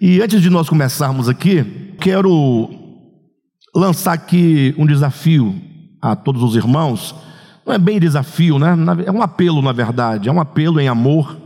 E 0.00 0.22
antes 0.22 0.40
de 0.40 0.48
nós 0.48 0.66
começarmos 0.66 1.28
aqui, 1.28 1.62
quero 2.00 2.70
lançar 3.74 4.14
aqui 4.14 4.74
um 4.78 4.86
desafio 4.86 5.60
a 6.00 6.16
todos 6.16 6.42
os 6.42 6.56
irmãos. 6.56 7.14
Não 7.66 7.74
é 7.74 7.78
bem 7.78 8.00
desafio, 8.00 8.58
né? 8.58 8.74
É 9.04 9.12
um 9.12 9.20
apelo, 9.20 9.60
na 9.60 9.72
verdade, 9.72 10.26
é 10.26 10.32
um 10.32 10.40
apelo 10.40 10.80
em 10.80 10.88
amor, 10.88 11.38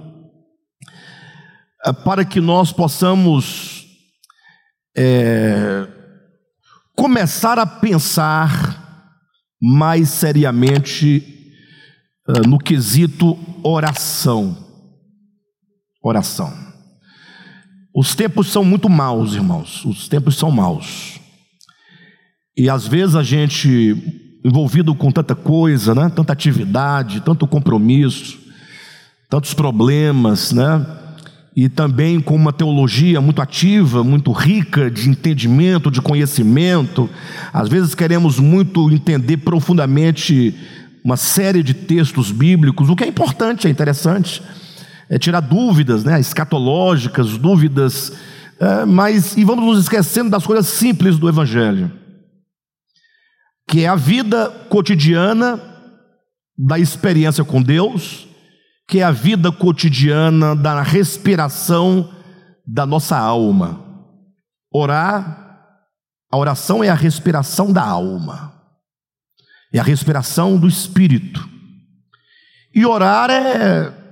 é, 1.85 1.93
para 1.93 2.25
que 2.25 2.41
nós 2.41 2.71
possamos 2.71 3.89
é, 4.97 5.89
começar 6.97 7.59
a 7.59 7.67
pensar 7.67 9.11
mais 9.61 10.11
seriamente 10.11 11.53
é, 12.29 12.47
no 12.47 12.61
quesito 12.61 13.37
oração. 13.65 14.57
Oração. 16.01 16.74
Os 17.95 18.13
tempos 18.17 18.49
são 18.49 18.65
muito 18.65 18.91
maus, 18.91 19.35
irmãos. 19.35 19.85
Os 19.85 20.09
tempos 20.09 20.37
são 20.37 20.51
maus. 20.51 21.21
E 22.57 22.69
às 22.69 22.89
vezes 22.89 23.15
a 23.15 23.23
gente, 23.23 23.97
envolvido 24.45 24.93
com 24.97 25.13
tanta 25.13 25.37
coisa, 25.37 25.95
né? 25.95 26.11
tanta 26.15 26.33
atividade, 26.33 27.21
tanto 27.21 27.47
compromisso, 27.47 28.37
tantos 29.31 29.55
problemas, 29.55 30.51
né? 30.51 30.85
E 31.57 31.69
também 31.69 32.21
com 32.21 32.35
uma 32.35 32.53
teologia 32.53 33.21
muito 33.21 33.41
ativa, 33.41 34.03
muito 34.03 34.33
rica 34.33 34.91
de 34.91 35.09
entendimento, 35.09 35.89
de 35.89 36.03
conhecimento. 36.03 37.09
Às 37.53 37.69
vezes 37.69 37.95
queremos 37.95 38.41
muito 38.41 38.91
entender 38.91 39.37
profundamente 39.37 40.53
uma 41.05 41.17
série 41.17 41.63
de 41.63 41.75
textos 41.75 42.33
bíblicos, 42.33 42.89
o 42.89 42.97
que 42.97 43.05
é 43.05 43.07
importante, 43.07 43.69
é 43.69 43.71
interessante 43.71 44.43
é, 45.09 45.19
tirar 45.19 45.41
dúvidas 45.41 46.05
né, 46.05 46.19
escatológicas, 46.19 47.37
dúvidas, 47.37 48.13
é, 48.59 48.85
mas 48.85 49.37
e 49.37 49.45
vamos 49.45 49.65
nos 49.65 49.79
esquecendo 49.81 50.31
das 50.31 50.47
coisas 50.47 50.67
simples 50.67 51.19
do 51.19 51.29
Evangelho, 51.29 51.91
que 53.69 53.85
é 53.85 53.89
a 53.89 53.97
vida 53.97 54.51
cotidiana 54.69 55.61
da 56.57 56.79
experiência 56.79 57.45
com 57.45 57.61
Deus, 57.61 58.29
que 58.89 59.01
é 59.01 59.03
a 59.03 59.11
vida 59.11 59.51
cotidiana 59.51 60.55
da 60.55 60.83
respiração 60.83 62.13
da 62.67 62.87
nossa 62.87 63.17
alma. 63.17 63.83
Orar, 64.73 65.43
a 66.31 66.37
oração 66.37 66.83
é 66.83 66.89
a 66.89 66.95
respiração 66.95 67.73
da 67.73 67.83
alma, 67.83 68.53
é 69.73 69.79
a 69.79 69.83
respiração 69.83 70.59
do 70.59 70.69
espírito. 70.69 71.49
E 72.75 72.85
orar 72.85 73.31
é 73.31 74.04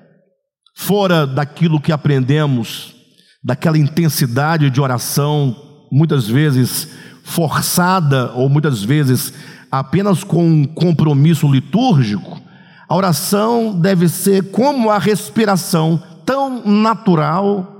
fora 0.75 1.27
daquilo 1.27 1.81
que 1.81 1.93
aprendemos, 1.93 2.95
daquela 3.43 3.79
intensidade 3.79 4.71
de 4.71 4.81
oração, 4.81 5.57
muitas 5.91 6.27
vezes 6.27 6.89
forçada 7.23 8.33
ou 8.33 8.49
muitas 8.49 8.83
vezes 8.83 9.33
apenas 9.71 10.23
com 10.23 10.47
um 10.47 10.65
compromisso 10.65 11.51
litúrgico, 11.51 12.41
a 12.89 12.95
oração 12.95 13.79
deve 13.81 14.09
ser 14.09 14.51
como 14.51 14.91
a 14.91 14.99
respiração, 14.99 16.03
tão 16.27 16.63
natural 16.67 17.73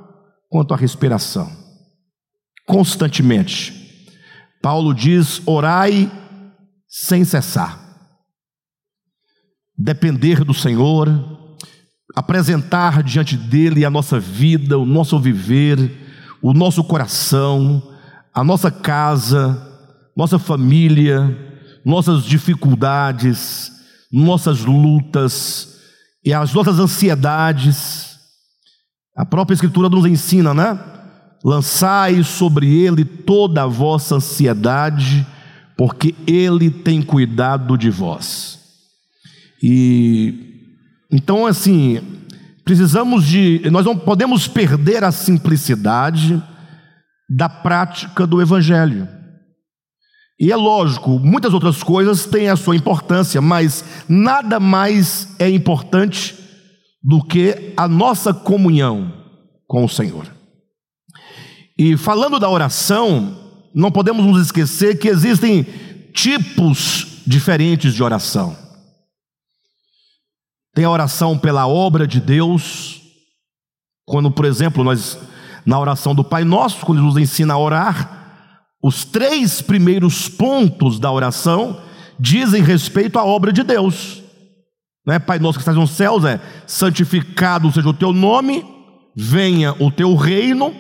quanto 0.49 0.73
a 0.73 0.77
respiração, 0.77 1.51
constantemente. 2.67 3.83
Paulo 4.63 4.95
diz: 4.95 5.43
orai 5.45 6.11
sem 6.89 7.25
cessar. 7.25 7.79
Depender 9.77 10.45
do 10.45 10.55
Senhor, 10.55 11.42
apresentar 12.15 13.03
diante 13.03 13.37
dele 13.37 13.85
a 13.85 13.91
nossa 13.91 14.21
vida, 14.21 14.79
o 14.79 14.85
nosso 14.85 15.19
viver, 15.19 15.91
o 16.43 16.53
nosso 16.53 16.85
coração, 16.85 17.83
a 18.35 18.45
nossa 18.45 18.71
casa, 18.71 19.71
nossa 20.17 20.39
família, 20.39 21.37
nossas 21.85 22.25
dificuldades, 22.25 23.73
nossas 24.13 24.65
lutas 24.65 25.77
e 26.25 26.33
as 26.33 26.53
nossas 26.53 26.79
ansiedades. 26.79 28.17
A 29.17 29.25
própria 29.25 29.55
Escritura 29.55 29.89
nos 29.89 30.07
ensina, 30.07 30.53
né? 30.53 30.79
Lançai 31.45 32.23
sobre 32.23 32.73
ele 32.73 33.05
toda 33.05 33.65
a 33.65 33.67
vossa 33.67 34.17
ansiedade, 34.17 35.27
porque 35.77 36.15
ele 36.27 36.71
tem 36.71 37.03
cuidado 37.03 37.77
de 37.77 37.91
vós. 37.91 38.61
E 39.63 40.52
então, 41.13 41.47
assim, 41.47 42.01
precisamos 42.65 43.27
de. 43.27 43.61
Nós 43.71 43.85
não 43.85 43.97
podemos 43.97 44.49
perder 44.49 45.05
a 45.05 45.13
simplicidade 45.13 46.43
da 47.29 47.49
prática 47.49 48.27
do 48.27 48.41
Evangelho. 48.41 49.07
E 50.41 50.51
é 50.51 50.57
lógico, 50.57 51.21
muitas 51.21 51.55
outras 51.55 51.83
coisas 51.83 52.25
têm 52.25 52.49
a 52.49 52.57
sua 52.57 52.75
importância, 52.75 53.41
mas 53.41 53.85
nada 54.09 54.59
mais 54.59 55.29
é 55.39 55.49
importante 55.49 56.35
do 57.03 57.23
que 57.23 57.73
a 57.77 57.87
nossa 57.87 58.35
comunhão 58.35 59.13
com 59.69 59.85
o 59.85 59.89
Senhor. 59.89 60.27
E 61.79 61.97
falando 61.97 62.41
da 62.41 62.49
oração, 62.49 63.37
não 63.75 63.93
podemos 63.93 64.25
nos 64.25 64.43
esquecer 64.47 64.99
que 64.99 65.09
existem 65.09 65.65
tipos 66.13 67.23
diferentes 67.27 67.95
de 67.95 68.03
oração. 68.03 68.62
Tem 70.75 70.85
a 70.85 70.91
oração 70.91 71.37
pela 71.37 71.67
obra 71.67 72.07
de 72.07 72.21
Deus, 72.21 73.03
quando, 74.07 74.31
por 74.31 74.45
exemplo, 74.45 74.83
nós, 74.83 75.19
na 75.67 75.79
oração 75.79 76.15
do 76.15 76.25
Pai 76.25 76.45
Nosso, 76.45 76.85
quando 76.87 76.99
Ele 76.99 77.07
nos 77.07 77.19
ensina 77.19 77.55
a 77.55 77.59
orar, 77.59 78.23
os 78.83 79.05
três 79.05 79.61
primeiros 79.61 80.29
pontos 80.29 80.99
da 80.99 81.13
oração 81.13 81.81
dizem 82.19 82.63
respeito 82.63 83.19
à 83.19 83.25
obra 83.25 83.53
de 83.53 83.63
Deus. 83.63 84.23
Né? 85.07 85.19
Pai 85.19 85.39
Nosso 85.39 85.59
que 85.59 85.63
estás 85.63 85.77
nos 85.77 85.91
céus 85.91 86.25
é 86.25 86.41
santificado 86.67 87.71
seja 87.71 87.89
o 87.89 87.95
teu 87.95 88.13
nome, 88.13 88.65
venha 89.15 89.75
o 89.79 89.91
teu 89.91 90.15
reino, 90.17 90.75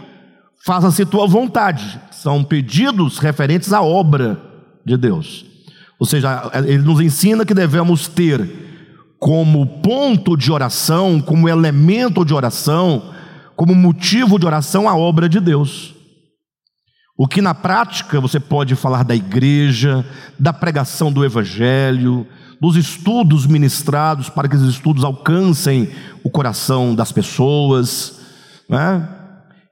faça-se 0.64 1.04
tua 1.04 1.26
vontade. 1.26 2.00
São 2.10 2.42
pedidos 2.42 3.18
referentes 3.18 3.72
à 3.72 3.82
obra 3.82 4.40
de 4.86 4.96
Deus. 4.96 5.44
Ou 5.98 6.06
seja, 6.06 6.50
ele 6.64 6.78
nos 6.78 7.00
ensina 7.00 7.44
que 7.44 7.54
devemos 7.54 8.08
ter 8.08 8.71
como 9.22 9.64
ponto 9.64 10.36
de 10.36 10.50
oração, 10.50 11.20
como 11.20 11.48
elemento 11.48 12.24
de 12.24 12.34
oração, 12.34 13.14
como 13.54 13.72
motivo 13.72 14.36
de 14.36 14.44
oração 14.44 14.88
a 14.88 14.96
obra 14.96 15.28
de 15.28 15.38
Deus. 15.38 15.94
O 17.16 17.28
que 17.28 17.40
na 17.40 17.54
prática 17.54 18.20
você 18.20 18.40
pode 18.40 18.74
falar 18.74 19.04
da 19.04 19.14
igreja, 19.14 20.04
da 20.40 20.52
pregação 20.52 21.12
do 21.12 21.24
evangelho, 21.24 22.26
dos 22.60 22.74
estudos 22.74 23.46
ministrados 23.46 24.28
para 24.28 24.48
que 24.48 24.56
esses 24.56 24.70
estudos 24.70 25.04
alcancem 25.04 25.88
o 26.24 26.28
coração 26.28 26.92
das 26.92 27.12
pessoas, 27.12 28.20
né? 28.68 29.08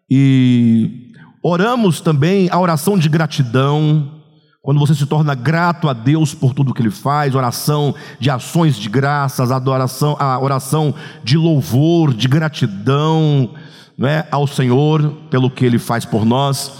E 0.08 1.10
oramos 1.42 2.00
também 2.00 2.48
a 2.52 2.60
oração 2.60 2.96
de 2.96 3.08
gratidão, 3.08 4.19
quando 4.62 4.78
você 4.78 4.94
se 4.94 5.06
torna 5.06 5.34
grato 5.34 5.88
a 5.88 5.92
Deus 5.92 6.34
por 6.34 6.52
tudo 6.52 6.74
que 6.74 6.82
Ele 6.82 6.90
faz, 6.90 7.34
oração 7.34 7.94
de 8.18 8.28
ações 8.28 8.76
de 8.76 8.88
graças, 8.88 9.50
adoração, 9.50 10.16
a 10.18 10.38
oração 10.38 10.94
de 11.24 11.38
louvor, 11.38 12.12
de 12.12 12.28
gratidão 12.28 13.54
né, 13.96 14.26
ao 14.30 14.46
Senhor 14.46 15.12
pelo 15.30 15.50
que 15.50 15.64
Ele 15.64 15.78
faz 15.78 16.04
por 16.04 16.26
nós. 16.26 16.72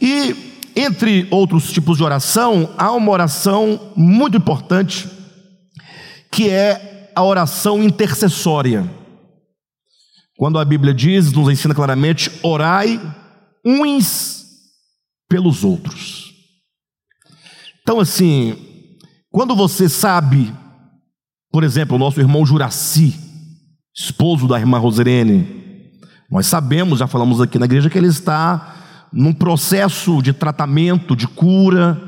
E 0.00 0.54
entre 0.76 1.26
outros 1.30 1.72
tipos 1.72 1.98
de 1.98 2.04
oração, 2.04 2.70
há 2.78 2.92
uma 2.92 3.10
oração 3.10 3.92
muito 3.96 4.36
importante, 4.36 5.08
que 6.30 6.48
é 6.48 7.10
a 7.16 7.22
oração 7.22 7.82
intercessória. 7.82 8.88
Quando 10.36 10.58
a 10.58 10.64
Bíblia 10.64 10.92
diz, 10.92 11.32
nos 11.32 11.48
ensina 11.48 11.74
claramente, 11.74 12.30
orai 12.42 13.00
uns 13.64 14.44
pelos 15.28 15.62
outros. 15.62 16.23
Então, 17.84 18.00
assim, 18.00 18.56
quando 19.30 19.54
você 19.54 19.90
sabe, 19.90 20.50
por 21.52 21.62
exemplo, 21.62 21.96
o 21.96 21.98
nosso 21.98 22.18
irmão 22.18 22.44
Juraci, 22.46 23.14
esposo 23.94 24.48
da 24.48 24.58
irmã 24.58 24.78
Rosirene, 24.78 25.92
nós 26.30 26.46
sabemos, 26.46 27.00
já 27.00 27.06
falamos 27.06 27.42
aqui 27.42 27.58
na 27.58 27.66
igreja, 27.66 27.90
que 27.90 27.98
ele 27.98 28.08
está 28.08 28.74
num 29.12 29.34
processo 29.34 30.22
de 30.22 30.32
tratamento, 30.32 31.14
de 31.14 31.28
cura, 31.28 32.00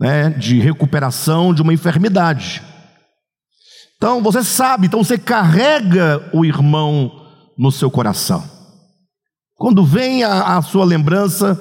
né, 0.00 0.30
de 0.30 0.58
recuperação 0.58 1.52
de 1.52 1.60
uma 1.60 1.74
enfermidade. 1.74 2.62
Então 3.98 4.22
você 4.22 4.42
sabe, 4.42 4.86
então 4.86 5.04
você 5.04 5.18
carrega 5.18 6.30
o 6.32 6.46
irmão 6.46 7.26
no 7.58 7.70
seu 7.70 7.90
coração. 7.90 8.42
Quando 9.54 9.84
vem 9.84 10.24
a, 10.24 10.56
a 10.56 10.62
sua 10.62 10.86
lembrança, 10.86 11.60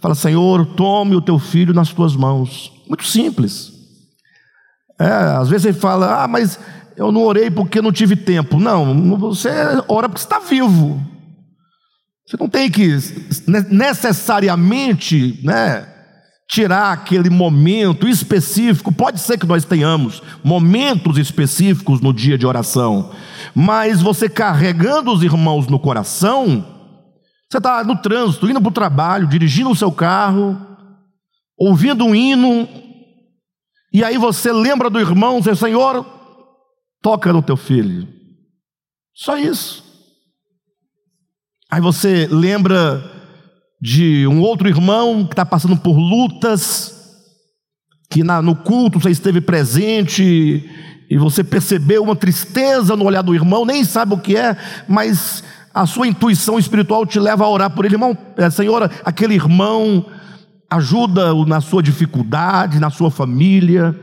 Fala, 0.00 0.14
Senhor, 0.14 0.64
tome 0.64 1.14
o 1.14 1.20
teu 1.20 1.38
filho 1.38 1.74
nas 1.74 1.92
tuas 1.92 2.16
mãos. 2.16 2.72
Muito 2.88 3.04
simples. 3.04 3.72
É, 4.98 5.06
às 5.06 5.48
vezes 5.48 5.66
ele 5.66 5.78
fala, 5.78 6.24
ah, 6.24 6.28
mas 6.28 6.58
eu 6.96 7.12
não 7.12 7.22
orei 7.22 7.50
porque 7.50 7.80
não 7.80 7.92
tive 7.92 8.16
tempo. 8.16 8.58
Não, 8.58 9.16
você 9.18 9.48
ora 9.88 10.08
porque 10.08 10.22
está 10.22 10.38
vivo. 10.38 11.00
Você 12.26 12.36
não 12.38 12.48
tem 12.48 12.70
que 12.70 12.96
necessariamente, 13.70 15.40
né, 15.42 15.86
tirar 16.48 16.92
aquele 16.92 17.30
momento 17.30 18.08
específico. 18.08 18.92
Pode 18.92 19.20
ser 19.20 19.38
que 19.38 19.46
nós 19.46 19.64
tenhamos 19.64 20.22
momentos 20.42 21.18
específicos 21.18 22.00
no 22.00 22.12
dia 22.12 22.36
de 22.36 22.46
oração, 22.46 23.10
mas 23.54 24.02
você 24.02 24.28
carregando 24.28 25.12
os 25.12 25.22
irmãos 25.22 25.66
no 25.66 25.78
coração, 25.78 26.79
você 27.50 27.58
está 27.58 27.82
no 27.82 27.96
trânsito, 27.96 28.48
indo 28.48 28.60
para 28.60 28.68
o 28.68 28.72
trabalho, 28.72 29.26
dirigindo 29.26 29.70
o 29.70 29.76
seu 29.76 29.90
carro, 29.90 30.56
ouvindo 31.58 32.04
um 32.04 32.14
hino, 32.14 32.68
e 33.92 34.04
aí 34.04 34.16
você 34.16 34.52
lembra 34.52 34.88
do 34.88 35.00
irmão, 35.00 35.40
diz, 35.40 35.58
Senhor, 35.58 36.06
toca 37.02 37.32
no 37.32 37.42
teu 37.42 37.56
filho. 37.56 38.06
Só 39.12 39.36
isso. 39.36 39.84
Aí 41.68 41.80
você 41.80 42.28
lembra 42.30 43.02
de 43.82 44.26
um 44.28 44.40
outro 44.40 44.68
irmão 44.68 45.24
que 45.24 45.32
está 45.32 45.44
passando 45.44 45.76
por 45.76 45.98
lutas, 45.98 46.94
que 48.08 48.22
na, 48.22 48.40
no 48.40 48.54
culto 48.54 49.00
você 49.00 49.10
esteve 49.10 49.40
presente 49.40 50.22
e 51.10 51.18
você 51.18 51.42
percebeu 51.42 52.04
uma 52.04 52.14
tristeza 52.14 52.94
no 52.94 53.04
olhar 53.04 53.22
do 53.22 53.34
irmão, 53.34 53.64
nem 53.64 53.84
sabe 53.84 54.14
o 54.14 54.18
que 54.18 54.36
é, 54.36 54.56
mas 54.88 55.42
a 55.72 55.86
sua 55.86 56.06
intuição 56.06 56.58
espiritual 56.58 57.06
te 57.06 57.18
leva 57.18 57.44
a 57.44 57.48
orar 57.48 57.70
por 57.70 57.84
ele, 57.84 57.94
irmão, 57.94 58.16
é, 58.36 58.50
Senhor, 58.50 58.90
aquele 59.04 59.34
irmão, 59.34 60.04
ajuda 60.70 61.34
na 61.46 61.60
sua 61.60 61.82
dificuldade, 61.82 62.80
na 62.80 62.90
sua 62.90 63.10
família. 63.10 63.98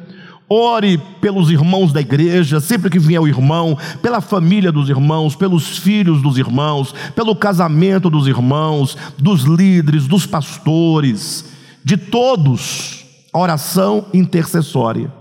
Ore 0.49 0.97
pelos 1.19 1.51
irmãos 1.51 1.91
da 1.91 1.99
igreja, 1.99 2.61
sempre 2.61 2.89
que 2.89 2.99
vier 2.99 3.19
o 3.19 3.27
irmão, 3.27 3.77
pela 4.01 4.21
família 4.21 4.71
dos 4.71 4.87
irmãos, 4.89 5.35
pelos 5.35 5.77
filhos 5.77 6.21
dos 6.21 6.37
irmãos, 6.37 6.95
pelo 7.13 7.35
casamento 7.35 8.09
dos 8.09 8.27
irmãos, 8.27 8.95
dos 9.17 9.41
líderes, 9.41 10.07
dos 10.07 10.25
pastores, 10.25 11.45
de 11.83 11.97
todos. 11.97 13.05
Oração 13.33 14.05
intercessória. 14.13 15.11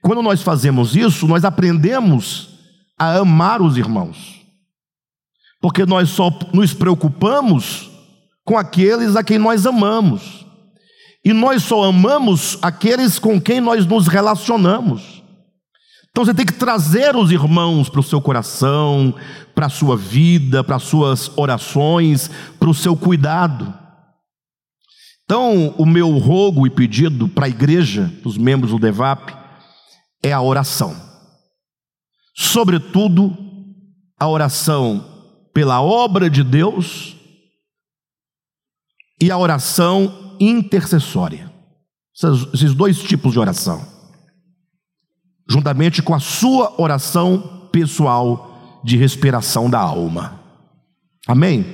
Quando 0.00 0.22
nós 0.22 0.40
fazemos 0.40 0.96
isso, 0.96 1.26
nós 1.26 1.44
aprendemos 1.44 2.48
a 2.98 3.18
amar 3.18 3.60
os 3.60 3.76
irmãos, 3.76 4.45
porque 5.60 5.84
nós 5.84 6.10
só 6.10 6.30
nos 6.52 6.72
preocupamos 6.72 7.90
com 8.44 8.56
aqueles 8.56 9.16
a 9.16 9.24
quem 9.24 9.38
nós 9.38 9.66
amamos. 9.66 10.46
E 11.24 11.32
nós 11.32 11.64
só 11.64 11.82
amamos 11.82 12.56
aqueles 12.62 13.18
com 13.18 13.40
quem 13.40 13.60
nós 13.60 13.84
nos 13.84 14.06
relacionamos. 14.06 15.22
Então 16.10 16.24
você 16.24 16.32
tem 16.32 16.46
que 16.46 16.52
trazer 16.52 17.16
os 17.16 17.30
irmãos 17.30 17.88
para 17.88 18.00
o 18.00 18.02
seu 18.02 18.22
coração, 18.22 19.14
para 19.54 19.66
a 19.66 19.70
sua 19.70 19.96
vida, 19.96 20.62
para 20.62 20.76
as 20.76 20.84
suas 20.84 21.30
orações, 21.36 22.30
para 22.58 22.70
o 22.70 22.74
seu 22.74 22.96
cuidado. 22.96 23.74
Então, 25.24 25.74
o 25.76 25.84
meu 25.84 26.16
rogo 26.18 26.66
e 26.66 26.70
pedido 26.70 27.28
para 27.28 27.46
a 27.46 27.48
igreja, 27.48 28.12
os 28.24 28.38
membros 28.38 28.70
do 28.70 28.78
DEVAP, 28.78 29.36
é 30.22 30.32
a 30.32 30.40
oração. 30.40 30.96
Sobretudo, 32.32 33.36
a 34.18 34.28
oração 34.28 35.15
pela 35.56 35.80
obra 35.80 36.28
de 36.28 36.44
Deus 36.44 37.16
e 39.18 39.30
a 39.30 39.38
oração 39.38 40.36
intercessória. 40.38 41.50
Esses 42.52 42.74
dois 42.74 43.02
tipos 43.02 43.32
de 43.32 43.38
oração. 43.38 43.82
Juntamente 45.48 46.02
com 46.02 46.14
a 46.14 46.20
sua 46.20 46.74
oração 46.78 47.70
pessoal 47.72 48.82
de 48.84 48.98
respiração 48.98 49.70
da 49.70 49.78
alma. 49.78 50.38
Amém? 51.26 51.64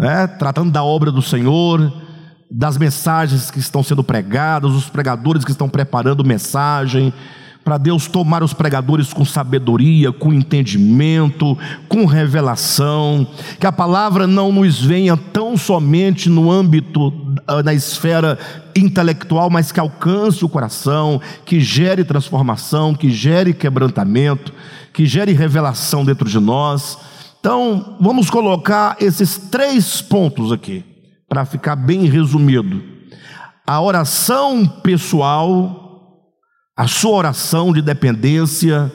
É, 0.00 0.26
tratando 0.26 0.72
da 0.72 0.82
obra 0.82 1.12
do 1.12 1.22
Senhor, 1.22 1.92
das 2.50 2.76
mensagens 2.76 3.52
que 3.52 3.60
estão 3.60 3.84
sendo 3.84 4.02
pregadas, 4.02 4.72
os 4.72 4.88
pregadores 4.88 5.44
que 5.44 5.52
estão 5.52 5.68
preparando 5.68 6.24
mensagem, 6.24 7.14
para 7.66 7.78
Deus 7.78 8.06
tomar 8.06 8.44
os 8.44 8.52
pregadores 8.52 9.12
com 9.12 9.24
sabedoria, 9.24 10.12
com 10.12 10.32
entendimento, 10.32 11.58
com 11.88 12.04
revelação, 12.04 13.26
que 13.58 13.66
a 13.66 13.72
palavra 13.72 14.24
não 14.24 14.52
nos 14.52 14.80
venha 14.80 15.16
tão 15.16 15.56
somente 15.56 16.30
no 16.30 16.48
âmbito, 16.48 17.12
ah, 17.44 17.64
na 17.64 17.74
esfera 17.74 18.38
intelectual, 18.76 19.50
mas 19.50 19.72
que 19.72 19.80
alcance 19.80 20.44
o 20.44 20.48
coração, 20.48 21.20
que 21.44 21.58
gere 21.58 22.04
transformação, 22.04 22.94
que 22.94 23.10
gere 23.10 23.52
quebrantamento, 23.52 24.54
que 24.92 25.04
gere 25.04 25.32
revelação 25.32 26.04
dentro 26.04 26.28
de 26.28 26.38
nós. 26.38 26.96
Então, 27.40 27.96
vamos 28.00 28.30
colocar 28.30 28.96
esses 29.00 29.38
três 29.38 30.00
pontos 30.00 30.52
aqui, 30.52 30.84
para 31.28 31.44
ficar 31.44 31.74
bem 31.74 32.04
resumido. 32.04 32.80
A 33.66 33.80
oração 33.80 34.64
pessoal, 34.64 35.85
a 36.76 36.86
sua 36.86 37.12
oração 37.12 37.72
de 37.72 37.80
dependência, 37.80 38.92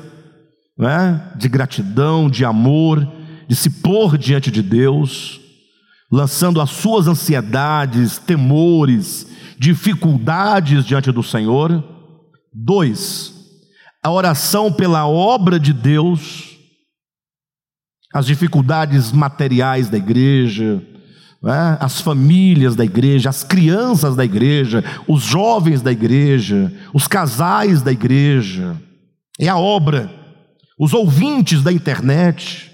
né, 0.77 1.31
de 1.35 1.49
gratidão, 1.49 2.29
de 2.29 2.45
amor, 2.45 3.05
de 3.47 3.55
se 3.55 3.69
pôr 3.69 4.17
diante 4.17 4.51
de 4.51 4.61
Deus, 4.61 5.41
lançando 6.11 6.61
as 6.61 6.69
suas 6.69 7.07
ansiedades, 7.07 8.19
temores, 8.19 9.27
dificuldades 9.57 10.85
diante 10.85 11.11
do 11.11 11.23
Senhor. 11.23 11.83
Dois, 12.53 13.33
a 14.03 14.11
oração 14.11 14.71
pela 14.71 15.07
obra 15.07 15.59
de 15.59 15.73
Deus, 15.73 16.57
as 18.13 18.25
dificuldades 18.25 19.11
materiais 19.11 19.89
da 19.89 19.97
igreja, 19.97 20.85
né? 21.41 21.77
as 21.79 21.99
famílias 21.99 22.75
da 22.75 22.85
igreja, 22.85 23.29
as 23.29 23.43
crianças 23.43 24.15
da 24.15 24.23
igreja, 24.23 24.83
os 25.07 25.23
jovens 25.23 25.81
da 25.81 25.91
igreja, 25.91 26.71
os 26.93 27.07
casais 27.07 27.81
da 27.81 27.91
igreja, 27.91 28.79
é 29.39 29.47
a 29.47 29.57
obra, 29.57 30.11
os 30.77 30.93
ouvintes 30.93 31.63
da 31.63 31.71
internet, 31.71 32.71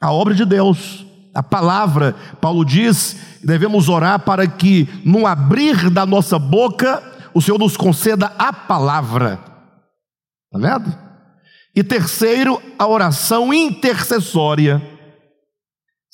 a 0.00 0.12
obra 0.12 0.34
de 0.34 0.44
Deus, 0.44 1.06
a 1.32 1.42
palavra, 1.42 2.14
Paulo 2.40 2.64
diz, 2.64 3.16
devemos 3.42 3.88
orar 3.88 4.20
para 4.20 4.46
que 4.46 4.88
no 5.04 5.26
abrir 5.26 5.90
da 5.90 6.04
nossa 6.04 6.38
boca 6.38 7.02
o 7.32 7.40
Senhor 7.40 7.58
nos 7.58 7.76
conceda 7.76 8.32
a 8.38 8.52
palavra, 8.52 9.40
está 10.52 10.78
vendo? 10.78 11.04
E 11.74 11.82
terceiro, 11.82 12.62
a 12.78 12.86
oração 12.86 13.52
intercessória 13.52 14.93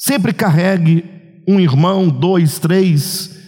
Sempre 0.03 0.33
carregue 0.33 1.05
um 1.47 1.61
irmão, 1.61 2.09
dois, 2.09 2.59
três, 2.59 3.39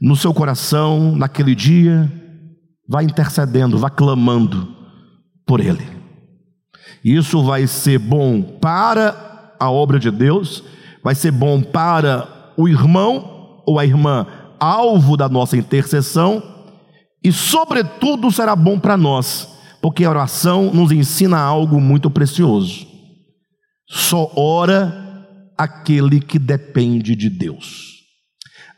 no 0.00 0.16
seu 0.16 0.34
coração, 0.34 1.14
naquele 1.14 1.54
dia, 1.54 2.10
vá 2.88 3.00
intercedendo, 3.00 3.78
vá 3.78 3.88
clamando 3.88 4.74
por 5.46 5.60
ele. 5.60 5.86
Isso 7.04 7.44
vai 7.44 7.64
ser 7.68 8.00
bom 8.00 8.42
para 8.42 9.54
a 9.60 9.70
obra 9.70 10.00
de 10.00 10.10
Deus, 10.10 10.64
vai 11.00 11.14
ser 11.14 11.30
bom 11.30 11.62
para 11.62 12.52
o 12.56 12.68
irmão 12.68 13.62
ou 13.64 13.78
a 13.78 13.86
irmã 13.86 14.26
alvo 14.58 15.16
da 15.16 15.28
nossa 15.28 15.56
intercessão 15.56 16.42
e, 17.22 17.30
sobretudo, 17.30 18.32
será 18.32 18.56
bom 18.56 18.80
para 18.80 18.96
nós, 18.96 19.48
porque 19.80 20.04
a 20.04 20.10
oração 20.10 20.72
nos 20.74 20.90
ensina 20.90 21.38
algo 21.38 21.80
muito 21.80 22.10
precioso. 22.10 22.84
Só 23.88 24.32
ora 24.34 25.09
aquele 25.60 26.20
que 26.20 26.38
depende 26.38 27.14
de 27.14 27.28
Deus. 27.28 28.00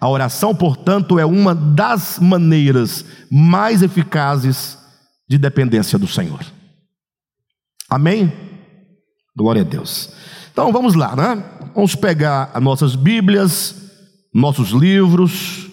A 0.01 0.09
oração, 0.09 0.53
portanto, 0.53 1.17
é 1.17 1.25
uma 1.25 1.55
das 1.55 2.19
maneiras 2.19 3.05
mais 3.31 3.83
eficazes 3.83 4.77
de 5.29 5.39
dependência 5.39 5.97
do 5.97 6.09
Senhor. 6.09 6.45
Amém? 7.89 8.33
Glória 9.37 9.63
a 9.63 9.65
Deus. 9.65 10.11
Então 10.53 10.73
vamos 10.73 10.97
lá, 10.97 11.15
né? 11.15 11.45
Vamos 11.73 11.95
pegar 11.95 12.51
as 12.53 12.63
nossas 12.63 12.97
Bíblias, 12.97 13.77
nossos 14.35 14.71
livros, 14.71 15.69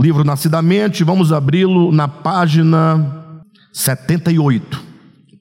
livro 0.00 0.22
Nascidamente, 0.22 1.02
vamos 1.02 1.32
abri-lo 1.32 1.90
na 1.90 2.06
página 2.06 3.42
78. 3.72 4.80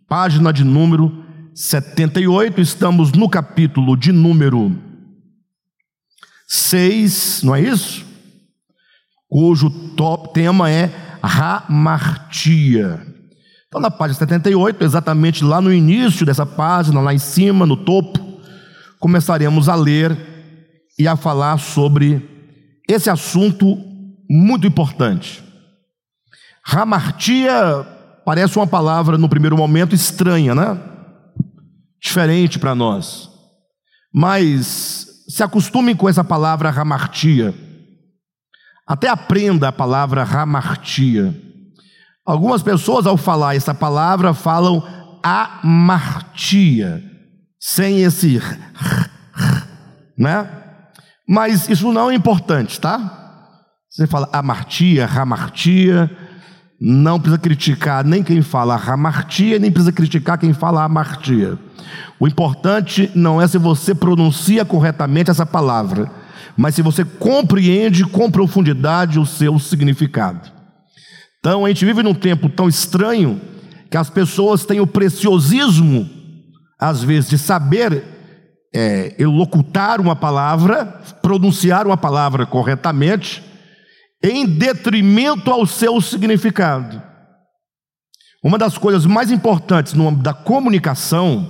Página 0.10 0.52
de 0.52 0.64
número 0.64 1.24
78, 1.54 2.60
estamos 2.60 3.12
no 3.12 3.30
capítulo 3.30 3.96
de 3.96 4.12
número 4.12 4.76
6, 6.48 7.42
não 7.44 7.56
é 7.56 7.62
isso? 7.62 8.04
Cujo 9.30 9.70
top 9.96 10.34
tema 10.34 10.72
é 10.72 10.92
Ramartia. 11.22 13.06
Então, 13.68 13.80
na 13.80 13.92
página 13.92 14.18
78, 14.18 14.84
exatamente 14.84 15.44
lá 15.44 15.62
no 15.62 15.72
início 15.72 16.26
dessa 16.26 16.48
página, 16.48 17.00
lá 17.00 17.14
em 17.14 17.20
cima, 17.20 17.64
no 17.66 17.78
topo, 17.78 18.40
começaremos 19.00 19.70
a 19.70 19.76
ler 19.76 20.18
e 20.98 21.08
a 21.08 21.16
falar 21.16 21.60
sobre 21.60 22.28
esse 22.90 23.08
assunto 23.10 23.87
muito 24.30 24.68
importante. 24.68 25.44
Ramartia 26.64 27.86
parece 28.26 28.58
uma 28.58 28.68
palavra, 28.68 29.18
no 29.18 29.30
primeiro 29.30 29.56
momento, 29.56 29.96
estranha, 29.96 30.54
né? 30.54 30.78
Diferente 32.02 32.60
para 32.60 32.76
nós. 32.76 33.30
Mas 34.14 35.08
se 35.30 35.44
acostume 35.44 35.96
com 35.96 36.10
essa 36.10 36.24
palavra 36.24 36.70
ramartia. 36.70 37.54
Até 38.86 39.10
aprenda 39.10 39.68
a 39.68 39.72
palavra 39.72 40.24
ramartia. 40.24 41.36
Algumas 42.26 42.62
pessoas, 42.62 43.06
ao 43.06 43.18
falar 43.18 43.56
essa 43.56 43.74
palavra, 43.74 44.34
falam 44.34 44.84
amartia, 45.24 47.04
sem 47.60 48.04
esse 48.04 48.42
né? 50.18 50.50
Mas 51.28 51.70
isso 51.70 51.92
não 51.92 52.10
é 52.10 52.16
importante, 52.16 52.80
tá? 52.80 53.27
Você 53.98 54.06
fala 54.06 54.30
amartia, 54.32 55.08
ramartia, 55.08 56.08
não 56.80 57.20
precisa 57.20 57.40
criticar 57.40 58.06
nem 58.06 58.22
quem 58.22 58.44
fala 58.44 58.76
ramartia, 58.76 59.58
nem 59.58 59.72
precisa 59.72 59.92
criticar 59.92 60.38
quem 60.38 60.54
fala 60.54 60.84
amartia. 60.84 61.58
O 62.20 62.28
importante 62.28 63.10
não 63.16 63.42
é 63.42 63.48
se 63.48 63.58
você 63.58 63.96
pronuncia 63.96 64.64
corretamente 64.64 65.32
essa 65.32 65.48
palavra, 65.48 66.12
mas 66.56 66.76
se 66.76 66.84
você 66.84 67.04
compreende 67.04 68.04
com 68.04 68.30
profundidade 68.30 69.18
o 69.18 69.26
seu 69.26 69.58
significado. 69.58 70.48
Então, 71.40 71.66
a 71.66 71.68
gente 71.70 71.84
vive 71.84 72.04
num 72.04 72.14
tempo 72.14 72.50
tão 72.50 72.70
estranho 72.70 73.42
que 73.90 73.98
as 73.98 74.12
pessoas 74.12 74.64
têm 74.64 74.80
o 74.80 74.86
preciosismo, 74.86 76.08
às 76.80 77.02
vezes, 77.02 77.32
de 77.32 77.40
saber 77.40 78.04
é, 78.72 79.16
elocutar 79.18 80.00
uma 80.00 80.16
palavra, 80.16 80.86
pronunciar 81.20 81.88
uma 81.88 81.98
palavra 81.98 82.46
corretamente, 82.46 83.47
em 84.24 84.46
detrimento 84.46 85.52
ao 85.52 85.66
seu 85.66 86.02
significado. 86.02 87.02
Uma 88.44 88.58
das 88.58 88.78
coisas 88.78 89.06
mais 89.06 89.32
importantes 89.32 89.94
no 89.94 90.08
âmbito 90.08 90.24
da 90.24 90.34
comunicação, 90.34 91.50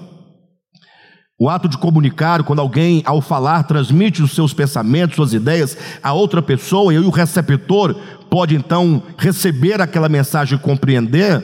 o 1.40 1.50
ato 1.50 1.70
de 1.70 1.78
comunicar, 1.78 2.44
quando 2.44 2.60
alguém, 2.60 3.04
ao 3.06 3.22
falar, 3.22 3.64
transmite 3.64 4.24
os 4.24 4.32
seus 4.32 4.54
pensamentos, 4.54 5.16
suas 5.16 5.34
ideias 5.34 5.78
a 6.02 6.14
outra 6.14 6.42
pessoa, 6.42 6.94
e 6.94 6.98
o 6.98 7.10
receptor 7.10 7.94
pode 8.30 8.56
então 8.56 9.04
receber 9.18 9.80
aquela 9.80 10.10
mensagem 10.10 10.58
e 10.58 10.62
compreender, 10.62 11.44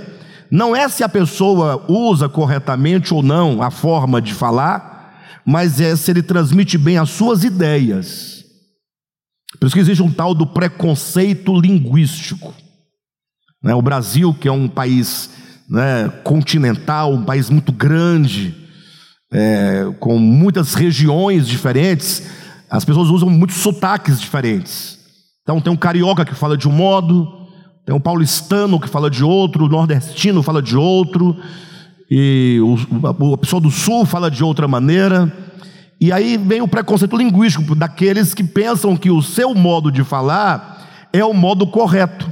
não 0.49 0.75
é 0.75 0.89
se 0.89 1.03
a 1.03 1.09
pessoa 1.09 1.85
usa 1.87 2.27
corretamente 2.27 3.13
ou 3.13 3.21
não 3.21 3.61
a 3.61 3.69
forma 3.69 4.21
de 4.21 4.33
falar, 4.33 5.41
mas 5.45 5.79
é 5.79 5.95
se 5.95 6.09
ele 6.11 6.23
transmite 6.23 6.77
bem 6.77 6.97
as 6.97 7.11
suas 7.11 7.43
ideias. 7.43 8.32
Por 9.59 9.67
isso 9.67 9.75
que 9.75 9.81
existe 9.81 10.03
um 10.03 10.11
tal 10.11 10.33
do 10.33 10.45
preconceito 10.45 11.59
linguístico. 11.59 12.53
Né? 13.63 13.73
O 13.73 13.81
Brasil, 13.81 14.33
que 14.33 14.47
é 14.47 14.51
um 14.51 14.67
país 14.67 15.29
né, 15.69 16.09
continental, 16.23 17.13
um 17.13 17.23
país 17.23 17.49
muito 17.49 17.71
grande, 17.71 18.55
é, 19.31 19.85
com 19.99 20.19
muitas 20.19 20.73
regiões 20.73 21.47
diferentes, 21.47 22.23
as 22.69 22.83
pessoas 22.83 23.09
usam 23.09 23.29
muitos 23.29 23.57
sotaques 23.57 24.19
diferentes. 24.19 24.99
Então 25.41 25.59
tem 25.59 25.71
um 25.71 25.77
carioca 25.77 26.25
que 26.25 26.35
fala 26.35 26.57
de 26.57 26.67
um 26.67 26.71
modo, 26.71 27.27
tem 27.85 27.95
um 27.95 27.99
paulistano 27.99 28.79
que 28.79 28.87
fala 28.87 29.09
de 29.09 29.23
outro, 29.23 29.65
o 29.65 29.69
nordestino 29.69 30.41
fala 30.41 30.61
de 30.61 30.77
outro, 30.77 31.35
e 32.09 32.59
o, 32.61 33.33
a 33.33 33.37
pessoa 33.37 33.61
do 33.61 33.71
sul 33.71 34.05
fala 34.05 34.29
de 34.29 34.43
outra 34.43 34.67
maneira. 34.67 35.31
E 36.03 36.11
aí 36.11 36.35
vem 36.35 36.59
o 36.59 36.67
preconceito 36.67 37.15
linguístico 37.15 37.73
daqueles 37.73 38.33
que 38.33 38.43
pensam 38.43 38.97
que 38.97 39.09
o 39.09 39.21
seu 39.21 39.55
modo 39.55 39.89
de 39.89 40.03
falar 40.03 41.07
é 41.13 41.23
o 41.23 41.33
modo 41.33 41.65
correto. 41.65 42.29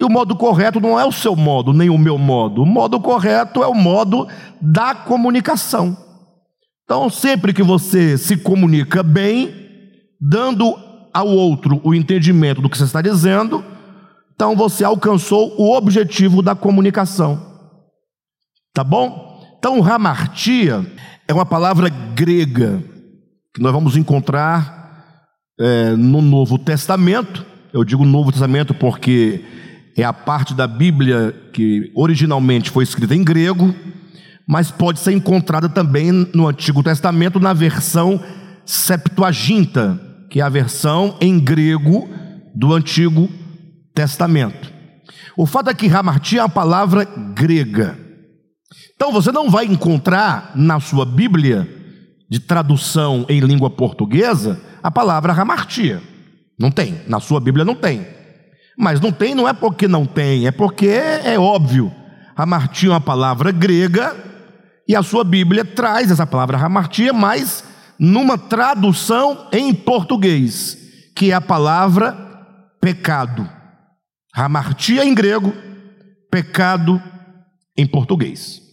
E 0.00 0.04
o 0.06 0.08
modo 0.08 0.34
correto 0.34 0.80
não 0.80 0.98
é 0.98 1.04
o 1.04 1.12
seu 1.12 1.36
modo, 1.36 1.74
nem 1.74 1.90
o 1.90 1.98
meu 1.98 2.16
modo. 2.16 2.62
O 2.62 2.66
modo 2.66 2.98
correto 2.98 3.62
é 3.62 3.66
o 3.66 3.74
modo 3.74 4.26
da 4.58 4.94
comunicação. 4.94 5.94
Então, 6.84 7.10
sempre 7.10 7.52
que 7.52 7.62
você 7.62 8.16
se 8.16 8.38
comunica 8.38 9.02
bem, 9.02 9.52
dando 10.18 10.78
ao 11.12 11.28
outro 11.28 11.78
o 11.84 11.94
entendimento 11.94 12.62
do 12.62 12.70
que 12.70 12.78
você 12.78 12.84
está 12.84 13.02
dizendo, 13.02 13.62
então 14.34 14.56
você 14.56 14.82
alcançou 14.82 15.54
o 15.60 15.76
objetivo 15.76 16.40
da 16.40 16.54
comunicação. 16.54 17.38
Tá 18.72 18.82
bom? 18.82 19.44
Então, 19.58 19.78
ramartia 19.80 20.86
é 21.28 21.34
uma 21.34 21.46
palavra 21.46 21.88
grega 21.88 22.82
que 23.54 23.60
nós 23.60 23.72
vamos 23.72 23.96
encontrar 23.96 25.16
é, 25.58 25.90
no 25.96 26.22
Novo 26.22 26.58
Testamento. 26.58 27.44
Eu 27.72 27.84
digo 27.84 28.04
Novo 28.04 28.30
Testamento 28.30 28.72
porque 28.72 29.44
é 29.96 30.04
a 30.04 30.12
parte 30.12 30.54
da 30.54 30.66
Bíblia 30.66 31.34
que 31.52 31.90
originalmente 31.94 32.70
foi 32.70 32.84
escrita 32.84 33.14
em 33.14 33.24
grego, 33.24 33.74
mas 34.46 34.70
pode 34.70 35.00
ser 35.00 35.12
encontrada 35.12 35.68
também 35.68 36.12
no 36.32 36.46
Antigo 36.46 36.82
Testamento 36.82 37.40
na 37.40 37.52
versão 37.52 38.20
Septuaginta, 38.64 40.00
que 40.30 40.40
é 40.40 40.44
a 40.44 40.48
versão 40.48 41.16
em 41.20 41.40
grego 41.40 42.08
do 42.54 42.72
Antigo 42.72 43.28
Testamento. 43.94 44.72
O 45.36 45.44
fato 45.44 45.70
é 45.70 45.74
que 45.74 45.88
hamartia 45.88 46.40
é 46.40 46.42
uma 46.42 46.48
palavra 46.48 47.04
grega. 47.34 48.05
Então 48.96 49.12
você 49.12 49.30
não 49.30 49.50
vai 49.50 49.66
encontrar 49.66 50.52
na 50.54 50.80
sua 50.80 51.04
Bíblia 51.04 51.68
de 52.28 52.40
tradução 52.40 53.26
em 53.28 53.40
língua 53.40 53.68
portuguesa 53.68 54.60
a 54.82 54.90
palavra 54.90 55.34
ramartia. 55.34 56.02
Não 56.58 56.70
tem, 56.70 57.02
na 57.06 57.20
sua 57.20 57.38
Bíblia 57.38 57.64
não 57.64 57.74
tem. 57.74 58.06
Mas 58.76 59.00
não 59.00 59.12
tem 59.12 59.34
não 59.34 59.46
é 59.46 59.52
porque 59.52 59.86
não 59.86 60.06
tem, 60.06 60.46
é 60.46 60.50
porque 60.50 60.88
é 60.88 61.38
óbvio. 61.38 61.92
Ramartia 62.36 62.88
é 62.88 62.92
uma 62.92 63.00
palavra 63.00 63.52
grega 63.52 64.16
e 64.88 64.96
a 64.96 65.02
sua 65.02 65.24
Bíblia 65.24 65.64
traz 65.64 66.10
essa 66.10 66.26
palavra 66.26 66.56
ramartia, 66.56 67.12
mas 67.12 67.64
numa 67.98 68.38
tradução 68.38 69.48
em 69.52 69.74
português, 69.74 70.76
que 71.14 71.30
é 71.30 71.34
a 71.34 71.40
palavra 71.40 72.12
pecado. 72.80 73.48
Ramartia 74.34 75.04
em 75.04 75.14
grego, 75.14 75.52
pecado 76.30 77.02
em 77.76 77.86
português. 77.86 78.65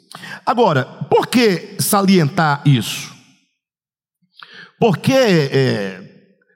Agora, 0.46 0.86
por 1.10 1.28
que 1.28 1.76
salientar 1.80 2.62
isso? 2.66 3.14
Por 4.80 4.98
que 4.98 5.14
é, 5.14 6.02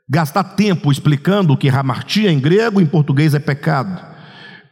gastar 0.09 0.43
tempo 0.43 0.91
explicando 0.91 1.57
que 1.57 1.69
ramartia 1.69 2.31
em 2.31 2.39
grego, 2.39 2.81
em 2.81 2.85
português 2.85 3.33
é 3.33 3.39
pecado? 3.39 4.05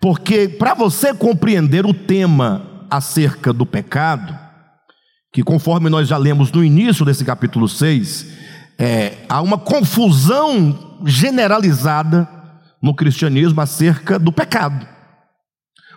Porque 0.01 0.47
para 0.47 0.73
você 0.73 1.13
compreender 1.13 1.85
o 1.85 1.93
tema 1.93 2.85
acerca 2.89 3.51
do 3.51 3.65
pecado, 3.65 4.37
que 5.31 5.43
conforme 5.43 5.89
nós 5.89 6.07
já 6.07 6.17
lemos 6.17 6.51
no 6.51 6.63
início 6.63 7.05
desse 7.05 7.25
capítulo 7.25 7.67
6, 7.67 8.27
é, 8.77 9.17
há 9.29 9.41
uma 9.41 9.57
confusão 9.57 10.99
generalizada 11.05 12.27
no 12.81 12.93
cristianismo 12.93 13.59
acerca 13.61 14.19
do 14.19 14.31
pecado. 14.31 14.87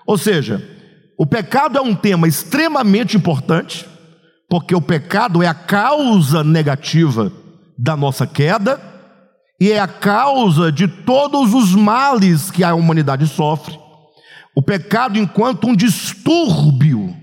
Ou 0.07 0.17
seja, 0.17 0.78
o 1.19 1.27
pecado 1.27 1.77
é 1.77 1.81
um 1.81 1.97
tema 1.97 2.29
extremamente 2.29 3.17
importante, 3.17 3.85
porque 4.49 4.73
o 4.73 4.81
pecado 4.81 5.43
é 5.43 5.49
a 5.49 5.55
causa 5.55 6.45
negativa 6.45 7.33
da 7.77 7.97
nossa 7.97 8.25
queda 8.25 8.81
e 9.61 9.73
é 9.73 9.81
a 9.81 9.89
causa 9.89 10.71
de 10.71 10.87
todos 10.87 11.53
os 11.55 11.75
males 11.75 12.53
que 12.53 12.63
a 12.63 12.73
humanidade 12.73 13.27
sofre. 13.27 13.77
O 14.55 14.63
pecado, 14.63 15.19
enquanto 15.19 15.67
um 15.67 15.75
distúrbio 15.75 17.17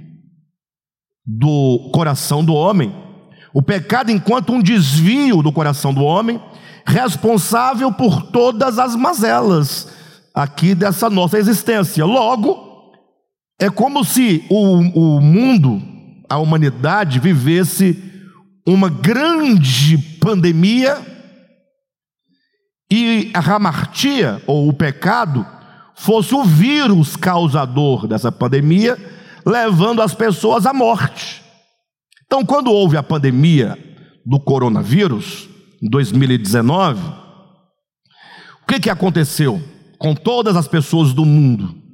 do 1.25 1.89
coração 1.93 2.43
do 2.43 2.53
homem, 2.53 2.93
o 3.53 3.61
pecado, 3.61 4.11
enquanto 4.11 4.51
um 4.51 4.61
desvio 4.61 5.41
do 5.41 5.53
coração 5.53 5.93
do 5.93 6.03
homem, 6.03 6.41
responsável 6.85 7.93
por 7.93 8.23
todas 8.23 8.77
as 8.77 8.93
mazelas 8.93 9.87
aqui 10.33 10.75
dessa 10.75 11.09
nossa 11.09 11.39
existência. 11.39 12.03
Logo, 12.03 12.64
é 13.59 13.69
como 13.69 14.03
se 14.03 14.45
o, 14.49 15.17
o 15.17 15.21
mundo, 15.21 15.81
a 16.29 16.37
humanidade, 16.37 17.19
vivesse 17.19 18.01
uma 18.67 18.89
grande 18.89 19.97
pandemia 20.19 20.97
e 22.91 23.31
a 23.33 23.39
ramartia, 23.39 24.41
ou 24.45 24.67
o 24.67 24.73
pecado, 24.73 25.45
fosse 25.95 26.35
o 26.35 26.43
vírus 26.43 27.15
causador 27.15 28.07
dessa 28.07 28.31
pandemia, 28.31 28.97
levando 29.45 30.01
as 30.01 30.13
pessoas 30.13 30.65
à 30.65 30.73
morte. 30.73 31.41
Então, 32.25 32.45
quando 32.45 32.71
houve 32.71 32.97
a 32.97 33.03
pandemia 33.03 33.77
do 34.25 34.39
coronavírus, 34.39 35.47
em 35.81 35.89
2019, 35.89 37.01
o 38.63 38.67
que, 38.67 38.79
que 38.79 38.89
aconteceu 38.89 39.61
com 39.97 40.13
todas 40.15 40.55
as 40.55 40.67
pessoas 40.67 41.13
do 41.13 41.23
mundo? 41.23 41.84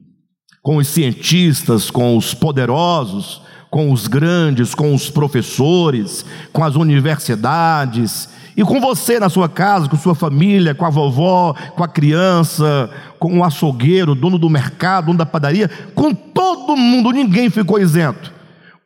Com 0.62 0.78
os 0.78 0.88
cientistas, 0.88 1.90
com 1.90 2.16
os 2.16 2.34
poderosos, 2.34 3.42
com 3.70 3.92
os 3.92 4.08
grandes, 4.08 4.76
com 4.76 4.94
os 4.94 5.10
professores, 5.10 6.26
com 6.52 6.64
as 6.64 6.76
universidades, 6.76 8.30
e 8.56 8.64
com 8.64 8.82
você 8.82 9.20
na 9.20 9.30
sua 9.30 9.48
casa, 9.48 9.88
com 9.88 9.98
sua 9.98 10.14
família, 10.14 10.76
com 10.76 10.86
a 10.86 10.90
vovó, 10.90 11.56
com 11.76 11.84
a 11.84 11.88
criança, 11.88 12.90
com 13.18 13.40
o 13.40 13.44
açougueiro, 13.44 14.14
dono 14.14 14.38
do 14.38 14.50
mercado, 14.50 15.06
dono 15.06 15.18
da 15.18 15.26
padaria, 15.26 15.70
com 15.96 16.14
todo 16.14 16.76
mundo, 16.76 17.12
ninguém 17.12 17.50
ficou 17.50 17.80
isento. 17.80 18.32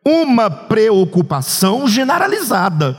Uma 0.06 0.52
preocupação 0.52 1.88
generalizada 1.88 2.96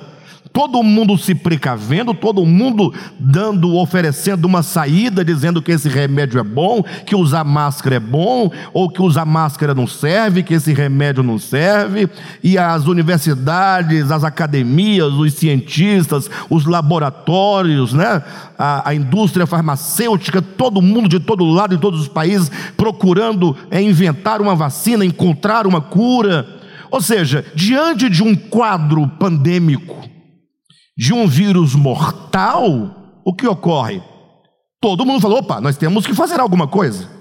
todo 0.57 0.83
mundo 0.83 1.19
se 1.19 1.35
precavendo, 1.35 2.15
todo 2.15 2.47
mundo 2.47 2.91
dando, 3.21 3.77
oferecendo 3.77 4.47
uma 4.47 4.63
saída, 4.63 5.23
dizendo 5.23 5.61
que 5.61 5.71
esse 5.71 5.87
remédio 5.87 6.41
é 6.41 6.43
bom, 6.43 6.83
que 7.05 7.15
usar 7.15 7.45
máscara 7.45 7.97
é 7.97 8.01
bom, 8.01 8.51
ou 8.73 8.89
que 8.89 9.03
usar 9.03 9.27
máscara 9.27 9.75
não 9.75 9.87
serve, 9.87 10.43
que 10.43 10.55
esse 10.55 10.73
remédio 10.73 11.23
não 11.23 11.39
serve, 11.39 12.09
e 12.43 12.57
as 12.57 12.87
universidades, 12.87 14.11
as 14.11 14.25
academias, 14.25 15.13
os 15.13 15.35
cientistas, 15.35 16.31
os 16.49 16.65
laboratórios, 16.65 17.93
né? 17.93 18.23
a, 18.59 18.89
a 18.89 18.95
indústria 18.95 19.47
farmacêutica, 19.47 20.41
todo 20.41 20.81
mundo 20.81 21.07
de 21.07 21.21
todo 21.21 21.45
lado, 21.45 21.77
de 21.77 21.83
todos 21.83 22.01
os 22.01 22.09
países, 22.09 22.51
procurando 22.79 23.55
é, 23.71 23.83
inventar 23.83 24.41
uma 24.41 24.55
vacina, 24.55 25.05
encontrar 25.05 25.67
uma 25.67 25.83
cura. 25.83 26.49
Ou 26.91 27.03
seja, 27.03 27.45
diante 27.55 28.09
de 28.09 28.23
um 28.23 28.35
quadro 28.35 29.07
pandêmico, 29.07 30.16
de 30.97 31.13
um 31.13 31.27
vírus 31.27 31.75
mortal, 31.75 33.21
o 33.25 33.35
que 33.35 33.47
ocorre? 33.47 34.03
Todo 34.81 35.05
mundo 35.05 35.21
falou: 35.21 35.39
opa, 35.39 35.61
nós 35.61 35.77
temos 35.77 36.07
que 36.07 36.15
fazer 36.15 36.41
alguma 36.41 36.67
coisa. 36.67 37.17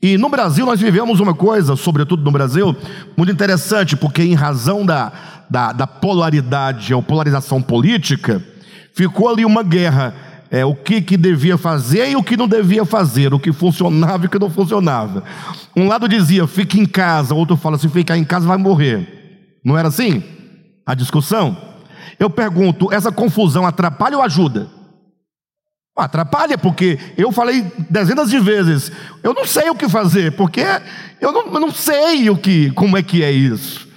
E 0.00 0.16
no 0.16 0.28
Brasil 0.28 0.64
nós 0.64 0.80
vivemos 0.80 1.18
uma 1.18 1.34
coisa, 1.34 1.74
sobretudo 1.76 2.22
no 2.22 2.30
Brasil, 2.30 2.76
muito 3.16 3.32
interessante, 3.32 3.96
porque 3.96 4.22
em 4.22 4.34
razão 4.34 4.86
da, 4.86 5.12
da, 5.50 5.72
da 5.72 5.86
polaridade 5.86 6.94
ou 6.94 7.02
polarização 7.02 7.60
política, 7.60 8.42
ficou 8.94 9.28
ali 9.28 9.44
uma 9.44 9.62
guerra. 9.62 10.14
É, 10.50 10.64
o 10.64 10.74
que, 10.74 11.02
que 11.02 11.18
devia 11.18 11.58
fazer 11.58 12.08
e 12.08 12.16
o 12.16 12.22
que 12.22 12.34
não 12.34 12.48
devia 12.48 12.82
fazer, 12.82 13.34
o 13.34 13.38
que 13.38 13.52
funcionava 13.52 14.24
e 14.24 14.28
o 14.28 14.30
que 14.30 14.38
não 14.38 14.48
funcionava. 14.48 15.22
Um 15.76 15.86
lado 15.86 16.08
dizia, 16.08 16.46
fique 16.46 16.80
em 16.80 16.86
casa, 16.86 17.34
outro 17.34 17.54
fala, 17.54 17.76
se 17.76 17.86
ficar 17.86 18.16
em 18.16 18.24
casa 18.24 18.46
vai 18.46 18.56
morrer. 18.56 19.60
Não 19.62 19.76
era 19.76 19.88
assim? 19.88 20.22
A 20.86 20.94
discussão? 20.94 21.54
Eu 22.18 22.30
pergunto: 22.30 22.92
essa 22.92 23.12
confusão 23.12 23.66
atrapalha 23.66 24.16
ou 24.16 24.22
ajuda? 24.22 24.68
Atrapalha, 25.96 26.56
porque 26.56 26.96
eu 27.16 27.32
falei 27.32 27.66
dezenas 27.90 28.30
de 28.30 28.38
vezes, 28.38 28.92
eu 29.20 29.34
não 29.34 29.44
sei 29.44 29.68
o 29.68 29.74
que 29.74 29.88
fazer, 29.88 30.30
porque 30.36 30.62
eu 31.20 31.32
não, 31.32 31.52
eu 31.54 31.60
não 31.60 31.72
sei 31.72 32.30
o 32.30 32.36
que, 32.36 32.70
como 32.70 32.96
é 32.96 33.02
que 33.02 33.24
é 33.24 33.32
isso. 33.32 33.88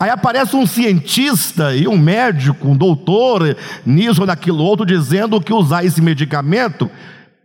Aí 0.00 0.10
aparece 0.10 0.56
um 0.56 0.66
cientista 0.66 1.74
e 1.74 1.86
um 1.86 1.96
médico, 1.96 2.68
um 2.68 2.76
doutor, 2.76 3.56
nisso 3.84 4.22
ou 4.22 4.26
naquilo 4.26 4.62
outro, 4.64 4.84
dizendo 4.84 5.40
que 5.40 5.52
usar 5.52 5.84
esse 5.84 6.02
medicamento 6.02 6.90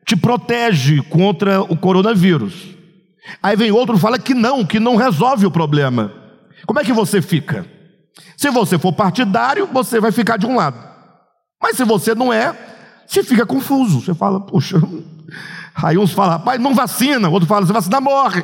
te 0.03 0.15
protege 0.15 1.01
contra 1.03 1.61
o 1.61 1.77
coronavírus. 1.77 2.75
Aí 3.41 3.55
vem 3.55 3.71
outro 3.71 3.95
e 3.95 3.99
fala 3.99 4.17
que 4.17 4.33
não, 4.33 4.65
que 4.65 4.79
não 4.79 4.95
resolve 4.95 5.45
o 5.45 5.51
problema. 5.51 6.11
Como 6.65 6.79
é 6.79 6.83
que 6.83 6.93
você 6.93 7.21
fica? 7.21 7.65
Se 8.37 8.49
você 8.49 8.77
for 8.77 8.93
partidário, 8.93 9.67
você 9.71 9.99
vai 9.99 10.11
ficar 10.11 10.37
de 10.37 10.45
um 10.45 10.55
lado. 10.55 10.77
Mas 11.61 11.77
se 11.77 11.83
você 11.83 12.15
não 12.15 12.33
é, 12.33 12.55
você 13.05 13.23
fica 13.23 13.45
confuso. 13.45 14.01
Você 14.01 14.13
fala, 14.13 14.39
puxa. 14.39 14.81
Aí 15.75 15.97
uns 15.97 16.11
falam, 16.11 16.37
rapaz, 16.37 16.59
não 16.59 16.73
vacina. 16.73 17.29
Outro 17.29 17.47
fala, 17.47 17.65
se 17.65 17.73
vacinar, 17.73 18.01
morre. 18.01 18.43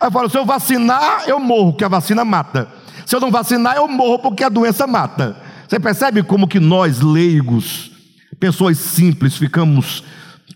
Aí 0.00 0.10
fala, 0.10 0.28
se 0.28 0.36
eu 0.36 0.44
vacinar, 0.44 1.24
eu 1.26 1.38
morro, 1.38 1.72
porque 1.72 1.84
a 1.84 1.88
vacina 1.88 2.24
mata. 2.24 2.68
Se 3.06 3.14
eu 3.14 3.20
não 3.20 3.30
vacinar, 3.30 3.76
eu 3.76 3.86
morro, 3.86 4.18
porque 4.18 4.42
a 4.42 4.48
doença 4.48 4.86
mata. 4.86 5.36
Você 5.68 5.78
percebe 5.78 6.22
como 6.22 6.48
que 6.48 6.58
nós, 6.58 7.00
leigos, 7.00 7.90
pessoas 8.38 8.78
simples, 8.78 9.36
ficamos 9.36 10.02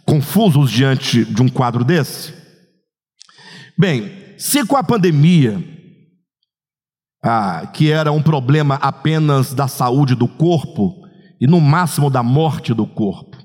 confusos 0.05 0.71
diante 0.71 1.25
de 1.25 1.42
um 1.42 1.49
quadro 1.49 1.85
desse? 1.85 2.35
Bem, 3.79 4.35
se 4.38 4.64
com 4.64 4.77
a 4.77 4.83
pandemia 4.83 5.76
ah, 7.27 7.67
que 7.67 7.91
era 7.91 8.12
um 8.12 8.23
problema 8.23 8.77
apenas 8.77 9.53
da 9.53 9.67
saúde 9.67 10.15
do 10.15 10.29
corpo 10.29 10.95
e 11.41 11.47
no 11.47 11.61
máximo 11.61 12.09
da 12.09 12.23
morte 12.23 12.73
do 12.73 12.87
corpo. 12.87 13.37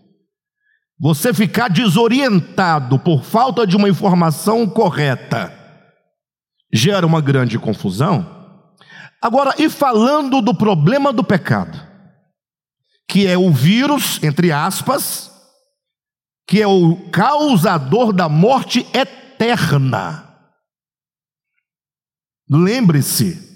Você 0.99 1.33
ficar 1.33 1.67
desorientado 1.67 2.99
por 2.99 3.23
falta 3.23 3.65
de 3.65 3.75
uma 3.75 3.89
informação 3.89 4.69
correta 4.69 5.51
gera 6.71 7.07
uma 7.07 7.19
grande 7.19 7.57
confusão. 7.57 8.39
Agora, 9.19 9.55
e 9.57 9.67
falando 9.67 10.41
do 10.41 10.53
problema 10.53 11.11
do 11.11 11.23
pecado, 11.23 11.79
que 13.07 13.25
é 13.25 13.35
o 13.35 13.51
vírus, 13.51 14.21
entre 14.23 14.51
aspas, 14.51 15.31
que 16.47 16.61
é 16.61 16.67
o 16.67 17.09
causador 17.09 18.13
da 18.13 18.29
morte 18.29 18.85
eterna. 18.93 20.27
Lembre-se, 22.47 23.50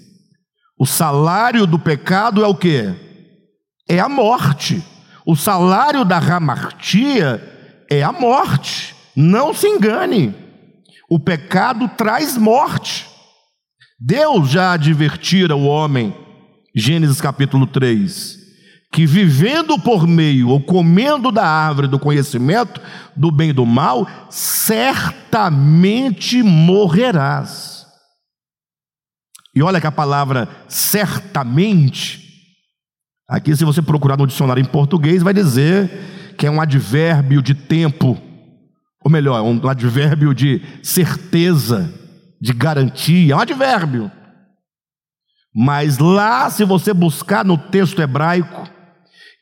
o 0.78 0.84
salário 0.84 1.66
do 1.66 1.78
pecado 1.78 2.44
é 2.44 2.46
o 2.46 2.54
que? 2.54 2.94
É 3.88 3.98
a 3.98 4.08
morte. 4.08 4.84
O 5.24 5.34
salário 5.34 6.04
da 6.04 6.18
ramartia 6.18 7.42
é 7.90 8.02
a 8.02 8.12
morte. 8.12 8.94
Não 9.14 9.54
se 9.54 9.66
engane. 9.66 10.34
O 11.08 11.18
pecado 11.18 11.88
traz 11.96 12.36
morte. 12.36 13.06
Deus 13.98 14.50
já 14.50 14.72
advertira 14.72 15.56
o 15.56 15.64
homem, 15.64 16.14
Gênesis 16.74 17.18
capítulo 17.18 17.66
3, 17.66 18.36
que 18.92 19.06
vivendo 19.06 19.78
por 19.78 20.06
meio 20.06 20.50
ou 20.50 20.60
comendo 20.60 21.32
da 21.32 21.46
árvore 21.46 21.88
do 21.88 21.98
conhecimento 21.98 22.78
do 23.16 23.30
bem 23.30 23.50
e 23.50 23.54
do 23.54 23.64
mal, 23.64 24.06
certamente 24.28 26.42
morrerás. 26.42 27.75
E 29.56 29.62
olha 29.62 29.80
que 29.80 29.86
a 29.86 29.92
palavra 29.92 30.46
certamente, 30.68 32.22
aqui 33.26 33.56
se 33.56 33.64
você 33.64 33.80
procurar 33.80 34.18
no 34.18 34.26
dicionário 34.26 34.60
em 34.60 34.66
português, 34.66 35.22
vai 35.22 35.32
dizer 35.32 35.90
que 36.36 36.46
é 36.46 36.50
um 36.50 36.60
advérbio 36.60 37.40
de 37.40 37.54
tempo, 37.54 38.20
ou 39.02 39.10
melhor, 39.10 39.40
um 39.40 39.66
advérbio 39.66 40.34
de 40.34 40.60
certeza, 40.82 41.90
de 42.38 42.52
garantia, 42.52 43.32
é 43.32 43.36
um 43.36 43.40
advérbio. 43.40 44.12
Mas 45.54 45.96
lá, 45.96 46.50
se 46.50 46.62
você 46.62 46.92
buscar 46.92 47.42
no 47.42 47.56
texto 47.56 48.02
hebraico 48.02 48.68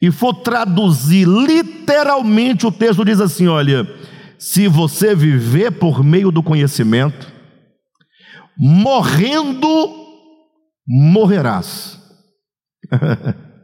e 0.00 0.12
for 0.12 0.33
traduzir 0.33 1.27
literalmente, 1.27 2.64
o 2.68 2.70
texto 2.70 3.05
diz 3.05 3.20
assim: 3.20 3.48
olha, 3.48 3.85
se 4.38 4.68
você 4.68 5.12
viver 5.12 5.72
por 5.72 6.05
meio 6.05 6.31
do 6.31 6.40
conhecimento, 6.40 7.33
morrendo 8.57 10.03
morrerás. 10.87 11.99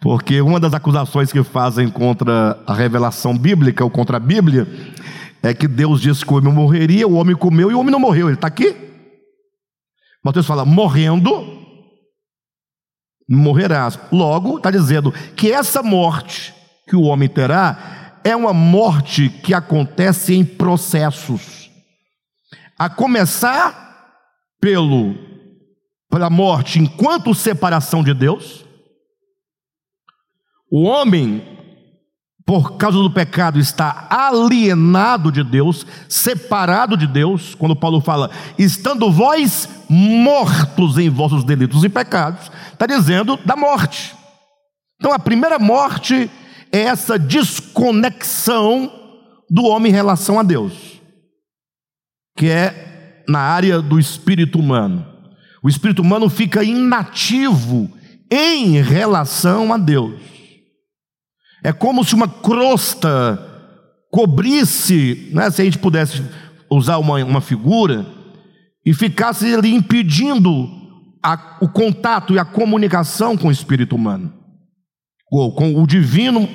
Porque 0.00 0.40
uma 0.40 0.60
das 0.60 0.72
acusações 0.72 1.32
que 1.32 1.42
fazem 1.42 1.90
contra 1.90 2.62
a 2.66 2.72
revelação 2.72 3.36
bíblica 3.36 3.82
ou 3.82 3.90
contra 3.90 4.16
a 4.16 4.20
Bíblia 4.20 4.66
é 5.42 5.52
que 5.52 5.66
Deus 5.66 6.00
disse 6.00 6.24
que 6.24 6.32
o 6.32 6.36
homem 6.36 6.52
morreria, 6.52 7.06
o 7.06 7.14
homem 7.14 7.34
comeu 7.34 7.70
e 7.70 7.74
o 7.74 7.80
homem 7.80 7.90
não 7.90 7.98
morreu. 7.98 8.28
Ele 8.28 8.34
está 8.34 8.46
aqui. 8.46 8.76
Mateus 10.24 10.46
fala: 10.46 10.64
morrendo, 10.64 11.30
morrerás. 13.28 13.98
Logo, 14.12 14.58
está 14.58 14.70
dizendo 14.70 15.12
que 15.36 15.50
essa 15.50 15.82
morte 15.82 16.54
que 16.88 16.96
o 16.96 17.02
homem 17.02 17.28
terá 17.28 18.20
é 18.24 18.34
uma 18.34 18.52
morte 18.52 19.28
que 19.28 19.52
acontece 19.52 20.34
em 20.34 20.44
processos. 20.44 21.70
A 22.78 22.88
começar 22.88 23.87
pelo 24.60 25.28
pela 26.10 26.30
morte 26.30 26.78
enquanto 26.78 27.34
separação 27.34 28.02
de 28.02 28.14
Deus. 28.14 28.64
O 30.70 30.82
homem, 30.82 31.42
por 32.44 32.76
causa 32.76 32.98
do 32.98 33.10
pecado, 33.10 33.58
está 33.58 34.06
alienado 34.10 35.30
de 35.30 35.42
Deus, 35.42 35.86
separado 36.08 36.96
de 36.96 37.06
Deus. 37.06 37.54
Quando 37.54 37.76
Paulo 37.76 38.00
fala, 38.00 38.30
estando 38.58 39.10
vós 39.10 39.68
mortos 39.88 40.98
em 40.98 41.08
vossos 41.08 41.44
delitos 41.44 41.84
e 41.84 41.88
pecados, 41.88 42.50
está 42.72 42.86
dizendo 42.86 43.38
da 43.44 43.56
morte. 43.56 44.14
Então 44.96 45.12
a 45.12 45.18
primeira 45.18 45.58
morte 45.58 46.30
é 46.72 46.80
essa 46.80 47.18
desconexão 47.18 48.92
do 49.48 49.64
homem 49.64 49.90
em 49.90 49.94
relação 49.94 50.38
a 50.38 50.42
Deus, 50.42 51.00
que 52.36 52.48
é 52.50 52.87
na 53.28 53.40
área 53.40 53.82
do 53.82 53.98
espírito 53.98 54.58
humano. 54.58 55.06
O 55.62 55.68
espírito 55.68 56.02
humano 56.02 56.28
fica 56.28 56.64
inativo 56.64 57.90
em 58.30 58.80
relação 58.80 59.72
a 59.72 59.76
Deus. 59.76 60.14
É 61.62 61.72
como 61.72 62.04
se 62.04 62.14
uma 62.14 62.28
crosta 62.28 63.44
cobrisse, 64.10 65.30
né, 65.32 65.50
se 65.50 65.60
a 65.60 65.64
gente 65.64 65.78
pudesse 65.78 66.22
usar 66.70 66.98
uma, 66.98 67.22
uma 67.24 67.40
figura, 67.40 68.06
e 68.84 68.94
ficasse 68.94 69.52
ali 69.54 69.74
impedindo 69.74 70.68
a, 71.22 71.58
o 71.60 71.68
contato 71.68 72.34
e 72.34 72.38
a 72.38 72.44
comunicação 72.44 73.36
com 73.36 73.48
o 73.48 73.52
espírito 73.52 73.96
humano, 73.96 74.32
ou 75.30 75.52
com 75.52 75.74
o 75.74 75.86
divino 75.86 76.48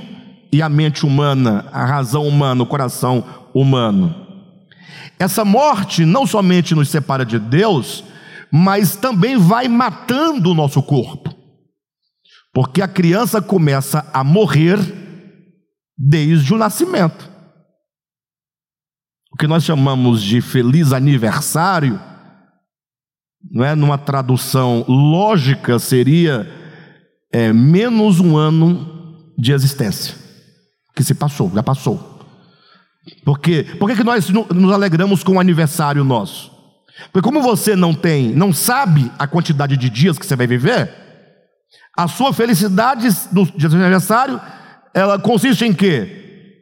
e 0.51 0.61
a 0.61 0.69
mente 0.69 1.05
humana, 1.05 1.65
a 1.71 1.85
razão 1.85 2.27
humana, 2.27 2.63
o 2.63 2.65
coração 2.67 3.23
humano. 3.53 4.22
Essa 5.19 5.45
morte 5.45 6.05
não 6.05 6.25
somente 6.25 6.75
nos 6.75 6.89
separa 6.89 7.25
de 7.25 7.39
Deus, 7.39 8.03
mas 8.51 8.95
também 8.95 9.37
vai 9.37 9.67
matando 9.67 10.51
o 10.51 10.53
nosso 10.53 10.81
corpo, 10.81 11.33
porque 12.53 12.81
a 12.81 12.87
criança 12.87 13.41
começa 13.41 14.07
a 14.13 14.23
morrer 14.23 14.77
desde 15.97 16.53
o 16.53 16.57
nascimento. 16.57 17.31
O 19.31 19.37
que 19.37 19.47
nós 19.47 19.63
chamamos 19.63 20.21
de 20.21 20.41
feliz 20.41 20.93
aniversário 20.93 21.99
não 23.51 23.65
é 23.65 23.75
numa 23.75 23.97
tradução 23.97 24.85
lógica 24.87 25.79
seria 25.79 26.47
é, 27.31 27.51
menos 27.51 28.19
um 28.19 28.37
ano 28.37 29.33
de 29.37 29.51
existência 29.51 30.15
que 30.95 31.03
se 31.03 31.15
passou, 31.15 31.51
já 31.53 31.63
passou. 31.63 32.12
Por 33.23 33.39
quê? 33.39 33.65
Por 33.79 33.89
que, 33.89 33.97
que 33.97 34.03
nós 34.03 34.29
nos 34.29 34.71
alegramos 34.71 35.23
com 35.23 35.33
o 35.33 35.39
aniversário 35.39 36.03
nosso? 36.03 36.51
Porque 37.11 37.27
como 37.27 37.41
você 37.41 37.75
não 37.75 37.93
tem, 37.93 38.29
não 38.29 38.53
sabe 38.53 39.11
a 39.19 39.27
quantidade 39.27 39.75
de 39.75 39.89
dias 39.89 40.17
que 40.17 40.25
você 40.25 40.35
vai 40.35 40.47
viver, 40.47 40.89
a 41.97 42.07
sua 42.07 42.33
felicidade 42.33 43.07
no 43.31 43.45
dia 43.45 43.69
do 43.69 43.75
aniversário, 43.75 44.39
ela 44.93 45.19
consiste 45.19 45.65
em 45.65 45.73
quê? 45.73 46.21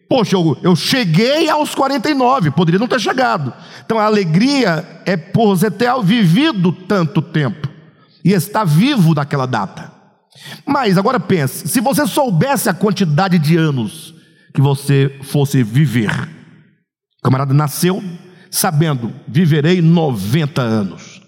Poxa, 0.09 0.35
eu, 0.35 0.57
eu 0.61 0.75
cheguei 0.75 1.49
aos 1.49 1.73
49, 1.73 2.51
poderia 2.51 2.79
não 2.79 2.87
ter 2.87 2.99
chegado. 2.99 3.53
Então 3.85 3.97
a 3.97 4.05
alegria 4.05 5.01
é 5.05 5.15
por 5.15 5.55
você 5.55 5.71
ter 5.71 5.89
vivido 6.03 6.71
tanto 6.71 7.21
tempo 7.21 7.69
e 8.23 8.33
estar 8.33 8.65
vivo 8.65 9.13
naquela 9.13 9.45
data. 9.45 9.91
Mas 10.65 10.97
agora 10.97 11.19
pense: 11.19 11.67
se 11.67 11.79
você 11.79 12.05
soubesse 12.05 12.69
a 12.69 12.73
quantidade 12.73 13.39
de 13.39 13.55
anos 13.55 14.13
que 14.53 14.61
você 14.61 15.19
fosse 15.23 15.63
viver, 15.63 16.11
o 16.11 17.23
camarada 17.23 17.53
nasceu 17.53 18.03
sabendo, 18.49 19.13
viverei 19.27 19.81
90 19.81 20.61
anos. 20.61 21.21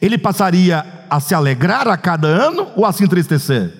Ele 0.00 0.18
passaria 0.18 0.84
a 1.08 1.18
se 1.18 1.34
alegrar 1.34 1.88
a 1.88 1.96
cada 1.96 2.28
ano 2.28 2.68
ou 2.76 2.84
a 2.84 2.92
se 2.92 3.02
entristecer? 3.02 3.72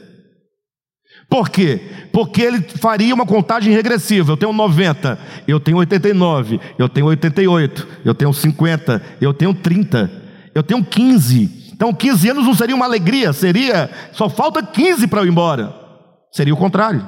Por 1.29 1.49
quê? 1.49 1.81
Porque 2.13 2.43
ele 2.43 2.61
faria 2.63 3.15
uma 3.15 3.27
contagem 3.27 3.73
regressiva. 3.73 4.33
Eu 4.33 4.37
tenho 4.37 4.53
90, 4.53 5.19
eu 5.47 5.61
tenho 5.61 5.77
89, 5.77 6.59
eu 6.77 6.89
tenho 6.89 7.07
88, 7.07 7.89
eu 8.05 8.15
tenho 8.15 8.33
50, 8.33 9.03
eu 9.21 9.33
tenho 9.33 9.55
30, 9.55 10.11
eu 10.55 10.63
tenho 10.63 10.85
15. 10.85 11.71
Então 11.73 11.95
15 11.95 12.31
anos 12.31 12.45
não 12.45 12.55
seria 12.55 12.75
uma 12.75 12.85
alegria, 12.85 13.33
seria 13.33 13.89
só 14.13 14.29
falta 14.29 14.63
15 14.63 15.07
para 15.07 15.21
eu 15.21 15.27
ir 15.27 15.31
embora. 15.31 15.73
Seria 16.33 16.53
o 16.53 16.57
contrário. 16.57 17.07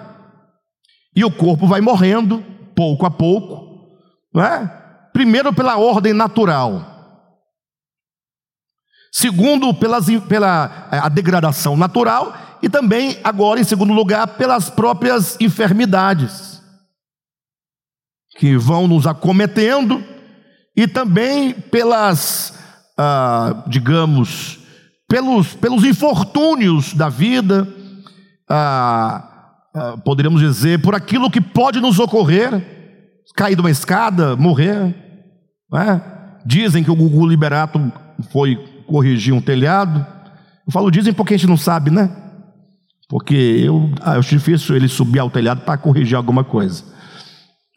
E 1.15 1.25
o 1.25 1.31
corpo 1.31 1.67
vai 1.67 1.81
morrendo 1.81 2.45
pouco 2.75 3.05
a 3.05 3.11
pouco, 3.11 3.91
não 4.33 4.43
é? 4.43 4.67
Primeiro 5.13 5.53
pela 5.53 5.77
ordem 5.77 6.13
natural. 6.13 6.89
Segundo, 9.13 9.75
pelas, 9.75 10.07
pela 10.27 10.89
a 10.91 11.09
degradação 11.09 11.77
natural 11.77 12.35
e 12.63 12.69
também, 12.69 13.19
agora, 13.23 13.61
em 13.61 13.65
segundo 13.65 13.93
lugar, 13.93 14.27
pelas 14.39 14.71
próprias 14.71 15.37
enfermidades 15.41 16.63
que 18.39 18.57
vão 18.57 18.89
nos 18.89 19.07
acometendo 19.07 20.03
e 20.75 20.89
também 20.89 21.53
pelas, 21.53 22.55
ah, 22.97 23.65
digamos, 23.67 24.61
pelos, 25.07 25.55
pelos 25.55 25.85
infortúnios 25.85 26.95
da 26.95 27.11
vida, 27.11 27.69
ah, 28.49 29.32
poderíamos 30.05 30.41
dizer, 30.41 30.81
por 30.81 30.95
aquilo 30.95 31.31
que 31.31 31.41
pode 31.41 31.81
nos 31.81 31.99
ocorrer, 31.99 32.63
cair 33.35 33.55
de 33.55 33.61
uma 33.61 33.71
escada, 33.71 34.37
morrer. 34.37 34.95
É? 35.75 36.01
Dizem 36.45 36.85
que 36.85 36.91
o 36.91 36.97
Gugu 36.97 37.27
Liberato 37.27 37.81
foi 38.31 38.57
corrigir 38.87 39.33
um 39.33 39.41
telhado. 39.41 40.07
Eu 40.67 40.73
falo 40.73 40.91
dizem 40.91 41.13
porque 41.13 41.35
a 41.35 41.37
gente 41.37 41.49
não 41.49 41.57
sabe, 41.57 41.91
né? 41.91 42.11
Porque 43.09 43.35
eu 43.35 43.91
ah, 44.01 44.13
acho 44.13 44.31
difícil 44.31 44.77
ele 44.77 44.89
subir 44.89 45.19
ao 45.19 45.31
telhado 45.31 45.63
para 45.63 45.79
corrigir 45.79 46.17
alguma 46.17 46.45
coisa, 46.45 46.85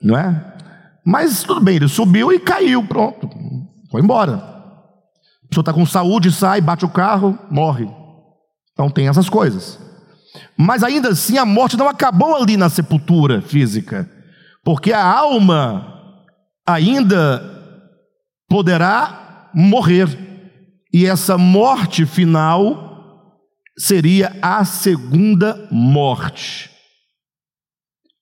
não 0.01 0.17
é? 0.17 0.53
Mas 1.05 1.43
tudo 1.43 1.61
bem, 1.61 1.75
ele 1.75 1.87
subiu 1.87 2.31
e 2.31 2.39
caiu, 2.39 2.83
pronto, 2.85 3.29
foi 3.91 4.01
embora. 4.01 4.35
A 4.35 5.47
pessoa 5.49 5.61
está 5.61 5.73
com 5.73 5.85
saúde, 5.85 6.31
sai, 6.31 6.61
bate 6.61 6.85
o 6.85 6.89
carro, 6.89 7.37
morre. 7.51 7.87
Então 8.73 8.89
tem 8.89 9.07
essas 9.07 9.29
coisas. 9.29 9.79
Mas 10.57 10.83
ainda 10.83 11.09
assim 11.09 11.37
a 11.37 11.45
morte 11.45 11.77
não 11.77 11.87
acabou 11.87 12.35
ali 12.35 12.57
na 12.57 12.69
sepultura 12.69 13.41
física, 13.41 14.09
porque 14.63 14.91
a 14.91 15.03
alma 15.03 15.95
ainda 16.65 17.41
poderá 18.49 19.49
morrer. 19.53 20.07
E 20.93 21.05
essa 21.05 21.37
morte 21.37 22.05
final 22.05 22.85
seria 23.77 24.35
a 24.41 24.63
segunda 24.63 25.67
morte. 25.69 26.71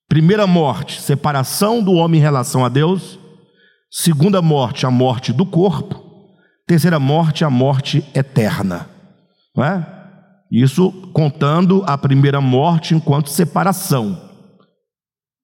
Primeira 0.09 0.45
morte, 0.45 1.01
separação 1.01 1.81
do 1.83 1.93
homem 1.93 2.19
em 2.19 2.23
relação 2.23 2.65
a 2.65 2.69
Deus. 2.69 3.19
Segunda 3.89 4.41
morte, 4.41 4.85
a 4.85 4.91
morte 4.91 5.31
do 5.31 5.45
corpo. 5.45 6.03
Terceira 6.67 6.99
morte, 6.99 7.43
a 7.43 7.49
morte 7.49 8.03
eterna. 8.15 8.89
Não 9.55 9.63
é? 9.63 10.02
Isso 10.53 10.91
contando 11.13 11.83
a 11.87 11.97
primeira 11.97 12.39
morte 12.39 12.93
enquanto 12.93 13.31
separação. 13.31 14.29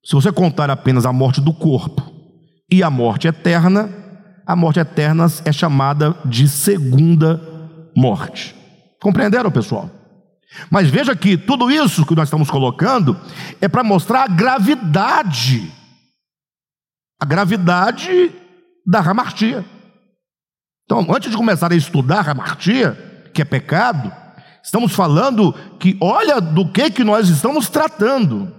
Se 0.06 0.14
você 0.14 0.32
contar 0.32 0.70
apenas 0.70 1.04
a 1.04 1.12
morte 1.12 1.42
do 1.42 1.52
corpo 1.52 2.14
e 2.72 2.84
a 2.84 2.92
morte 2.92 3.28
eterna, 3.28 3.90
a 4.46 4.56
morte 4.56 4.80
eterna 4.80 5.26
é 5.44 5.52
chamada 5.52 6.16
de 6.24 6.48
segunda 6.48 7.42
morte. 7.98 8.56
Compreenderam, 9.02 9.50
pessoal? 9.50 9.90
Mas 10.70 10.92
veja 10.92 11.16
que 11.16 11.36
tudo 11.36 11.72
isso 11.72 12.06
que 12.06 12.14
nós 12.14 12.28
estamos 12.28 12.52
colocando 12.52 13.20
é 13.60 13.68
para 13.68 13.84
mostrar 13.84 14.26
a 14.26 14.28
gravidade, 14.28 15.72
a 17.20 17.26
gravidade 17.26 18.32
da 18.86 19.02
ramartia. 19.02 19.66
Então, 20.86 21.08
antes 21.12 21.32
de 21.32 21.38
começar 21.38 21.72
a 21.72 21.76
estudar 21.76 22.20
a 22.20 22.22
ramartia, 22.22 23.32
que 23.34 23.42
é 23.42 23.46
pecado, 23.46 24.12
estamos 24.64 24.92
falando 24.94 25.54
que 25.80 25.98
olha 26.00 26.40
do 26.40 26.68
que 26.68 26.90
que 26.92 27.04
nós 27.04 27.30
estamos 27.30 27.70
tratando. 27.70 28.54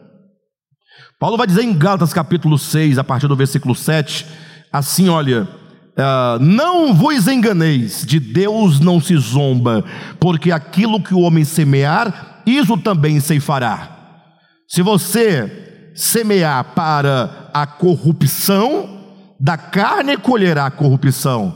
Paulo 1.19 1.37
vai 1.37 1.47
dizer 1.47 1.63
em 1.63 1.73
Gálatas 1.73 2.13
capítulo 2.13 2.59
6, 2.59 2.99
a 2.99 3.05
partir 3.05 3.29
do 3.29 3.37
versículo 3.37 3.75
7, 3.75 4.27
assim, 4.73 5.09
olha, 5.09 5.49
Uh, 5.91 6.39
não 6.41 6.95
vos 6.95 7.27
enganeis, 7.27 8.07
de 8.07 8.19
Deus 8.19 8.81
não 8.81 9.01
se 9.01 9.15
zomba, 9.19 9.85
porque 10.19 10.51
aquilo 10.51 11.03
que 11.03 11.13
o 11.13 11.21
homem 11.21 11.45
semear, 11.45 12.41
isso 12.47 12.79
também 12.79 13.21
ceifará. 13.21 14.25
Se 14.67 14.81
você 14.81 15.93
semear 15.95 16.73
para 16.75 17.51
a 17.53 17.67
corrupção, 17.67 19.01
da 19.39 19.57
carne 19.57 20.17
colherá 20.17 20.67
a 20.67 20.71
corrupção. 20.71 21.55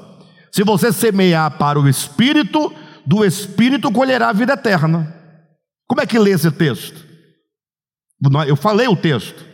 Se 0.50 0.62
você 0.62 0.92
semear 0.92 1.52
para 1.52 1.78
o 1.78 1.88
espírito, 1.88 2.72
do 3.06 3.24
espírito 3.24 3.90
colherá 3.90 4.28
a 4.28 4.32
vida 4.32 4.54
eterna. 4.54 5.14
Como 5.86 6.00
é 6.00 6.06
que 6.06 6.18
lê 6.18 6.30
esse 6.30 6.50
texto? 6.50 7.04
Eu 8.46 8.56
falei 8.56 8.88
o 8.88 8.96
texto, 8.96 9.44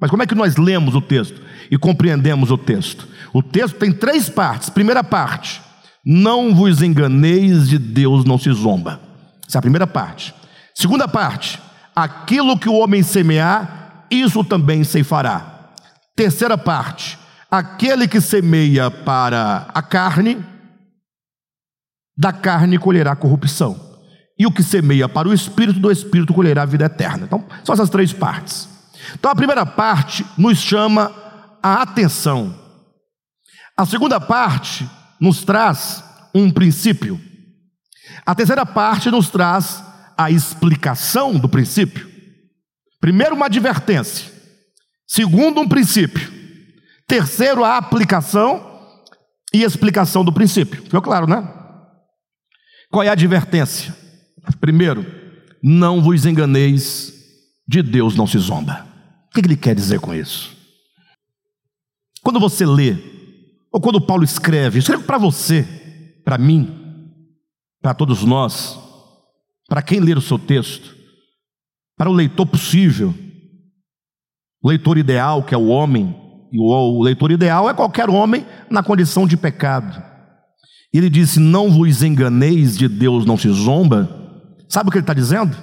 mas 0.00 0.10
como 0.10 0.22
é 0.22 0.26
que 0.26 0.34
nós 0.34 0.56
lemos 0.56 0.94
o 0.94 1.00
texto 1.00 1.40
e 1.70 1.76
compreendemos 1.76 2.50
o 2.50 2.56
texto? 2.56 3.06
O 3.32 3.42
texto 3.42 3.76
tem 3.76 3.92
três 3.92 4.28
partes. 4.28 4.70
Primeira 4.70 5.04
parte: 5.04 5.60
Não 6.04 6.54
vos 6.54 6.80
enganeis, 6.80 7.68
de 7.68 7.78
Deus 7.78 8.24
não 8.24 8.38
se 8.38 8.50
zomba. 8.52 9.00
Essa 9.46 9.58
é 9.58 9.60
a 9.60 9.62
primeira 9.62 9.86
parte. 9.86 10.34
Segunda 10.74 11.06
parte: 11.06 11.60
Aquilo 11.94 12.58
que 12.58 12.68
o 12.68 12.74
homem 12.74 13.02
semear, 13.02 14.06
isso 14.10 14.42
também 14.42 14.84
se 14.84 15.04
fará. 15.04 15.70
Terceira 16.16 16.56
parte: 16.56 17.18
Aquele 17.50 18.08
que 18.08 18.20
semeia 18.20 18.90
para 18.90 19.66
a 19.74 19.82
carne, 19.82 20.44
da 22.16 22.32
carne 22.32 22.78
colherá 22.78 23.14
corrupção. 23.16 23.78
E 24.38 24.46
o 24.46 24.52
que 24.52 24.62
semeia 24.62 25.08
para 25.08 25.28
o 25.28 25.32
espírito, 25.32 25.78
do 25.78 25.90
espírito 25.90 26.34
colherá 26.34 26.62
a 26.62 26.66
vida 26.66 26.86
eterna. 26.86 27.24
Então, 27.24 27.44
são 27.64 27.72
essas 27.72 27.90
três 27.90 28.12
partes. 28.12 28.68
Então, 29.14 29.30
a 29.30 29.34
primeira 29.34 29.64
parte 29.64 30.24
nos 30.36 30.58
chama 30.58 31.12
a 31.62 31.82
atenção 31.82 32.64
a 33.76 33.84
segunda 33.84 34.20
parte 34.20 34.88
nos 35.20 35.42
traz 35.42 36.04
um 36.32 36.48
princípio. 36.48 37.20
A 38.24 38.34
terceira 38.34 38.64
parte 38.64 39.10
nos 39.10 39.28
traz 39.28 39.82
a 40.16 40.30
explicação 40.30 41.34
do 41.34 41.48
princípio. 41.48 42.08
Primeiro, 43.00 43.34
uma 43.34 43.46
advertência. 43.46 44.30
Segundo, 45.06 45.60
um 45.60 45.68
princípio. 45.68 46.32
Terceiro, 47.08 47.64
a 47.64 47.76
aplicação. 47.76 48.72
E 49.52 49.62
explicação 49.62 50.24
do 50.24 50.32
princípio. 50.32 50.82
Ficou 50.82 51.02
claro, 51.02 51.26
né? 51.26 51.48
Qual 52.94 53.02
é 53.02 53.08
a 53.08 53.12
advertência? 53.12 53.92
Primeiro, 54.60 55.04
não 55.60 56.00
vos 56.00 56.24
enganeis, 56.26 57.12
de 57.66 57.82
Deus 57.82 58.14
não 58.14 58.24
se 58.24 58.38
zomba. 58.38 58.86
O 59.26 59.34
que 59.34 59.40
ele 59.40 59.56
quer 59.56 59.74
dizer 59.74 59.98
com 59.98 60.14
isso? 60.14 60.56
Quando 62.22 62.38
você 62.38 62.64
lê, 62.64 62.96
ou 63.72 63.80
quando 63.80 64.00
Paulo 64.00 64.22
escreve, 64.22 64.78
escreve 64.78 65.02
para 65.02 65.18
você, 65.18 65.64
para 66.24 66.38
mim, 66.38 67.10
para 67.82 67.94
todos 67.94 68.22
nós, 68.22 68.78
para 69.68 69.82
quem 69.82 69.98
ler 69.98 70.16
o 70.16 70.22
seu 70.22 70.38
texto, 70.38 70.94
para 71.96 72.08
o 72.08 72.12
leitor 72.12 72.46
possível, 72.46 73.12
o 74.62 74.68
leitor 74.68 74.98
ideal, 74.98 75.42
que 75.42 75.52
é 75.52 75.58
o 75.58 75.66
homem, 75.66 76.14
e 76.52 76.60
o 76.60 77.02
leitor 77.02 77.32
ideal 77.32 77.68
é 77.68 77.74
qualquer 77.74 78.08
homem 78.08 78.46
na 78.70 78.84
condição 78.84 79.26
de 79.26 79.36
pecado. 79.36 80.13
Ele 80.94 81.10
disse: 81.10 81.40
Não 81.40 81.70
vos 81.70 82.02
enganeis, 82.02 82.78
de 82.78 82.88
Deus 82.88 83.26
não 83.26 83.36
se 83.36 83.50
zomba. 83.50 84.08
Sabe 84.68 84.88
o 84.88 84.92
que 84.92 84.98
ele 84.98 85.02
está 85.02 85.14
dizendo? 85.14 85.56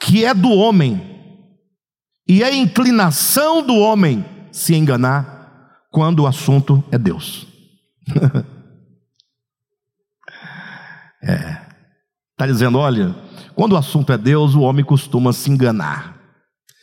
Que 0.00 0.24
é 0.24 0.32
do 0.32 0.50
homem, 0.50 1.00
e 2.28 2.42
é 2.42 2.54
inclinação 2.54 3.62
do 3.62 3.76
homem 3.76 4.24
se 4.52 4.74
enganar 4.74 5.38
quando 5.90 6.20
o 6.20 6.26
assunto 6.26 6.84
é 6.90 6.98
Deus. 6.98 7.46
é. 11.22 11.66
Está 12.32 12.46
dizendo: 12.46 12.78
olha, 12.78 13.14
quando 13.54 13.72
o 13.72 13.76
assunto 13.76 14.12
é 14.12 14.18
Deus, 14.18 14.54
o 14.54 14.60
homem 14.60 14.84
costuma 14.84 15.32
se 15.32 15.50
enganar, 15.50 16.20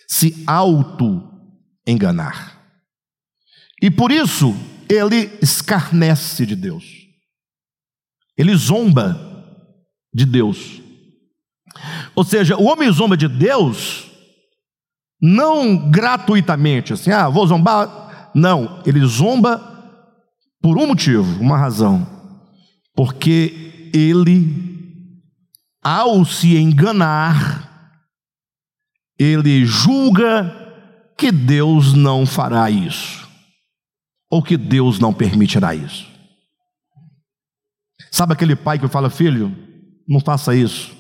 se 0.07 0.43
auto-enganar. 0.45 2.59
E 3.81 3.89
por 3.91 4.11
isso 4.11 4.55
ele 4.89 5.37
escarnece 5.41 6.45
de 6.45 6.55
Deus, 6.55 7.04
ele 8.37 8.55
zomba 8.55 9.19
de 10.13 10.25
Deus. 10.25 10.81
Ou 12.15 12.23
seja, 12.23 12.57
o 12.57 12.65
homem 12.65 12.91
zomba 12.91 13.17
de 13.17 13.27
Deus 13.27 14.09
não 15.21 15.89
gratuitamente, 15.89 16.93
assim, 16.93 17.11
ah, 17.11 17.29
vou 17.29 17.47
zombar. 17.47 18.31
Não, 18.33 18.81
ele 18.85 19.05
zomba 19.05 19.75
por 20.61 20.77
um 20.77 20.87
motivo, 20.87 21.41
uma 21.41 21.57
razão. 21.57 22.05
Porque 22.95 23.89
ele, 23.93 25.21
ao 25.83 26.25
se 26.25 26.57
enganar, 26.57 27.91
ele 29.17 29.65
julga 29.65 30.53
que 31.17 31.31
Deus 31.31 31.93
não 31.93 32.25
fará 32.25 32.69
isso 32.69 33.25
ou 34.29 34.41
que 34.41 34.57
Deus 34.57 34.99
não 34.99 35.13
permitirá 35.13 35.73
isso. 35.73 36.14
Sabe 38.15 38.31
aquele 38.31 38.55
pai 38.55 38.79
que 38.79 38.87
fala, 38.87 39.09
filho, 39.09 39.53
não 40.07 40.21
faça 40.21 40.55
isso, 40.55 40.95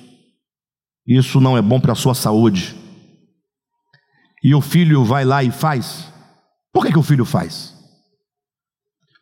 isso 1.07 1.39
não 1.39 1.57
é 1.57 1.61
bom 1.61 1.79
para 1.79 1.93
a 1.93 1.95
sua 1.95 2.13
saúde. 2.13 2.75
E 4.43 4.53
o 4.53 4.59
filho 4.59 5.01
vai 5.05 5.23
lá 5.23 5.41
e 5.41 5.49
faz. 5.49 6.11
Por 6.73 6.85
que, 6.85 6.91
que 6.91 6.99
o 6.99 7.03
filho 7.03 7.23
faz? 7.23 7.73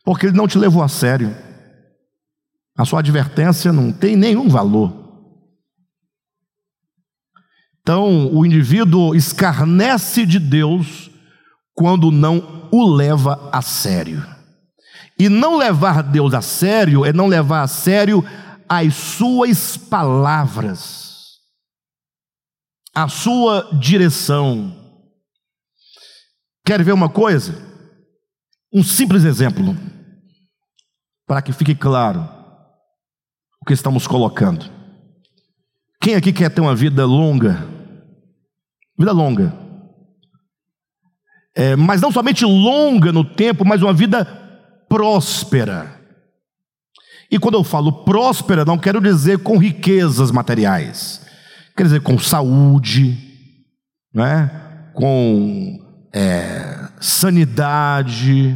Porque 0.03 0.25
ele 0.25 0.35
não 0.35 0.47
te 0.47 0.57
levou 0.57 0.81
a 0.81 0.87
sério. 0.87 1.37
A 2.75 2.83
sua 2.83 2.97
advertência 2.97 3.71
não 3.71 3.91
tem 3.91 4.15
nenhum 4.15 4.49
valor. 4.49 4.91
Então, 7.79 8.33
o 8.33 8.43
indivíduo 8.43 9.13
escarnece 9.13 10.25
de 10.25 10.39
Deus 10.39 11.11
quando 11.75 12.09
não 12.09 12.67
o 12.71 12.91
leva 12.91 13.51
a 13.51 13.61
sério. 13.61 14.32
E 15.17 15.29
não 15.29 15.57
levar 15.57 16.01
Deus 16.01 16.33
a 16.33 16.41
sério 16.41 17.05
é 17.05 17.13
não 17.13 17.27
levar 17.27 17.61
a 17.61 17.67
sério 17.67 18.23
as 18.67 18.95
suas 18.95 19.77
palavras, 19.77 21.39
a 22.93 23.07
sua 23.07 23.69
direção. 23.79 24.75
Quer 26.65 26.83
ver 26.83 26.93
uma 26.93 27.09
coisa? 27.09 27.61
Um 28.73 28.83
simples 28.83 29.23
exemplo, 29.23 29.77
para 31.27 31.41
que 31.41 31.53
fique 31.53 31.75
claro 31.75 32.27
o 33.61 33.65
que 33.65 33.73
estamos 33.73 34.07
colocando. 34.07 34.65
Quem 36.01 36.15
aqui 36.15 36.33
quer 36.33 36.49
ter 36.49 36.61
uma 36.61 36.75
vida 36.75 37.05
longa? 37.05 37.67
Vida 38.97 39.11
longa 39.11 39.63
é, 41.55 41.75
mas 41.75 42.01
não 42.01 42.11
somente 42.11 42.43
longa 42.43 43.11
no 43.11 43.23
tempo, 43.23 43.63
mas 43.63 43.81
uma 43.81 43.93
vida 43.93 44.25
próspera. 44.93 45.99
E 47.31 47.39
quando 47.39 47.55
eu 47.55 47.63
falo 47.63 48.03
próspera, 48.03 48.63
não 48.63 48.77
quero 48.77 49.01
dizer 49.01 49.39
com 49.39 49.57
riquezas 49.57 50.29
materiais, 50.29 51.25
quer 51.75 51.81
dizer 51.81 52.01
com 52.01 52.19
saúde, 52.19 53.17
né? 54.13 54.51
com 54.93 55.79
é, 56.13 56.89
sanidade, 57.01 58.55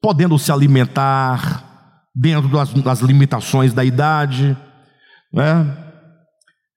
podendo 0.00 0.38
se 0.38 0.50
alimentar 0.50 2.06
dentro 2.16 2.48
das, 2.48 2.72
das 2.72 3.00
limitações 3.00 3.74
da 3.74 3.84
idade, 3.84 4.56
né? 5.30 5.76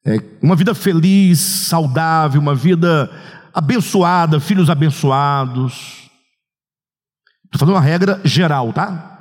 É, 0.05 0.17
uma 0.41 0.57
vida 0.57 0.75
feliz, 0.75 1.39
saudável, 1.39 2.41
uma 2.41 2.55
vida 2.55 3.09
abençoada, 3.53 4.41
filhos 4.41 4.69
abençoados. 4.69 6.00
Estou 7.53 7.67
fazendo 7.67 7.75
uma 7.75 7.81
regra 7.81 8.21
geral, 8.23 8.71
tá? 8.71 9.11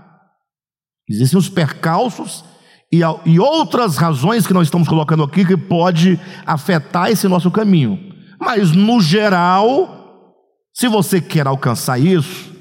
Existem 1.09 1.39
os 1.39 1.49
percalços 1.49 2.45
e, 2.93 3.01
e 3.27 3.41
outras 3.41 3.97
razões 3.97 4.47
que 4.47 4.55
nós 4.55 4.69
estamos 4.69 4.87
colocando 4.87 5.25
aqui 5.25 5.45
que 5.45 5.57
pode 5.57 6.19
afetar 6.47 7.11
esse 7.11 7.27
nosso 7.27 7.51
caminho. 7.51 7.99
Mas 8.39 8.71
no 8.71 9.01
geral, 9.01 10.35
se 10.73 10.87
você 10.87 11.21
quer 11.21 11.47
alcançar 11.47 11.99
isso, 11.99 12.53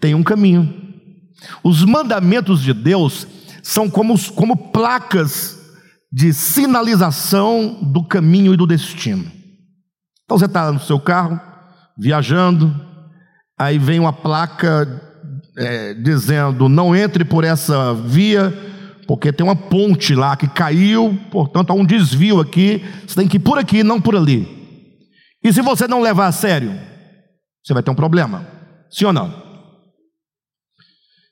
tem 0.00 0.14
um 0.14 0.22
caminho. 0.22 0.74
Os 1.62 1.84
mandamentos 1.84 2.62
de 2.62 2.72
Deus 2.72 3.26
são 3.62 3.88
como, 3.90 4.18
como 4.32 4.56
placas 4.70 5.58
de 6.10 6.32
sinalização 6.32 7.78
do 7.82 8.02
caminho 8.02 8.54
e 8.54 8.56
do 8.56 8.66
destino. 8.66 9.30
Então 10.24 10.38
você 10.38 10.46
está 10.46 10.72
no 10.72 10.80
seu 10.80 10.98
carro, 10.98 11.38
viajando, 11.98 12.74
aí 13.58 13.78
vem 13.78 14.00
uma 14.00 14.12
placa 14.12 15.09
é, 15.60 15.92
dizendo: 15.92 16.68
não 16.68 16.96
entre 16.96 17.24
por 17.24 17.44
essa 17.44 17.92
via, 17.92 18.52
porque 19.06 19.32
tem 19.32 19.44
uma 19.44 19.54
ponte 19.54 20.14
lá 20.14 20.36
que 20.36 20.48
caiu, 20.48 21.18
portanto 21.30 21.70
há 21.70 21.74
um 21.74 21.84
desvio 21.84 22.40
aqui, 22.40 22.82
você 23.06 23.14
tem 23.14 23.28
que 23.28 23.36
ir 23.36 23.40
por 23.40 23.58
aqui, 23.58 23.84
não 23.84 24.00
por 24.00 24.16
ali. 24.16 24.58
E 25.44 25.52
se 25.52 25.60
você 25.60 25.86
não 25.86 26.00
levar 26.00 26.26
a 26.26 26.32
sério, 26.32 26.72
você 27.62 27.74
vai 27.74 27.82
ter 27.82 27.90
um 27.90 27.94
problema, 27.94 28.46
sim 28.90 29.04
ou 29.04 29.12
não? 29.12 29.50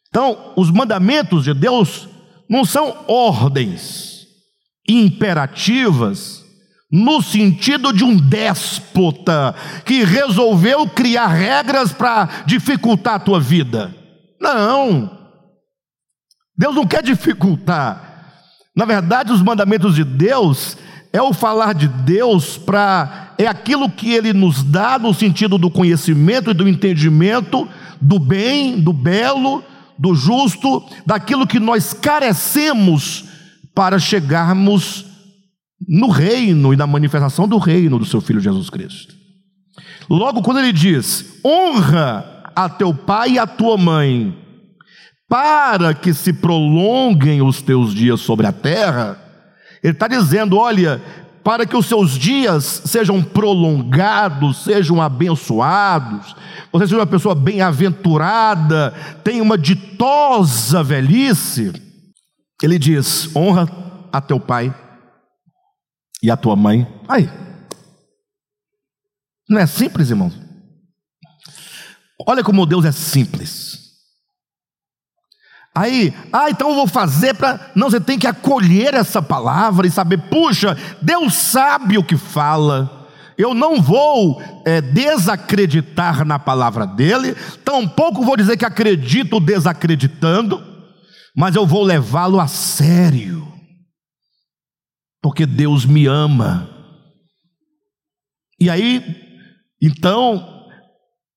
Então, 0.08 0.54
os 0.56 0.70
mandamentos 0.70 1.44
de 1.44 1.54
Deus 1.54 2.08
não 2.48 2.64
são 2.64 3.04
ordens 3.06 4.26
imperativas 4.88 6.42
no 6.90 7.20
sentido 7.20 7.92
de 7.92 8.02
um 8.02 8.16
déspota 8.16 9.54
que 9.84 10.02
resolveu 10.04 10.88
criar 10.88 11.26
regras 11.26 11.92
para 11.92 12.44
dificultar 12.46 13.16
a 13.16 13.18
tua 13.18 13.38
vida. 13.38 13.97
Não. 14.54 15.10
Deus 16.56 16.74
não 16.74 16.86
quer 16.86 17.02
dificultar. 17.02 18.08
Na 18.74 18.84
verdade, 18.84 19.32
os 19.32 19.42
mandamentos 19.42 19.94
de 19.94 20.04
Deus 20.04 20.76
é 21.12 21.20
o 21.20 21.32
falar 21.32 21.74
de 21.74 21.88
Deus 21.88 22.56
para 22.56 23.34
é 23.38 23.46
aquilo 23.46 23.88
que 23.88 24.12
ele 24.12 24.32
nos 24.32 24.64
dá 24.64 24.98
no 24.98 25.14
sentido 25.14 25.56
do 25.58 25.70
conhecimento 25.70 26.50
e 26.50 26.54
do 26.54 26.68
entendimento 26.68 27.68
do 28.00 28.18
bem, 28.18 28.80
do 28.80 28.92
belo, 28.92 29.62
do 29.96 30.14
justo, 30.14 30.84
daquilo 31.06 31.46
que 31.46 31.60
nós 31.60 31.92
carecemos 31.92 33.24
para 33.74 33.98
chegarmos 33.98 35.04
no 35.86 36.08
reino 36.08 36.72
e 36.72 36.76
na 36.76 36.86
manifestação 36.86 37.46
do 37.46 37.58
reino 37.58 37.98
do 37.98 38.04
seu 38.04 38.20
filho 38.20 38.40
Jesus 38.40 38.68
Cristo. 38.70 39.14
Logo, 40.10 40.42
quando 40.42 40.58
ele 40.58 40.72
diz: 40.72 41.40
honra 41.44 42.37
a 42.64 42.68
teu 42.68 42.92
pai 42.92 43.32
e 43.32 43.38
a 43.38 43.46
tua 43.46 43.78
mãe, 43.78 44.36
para 45.28 45.94
que 45.94 46.12
se 46.12 46.32
prolonguem 46.32 47.40
os 47.40 47.62
teus 47.62 47.94
dias 47.94 48.20
sobre 48.20 48.48
a 48.48 48.52
terra, 48.52 49.16
ele 49.80 49.92
está 49.92 50.08
dizendo: 50.08 50.58
olha, 50.58 51.00
para 51.44 51.64
que 51.64 51.76
os 51.76 51.86
seus 51.86 52.18
dias 52.18 52.82
sejam 52.84 53.22
prolongados, 53.22 54.64
sejam 54.64 55.00
abençoados, 55.00 56.34
você 56.72 56.86
seja 56.86 56.98
uma 56.98 57.06
pessoa 57.06 57.32
bem-aventurada, 57.32 58.92
tenha 59.22 59.42
uma 59.42 59.56
ditosa 59.56 60.82
velhice. 60.82 61.72
Ele 62.60 62.76
diz: 62.76 63.30
honra 63.36 63.68
a 64.12 64.20
teu 64.20 64.40
pai 64.40 64.74
e 66.20 66.28
a 66.28 66.36
tua 66.36 66.56
mãe. 66.56 66.88
Aí. 67.08 67.30
Não 69.48 69.60
é 69.60 69.66
simples, 69.66 70.10
irmãos? 70.10 70.47
Olha 72.26 72.42
como 72.42 72.66
Deus 72.66 72.84
é 72.84 72.92
simples. 72.92 73.88
Aí, 75.74 76.12
ah, 76.32 76.50
então 76.50 76.70
eu 76.70 76.74
vou 76.74 76.88
fazer 76.88 77.34
para. 77.34 77.70
Não, 77.74 77.88
você 77.88 78.00
tem 78.00 78.18
que 78.18 78.26
acolher 78.26 78.94
essa 78.94 79.22
palavra 79.22 79.86
e 79.86 79.90
saber, 79.90 80.18
puxa, 80.28 80.76
Deus 81.00 81.34
sabe 81.34 81.96
o 81.96 82.02
que 82.02 82.16
fala. 82.16 83.06
Eu 83.36 83.54
não 83.54 83.80
vou 83.80 84.42
é, 84.66 84.80
desacreditar 84.80 86.24
na 86.24 86.40
palavra 86.40 86.84
dele, 86.84 87.36
tampouco 87.64 88.24
vou 88.24 88.36
dizer 88.36 88.56
que 88.56 88.64
acredito 88.64 89.38
desacreditando, 89.38 90.60
mas 91.36 91.54
eu 91.54 91.64
vou 91.64 91.84
levá-lo 91.84 92.40
a 92.40 92.48
sério, 92.48 93.46
porque 95.22 95.46
Deus 95.46 95.86
me 95.86 96.06
ama. 96.06 96.68
E 98.58 98.68
aí, 98.68 99.04
então, 99.80 100.57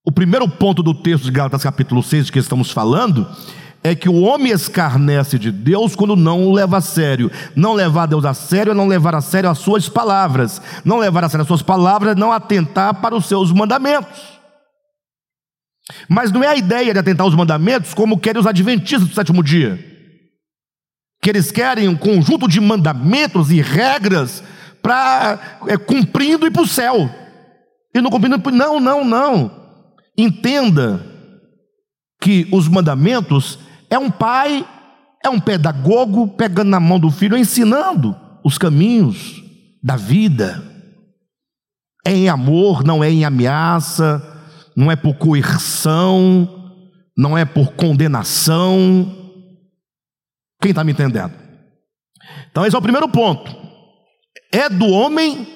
o 0.03 0.11
primeiro 0.11 0.47
ponto 0.47 0.81
do 0.81 0.93
texto 0.93 1.25
de 1.25 1.31
Gálatas 1.31 1.63
capítulo 1.63 2.01
6 2.01 2.25
de 2.25 2.31
que 2.31 2.39
estamos 2.39 2.71
falando 2.71 3.27
é 3.83 3.95
que 3.95 4.09
o 4.09 4.21
homem 4.21 4.51
escarnece 4.51 5.39
de 5.39 5.51
Deus 5.51 5.95
quando 5.95 6.15
não 6.15 6.43
o 6.45 6.53
leva 6.53 6.77
a 6.77 6.81
sério. 6.81 7.31
Não 7.55 7.73
levar 7.73 8.05
Deus 8.05 8.25
a 8.25 8.33
sério 8.33 8.71
é 8.71 8.75
não 8.75 8.87
levar 8.87 9.15
a 9.15 9.21
sério 9.21 9.49
as 9.49 9.57
suas 9.57 9.89
palavras. 9.89 10.61
Não 10.85 10.99
levar 10.99 11.23
a 11.23 11.29
sério 11.29 11.41
as 11.41 11.47
suas 11.47 11.63
palavras 11.63 12.11
é 12.11 12.19
não 12.19 12.31
atentar 12.31 12.95
para 12.95 13.15
os 13.15 13.25
seus 13.25 13.51
mandamentos. 13.51 14.39
Mas 16.07 16.31
não 16.31 16.43
é 16.43 16.47
a 16.47 16.55
ideia 16.55 16.93
de 16.93 16.99
atentar 16.99 17.25
aos 17.25 17.35
mandamentos 17.35 17.93
como 17.93 18.19
querem 18.19 18.39
os 18.39 18.47
adventistas 18.47 19.07
do 19.07 19.15
sétimo 19.15 19.43
dia. 19.43 19.79
Que 21.21 21.29
eles 21.29 21.51
querem 21.51 21.87
um 21.87 21.95
conjunto 21.95 22.47
de 22.47 22.59
mandamentos 22.59 23.51
e 23.51 23.61
regras 23.61 24.43
para 24.81 25.39
é, 25.67 25.77
cumprindo 25.77 26.45
e 26.45 26.51
para 26.51 26.61
o 26.61 26.67
céu. 26.67 27.09
E 27.93 28.01
não 28.01 28.11
cumprindo, 28.11 28.39
não, 28.51 28.79
não, 28.79 29.03
não. 29.03 29.60
Entenda 30.17 31.05
que 32.21 32.47
os 32.51 32.67
mandamentos 32.67 33.57
é 33.89 33.97
um 33.97 34.11
pai, 34.11 34.65
é 35.23 35.29
um 35.29 35.39
pedagogo 35.39 36.27
pegando 36.27 36.69
na 36.69 36.79
mão 36.79 36.99
do 36.99 37.09
filho, 37.09 37.37
ensinando 37.37 38.15
os 38.43 38.57
caminhos 38.57 39.41
da 39.83 39.95
vida. 39.95 40.63
É 42.05 42.11
em 42.11 42.29
amor, 42.29 42.83
não 42.83 43.03
é 43.03 43.09
em 43.09 43.25
ameaça, 43.25 44.21
não 44.75 44.91
é 44.91 44.95
por 44.95 45.15
coerção, 45.15 46.47
não 47.17 47.37
é 47.37 47.45
por 47.45 47.73
condenação. 47.73 49.17
Quem 50.61 50.71
está 50.71 50.83
me 50.83 50.91
entendendo? 50.91 51.33
Então, 52.49 52.65
esse 52.65 52.75
é 52.75 52.79
o 52.79 52.81
primeiro 52.81 53.09
ponto. 53.09 53.55
É 54.51 54.69
do 54.69 54.87
homem 54.87 55.47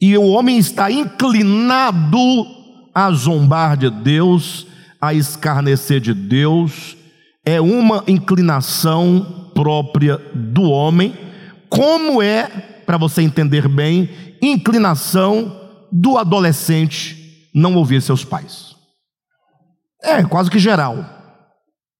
e 0.00 0.16
o 0.16 0.26
homem 0.28 0.58
está 0.58 0.90
inclinado 0.90 2.18
a 2.94 3.10
zombar 3.10 3.76
de 3.76 3.90
Deus, 3.90 4.66
a 5.00 5.14
escarnecer 5.14 6.00
de 6.00 6.14
Deus, 6.14 6.96
é 7.44 7.60
uma 7.60 8.04
inclinação 8.06 9.50
própria 9.54 10.18
do 10.34 10.62
homem, 10.62 11.16
como 11.68 12.22
é, 12.22 12.46
para 12.84 12.96
você 12.96 13.22
entender 13.22 13.68
bem, 13.68 14.08
inclinação 14.40 15.58
do 15.90 16.18
adolescente 16.18 17.48
não 17.54 17.74
ouvir 17.74 18.00
seus 18.02 18.24
pais. 18.24 18.76
É 20.02 20.22
quase 20.24 20.50
que 20.50 20.58
geral. 20.58 21.04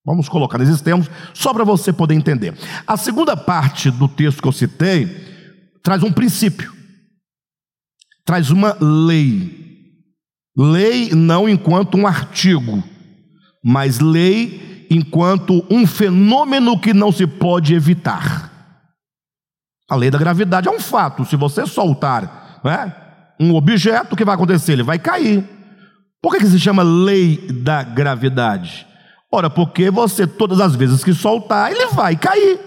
Vamos 0.05 0.29
colocar 0.29 0.57
nesses 0.57 0.81
termos, 0.81 1.09
só 1.33 1.53
para 1.53 1.63
você 1.63 1.91
poder 1.91 2.15
entender. 2.15 2.57
A 2.87 2.95
segunda 2.95 3.35
parte 3.35 3.91
do 3.91 4.07
texto 4.07 4.41
que 4.41 4.47
eu 4.47 4.51
citei 4.51 5.07
traz 5.83 6.01
um 6.01 6.11
princípio, 6.11 6.73
traz 8.25 8.49
uma 8.49 8.75
lei. 8.79 9.58
Lei 10.57 11.11
não 11.11 11.47
enquanto 11.47 11.97
um 11.97 12.05
artigo, 12.05 12.83
mas 13.63 13.99
lei 13.99 14.87
enquanto 14.89 15.65
um 15.69 15.85
fenômeno 15.85 16.79
que 16.79 16.93
não 16.93 17.11
se 17.11 17.27
pode 17.27 17.73
evitar. 17.73 18.49
A 19.89 19.95
lei 19.95 20.11
da 20.11 20.17
gravidade 20.17 20.67
é 20.67 20.71
um 20.71 20.79
fato. 20.79 21.25
Se 21.25 21.35
você 21.35 21.65
soltar 21.65 22.59
né, 22.63 22.95
um 23.39 23.55
objeto, 23.55 24.13
o 24.13 24.15
que 24.17 24.25
vai 24.25 24.35
acontecer? 24.35 24.73
Ele 24.73 24.83
vai 24.83 24.99
cair. 24.99 25.47
Por 26.21 26.33
que, 26.33 26.39
que 26.39 26.47
se 26.47 26.59
chama 26.59 26.83
lei 26.83 27.37
da 27.51 27.81
gravidade? 27.81 28.85
Ora, 29.31 29.49
porque 29.49 29.89
você, 29.89 30.27
todas 30.27 30.59
as 30.59 30.75
vezes 30.75 31.03
que 31.03 31.13
soltar, 31.13 31.71
ele 31.71 31.87
vai 31.87 32.15
cair. 32.15 32.59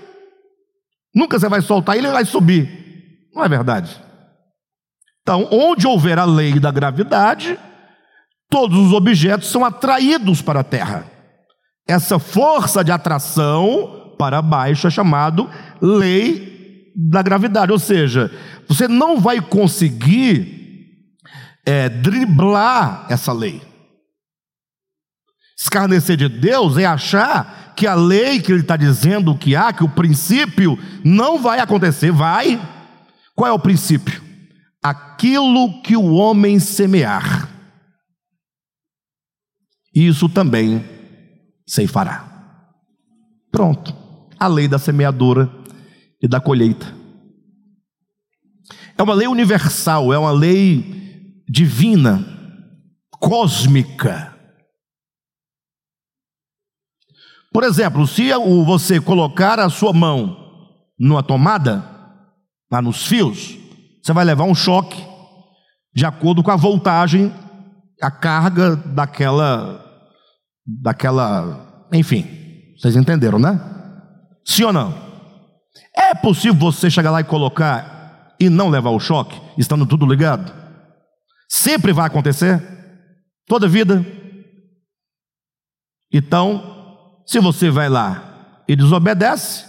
Nunca 1.14 1.38
você 1.38 1.49
vai 1.49 1.61
soltar, 1.61 1.97
ele 1.97 2.11
vai 2.11 2.25
subir. 2.25 3.29
Não 3.35 3.45
é 3.45 3.49
verdade? 3.49 4.01
Então, 5.21 5.49
onde 5.51 5.87
houver 5.87 6.18
a 6.18 6.25
lei 6.25 6.59
da 6.59 6.71
gravidade, 6.71 7.59
todos 8.53 8.79
os 8.79 8.93
objetos 8.93 9.51
são 9.51 9.65
atraídos 9.65 10.43
para 10.43 10.61
a 10.61 10.65
Terra. 10.65 11.07
Essa 11.88 12.19
força 12.19 12.85
de 12.85 12.93
atração 12.93 14.15
para 14.19 14.43
baixo 14.43 14.87
é 14.87 14.91
chamado 14.91 15.49
lei 15.81 16.93
da 16.95 17.23
gravidade, 17.23 17.73
ou 17.73 17.79
seja, 17.79 18.31
você 18.69 18.87
não 18.87 19.19
vai 19.19 19.41
conseguir 19.41 20.61
é, 21.65 21.88
driblar 21.88 23.07
essa 23.09 23.33
lei. 23.33 23.62
Escarnecer 25.59 26.19
de 26.19 26.29
Deus 26.29 26.77
é 26.77 26.85
achar 26.85 27.73
que 27.75 27.87
a 27.87 27.95
lei 27.95 28.41
que 28.41 28.53
ele 28.53 28.61
está 28.61 28.77
dizendo 28.77 29.35
que 29.35 29.57
há, 29.57 29.73
que 29.73 29.83
o 29.83 29.88
princípio 29.88 30.79
não 31.03 31.38
vai 31.38 31.59
acontecer, 31.59 32.12
vai. 32.12 32.61
Qual 33.35 33.49
é 33.49 33.53
o 33.53 33.59
princípio? 33.59 34.21
Aquilo 34.83 35.81
que 35.83 35.97
o 35.97 36.12
homem 36.12 36.59
semear, 36.59 37.49
isso 39.94 40.28
também 40.28 40.85
ceifará. 41.66 42.28
Pronto. 43.50 43.94
A 44.38 44.46
lei 44.46 44.66
da 44.66 44.78
semeadora 44.78 45.50
e 46.20 46.26
da 46.26 46.40
colheita. 46.40 46.94
É 48.96 49.02
uma 49.02 49.14
lei 49.14 49.26
universal, 49.26 50.12
é 50.12 50.18
uma 50.18 50.31
lei 50.31 51.42
divina, 51.48 52.24
cósmica. 53.11 54.37
Por 57.52 57.64
exemplo, 57.64 58.07
se 58.07 58.33
você 58.64 59.00
colocar 59.00 59.61
a 59.61 59.68
sua 59.68 59.92
mão 59.92 60.37
numa 60.98 61.22
tomada, 61.22 61.85
lá 62.70 62.81
nos 62.81 63.07
fios, 63.07 63.59
você 64.02 64.12
vai 64.12 64.24
levar 64.24 64.44
um 64.44 64.55
choque 64.55 65.05
de 65.94 66.07
acordo 66.07 66.42
com 66.42 66.50
a 66.50 66.57
voltagem, 66.57 67.33
a 68.00 68.11
carga 68.11 68.74
daquela 68.76 69.82
daquela. 70.66 71.87
Enfim, 71.92 72.27
vocês 72.79 72.96
entenderam, 72.96 73.38
né? 73.38 73.61
Sim 74.44 74.64
ou 74.64 74.72
não? 74.72 74.94
É 75.94 76.14
possível 76.14 76.59
você 76.59 76.90
chegar 76.90 77.11
lá 77.11 77.20
e 77.20 77.25
colocar 77.25 78.35
e 78.40 78.48
não 78.48 78.68
levar 78.68 78.90
o 78.90 79.01
choque, 79.01 79.40
estando 79.57 79.87
tudo 79.87 80.07
ligado? 80.07 80.53
Sempre 81.48 81.92
vai 81.92 82.07
acontecer? 82.07 82.61
Toda 83.46 83.68
vida? 83.68 84.05
Então, 86.12 87.22
se 87.27 87.38
você 87.40 87.70
vai 87.70 87.88
lá 87.88 88.64
e 88.68 88.75
desobedece, 88.75 89.64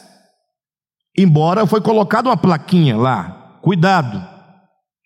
embora 1.17 1.65
foi 1.65 1.81
colocada 1.81 2.29
uma 2.29 2.37
plaquinha 2.37 2.97
lá, 2.97 3.59
cuidado, 3.61 4.25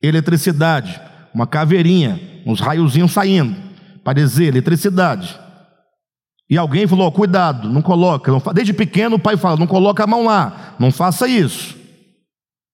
eletricidade, 0.02 1.00
uma 1.34 1.46
caveirinha, 1.46 2.42
uns 2.46 2.60
raiozinhos 2.60 3.12
saindo, 3.12 3.56
para 4.04 4.14
dizer 4.14 4.46
eletricidade. 4.46 5.40
E 6.50 6.58
alguém 6.58 6.88
falou: 6.88 7.12
cuidado, 7.12 7.70
não 7.70 7.82
coloca. 7.82 8.32
Desde 8.54 8.74
pequeno 8.74 9.18
o 9.18 9.20
pai 9.20 9.36
fala: 9.38 9.58
não 9.58 9.68
coloca 9.68 10.04
a 10.04 10.08
mão 10.08 10.26
lá, 10.26 10.76
não 10.80 10.92
faça 10.92 11.28
isso. 11.28 11.76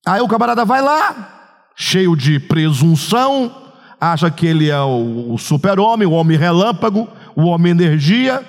Aí 0.06 0.22
o 0.22 0.28
camarada 0.28 0.66
vai 0.66 0.82
lá, 0.82 1.70
cheio 1.76 2.16
de 2.16 2.40
presunção, 2.40 3.56
acha 4.00 4.30
que 4.30 4.46
ele 4.46 4.70
é 4.70 4.82
o 4.82 5.38
super-homem, 5.38 6.08
o 6.08 6.12
homem 6.12 6.38
relâmpago, 6.38 7.08
o 7.36 7.44
homem 7.44 7.72
energia, 7.72 8.44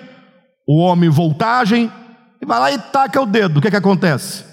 o 0.67 0.79
homem 0.79 1.09
voltagem, 1.09 1.91
e 2.43 2.45
vai 2.45 2.59
lá 2.59 2.73
e 2.73 2.79
taca 2.79 3.21
o 3.21 3.27
dedo. 3.27 3.59
O 3.59 3.61
que, 3.61 3.69
é 3.69 3.71
que 3.71 3.77
acontece? 3.77 4.45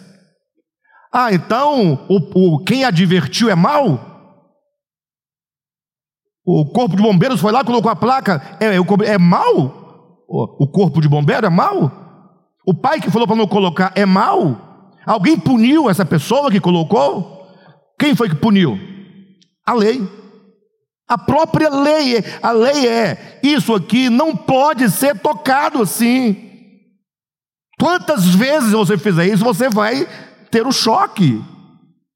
Ah, 1.11 1.33
então 1.33 2.05
o, 2.07 2.55
o, 2.55 2.59
quem 2.59 2.85
advertiu 2.85 3.49
é 3.49 3.55
mal? 3.55 4.07
O 6.45 6.65
corpo 6.71 6.95
de 6.95 7.01
bombeiros 7.01 7.41
foi 7.41 7.51
lá, 7.51 7.63
colocou 7.63 7.91
a 7.91 7.95
placa, 7.95 8.57
é, 8.59 8.67
é, 8.67 9.13
é 9.13 9.17
mal? 9.17 9.80
O 10.31 10.67
corpo 10.67 11.01
de 11.01 11.09
bombeiro 11.09 11.45
é 11.45 11.49
mau? 11.49 11.91
O 12.65 12.73
pai 12.73 13.01
que 13.01 13.11
falou 13.11 13.27
para 13.27 13.35
não 13.35 13.47
colocar 13.47 13.91
é 13.95 14.05
mau? 14.05 14.89
Alguém 15.05 15.37
puniu 15.37 15.89
essa 15.89 16.05
pessoa 16.05 16.51
que 16.51 16.59
colocou? 16.59 17.47
Quem 17.99 18.15
foi 18.15 18.29
que 18.29 18.35
puniu? 18.35 18.79
A 19.65 19.73
lei. 19.73 20.07
A 21.07 21.17
própria 21.17 21.69
lei. 21.69 22.23
A 22.41 22.51
lei 22.51 22.87
é: 22.87 23.39
isso 23.43 23.73
aqui 23.73 24.09
não 24.09 24.35
pode 24.35 24.89
ser 24.89 25.19
tocado 25.19 25.81
assim. 25.81 26.49
Quantas 27.79 28.25
vezes 28.27 28.71
você 28.71 28.97
fizer 28.97 29.27
isso, 29.27 29.43
você 29.43 29.67
vai 29.67 30.07
ter 30.51 30.65
o 30.65 30.71
choque. 30.71 31.43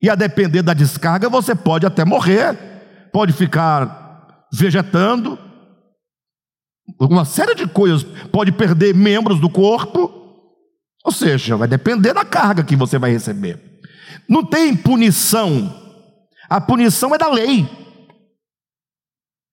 E 0.01 0.09
a 0.09 0.15
depender 0.15 0.61
da 0.61 0.73
descarga, 0.73 1.27
você 1.27 1.55
pode 1.55 1.85
até 1.85 2.05
morrer, 2.05 2.55
pode 3.11 3.33
ficar 3.33 4.45
vegetando, 4.53 5.39
uma 6.99 7.25
série 7.25 7.55
de 7.55 7.67
coisas, 7.67 8.03
pode 8.31 8.51
perder 8.51 8.93
membros 8.93 9.39
do 9.39 9.49
corpo, 9.49 10.23
Ou 11.05 11.11
seja, 11.11 11.55
vai 11.55 11.67
depender 11.67 12.13
da 12.13 12.25
carga 12.25 12.63
que 12.63 12.75
você 12.75 12.97
vai 12.97 13.11
receber. 13.11 13.59
Não 14.27 14.43
tem 14.43 14.75
punição. 14.75 15.71
A 16.49 16.59
punição 16.59 17.13
é 17.13 17.17
da 17.17 17.29
lei. 17.29 17.69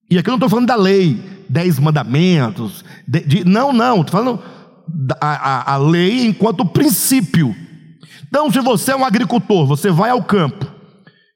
E 0.09 0.17
aqui 0.17 0.29
eu 0.29 0.31
não 0.31 0.37
estou 0.37 0.49
falando 0.49 0.67
da 0.67 0.75
lei, 0.75 1.45
dez 1.47 1.77
mandamentos. 1.77 2.83
De, 3.07 3.19
de, 3.19 3.45
não, 3.45 3.71
não. 3.71 4.01
Estou 4.01 4.19
falando 4.19 4.43
a, 5.21 5.27
a, 5.27 5.73
a 5.73 5.77
lei 5.77 6.25
enquanto 6.25 6.65
princípio. 6.65 7.55
Então, 8.27 8.51
se 8.51 8.59
você 8.59 8.91
é 8.91 8.95
um 8.95 9.05
agricultor, 9.05 9.67
você 9.67 9.91
vai 9.91 10.09
ao 10.09 10.23
campo 10.23 10.65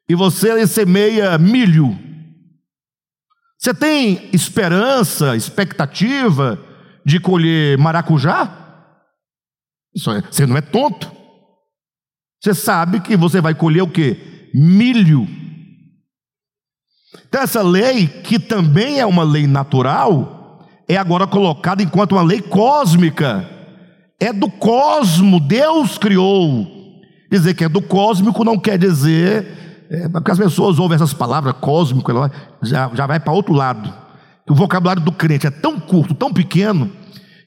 e 0.10 0.16
você 0.16 0.66
semeia 0.66 1.38
milho, 1.38 1.96
você 3.58 3.74
tem 3.74 4.30
esperança, 4.32 5.36
expectativa 5.36 6.60
de 7.06 7.20
colher 7.20 7.78
maracujá? 7.78 8.66
É, 9.96 10.22
você 10.32 10.46
não 10.46 10.56
é 10.56 10.62
tonto. 10.62 11.12
Você 12.42 12.54
sabe 12.54 13.00
que 13.00 13.18
você 13.18 13.42
vai 13.42 13.56
colher 13.56 13.82
o 13.82 13.90
que? 13.90 14.50
Milho. 14.54 15.28
Então, 17.28 17.42
essa 17.42 17.62
lei, 17.62 18.08
que 18.08 18.40
também 18.40 19.00
é 19.00 19.06
uma 19.06 19.24
lei 19.24 19.48
natural, 19.48 20.66
é 20.88 20.96
agora 20.96 21.26
colocada 21.26 21.82
enquanto 21.82 22.14
uma 22.14 22.22
lei 22.22 22.42
cósmica. 22.42 23.50
É 24.20 24.32
do 24.32 24.50
cosmo, 24.50 25.40
Deus 25.40 25.98
criou. 25.98 26.66
Dizer 27.30 27.56
que 27.56 27.64
é 27.64 27.70
do 27.70 27.82
cósmico 27.82 28.44
não 28.44 28.58
quer 28.58 28.78
dizer, 28.78 29.67
é, 29.90 30.10
porque 30.10 30.32
as 30.32 30.38
pessoas 30.38 30.80
ouvem 30.80 30.96
essas 30.96 31.14
palavras, 31.14 31.56
cósmico, 31.60 32.12
já, 32.62 32.90
já 32.94 33.08
vai 33.08 33.20
para 33.20 33.34
outro 33.34 33.54
lado. 33.54 33.94
O 34.50 34.56
vocabulário 34.56 35.02
do 35.02 35.12
crente 35.12 35.48
é 35.48 35.52
tão 35.52 35.80
curto, 35.80 36.14
tão 36.14 36.34
pequeno, 36.34 36.92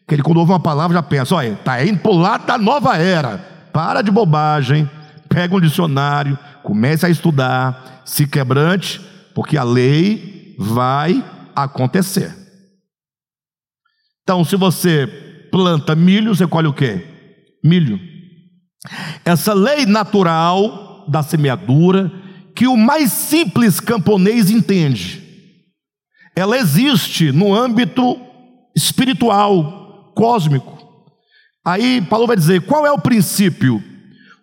que 0.06 0.14
ele, 0.14 0.22
quando 0.22 0.38
ouve 0.38 0.52
uma 0.52 0.60
palavra, 0.60 0.96
já 0.96 1.02
pensa: 1.02 1.34
olha, 1.34 1.52
está 1.52 1.84
indo 1.84 1.98
para 1.98 2.10
o 2.10 2.18
lado 2.18 2.46
da 2.46 2.58
nova 2.58 2.96
era. 2.96 3.38
Para 3.72 4.02
de 4.02 4.10
bobagem, 4.10 4.90
pega 5.28 5.54
um 5.54 5.60
dicionário, 5.60 6.36
comece 6.62 7.06
a 7.06 7.08
estudar, 7.08 8.02
se 8.04 8.26
quebrante, 8.26 9.00
porque 9.34 9.56
a 9.56 9.62
lei 9.62 10.56
vai 10.58 11.24
acontecer. 11.54 12.34
Então, 14.22 14.44
se 14.44 14.56
você 14.56 15.06
planta 15.50 15.94
milho, 15.94 16.34
você 16.34 16.46
colhe 16.46 16.66
o 16.66 16.72
quê? 16.72 17.06
Milho. 17.64 17.98
Essa 19.24 19.54
lei 19.54 19.86
natural 19.86 21.04
da 21.08 21.22
semeadura, 21.22 22.10
que 22.60 22.68
o 22.68 22.76
mais 22.76 23.10
simples 23.10 23.80
camponês 23.80 24.50
entende, 24.50 25.22
ela 26.36 26.58
existe 26.58 27.32
no 27.32 27.54
âmbito 27.54 28.20
espiritual, 28.76 30.12
cósmico. 30.14 30.78
Aí 31.64 32.02
Paulo 32.02 32.26
vai 32.26 32.36
dizer: 32.36 32.60
qual 32.66 32.84
é 32.84 32.92
o 32.92 33.00
princípio? 33.00 33.82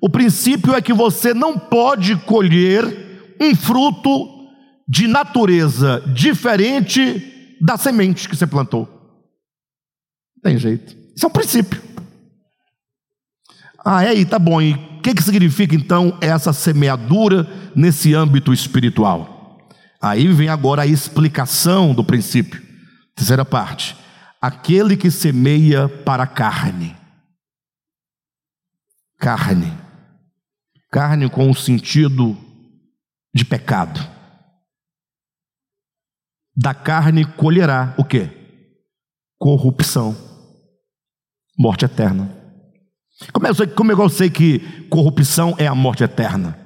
O 0.01 0.09
princípio 0.09 0.73
é 0.73 0.81
que 0.81 0.93
você 0.93 1.31
não 1.31 1.59
pode 1.59 2.15
colher 2.21 3.35
um 3.39 3.55
fruto 3.55 4.49
de 4.89 5.07
natureza 5.07 6.01
diferente 6.11 7.55
da 7.61 7.77
semente 7.77 8.27
que 8.27 8.35
você 8.35 8.47
plantou. 8.47 8.89
Tem 10.41 10.57
jeito. 10.57 10.97
Isso 11.15 11.23
é 11.23 11.29
um 11.29 11.31
princípio. 11.31 11.79
Ah, 13.85 14.03
é 14.03 14.07
aí, 14.07 14.25
tá 14.25 14.39
bom. 14.39 14.59
E 14.59 14.96
o 14.97 15.01
que, 15.01 15.13
que 15.13 15.23
significa 15.23 15.75
então 15.75 16.17
essa 16.21 16.51
semeadura 16.51 17.47
nesse 17.75 18.13
âmbito 18.13 18.51
espiritual? 18.51 19.67
Aí 20.01 20.27
vem 20.27 20.49
agora 20.49 20.83
a 20.83 20.87
explicação 20.87 21.93
do 21.93 22.03
princípio. 22.03 22.61
Terceira 23.15 23.45
parte 23.45 23.95
aquele 24.41 24.95
que 24.95 25.11
semeia 25.11 25.87
para 25.89 26.23
a 26.23 26.27
carne. 26.27 26.95
Carne. 29.17 29.71
Carne 30.91 31.29
com 31.29 31.49
o 31.49 31.55
sentido 31.55 32.37
de 33.33 33.43
pecado. 33.43 33.99
Da 36.55 36.73
carne 36.73 37.25
colherá 37.25 37.93
o 37.97 38.03
que? 38.03 38.29
Corrupção. 39.37 40.15
Morte 41.57 41.85
eterna. 41.85 42.36
Como, 43.33 43.47
é, 43.47 43.67
como 43.67 43.91
eu 43.91 44.09
sei 44.09 44.29
que 44.29 44.59
corrupção 44.89 45.55
é 45.57 45.65
a 45.65 45.73
morte 45.73 46.03
eterna? 46.03 46.57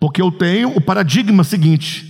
Porque 0.00 0.22
eu 0.22 0.30
tenho 0.32 0.74
o 0.74 0.80
paradigma 0.80 1.44
seguinte: 1.44 2.06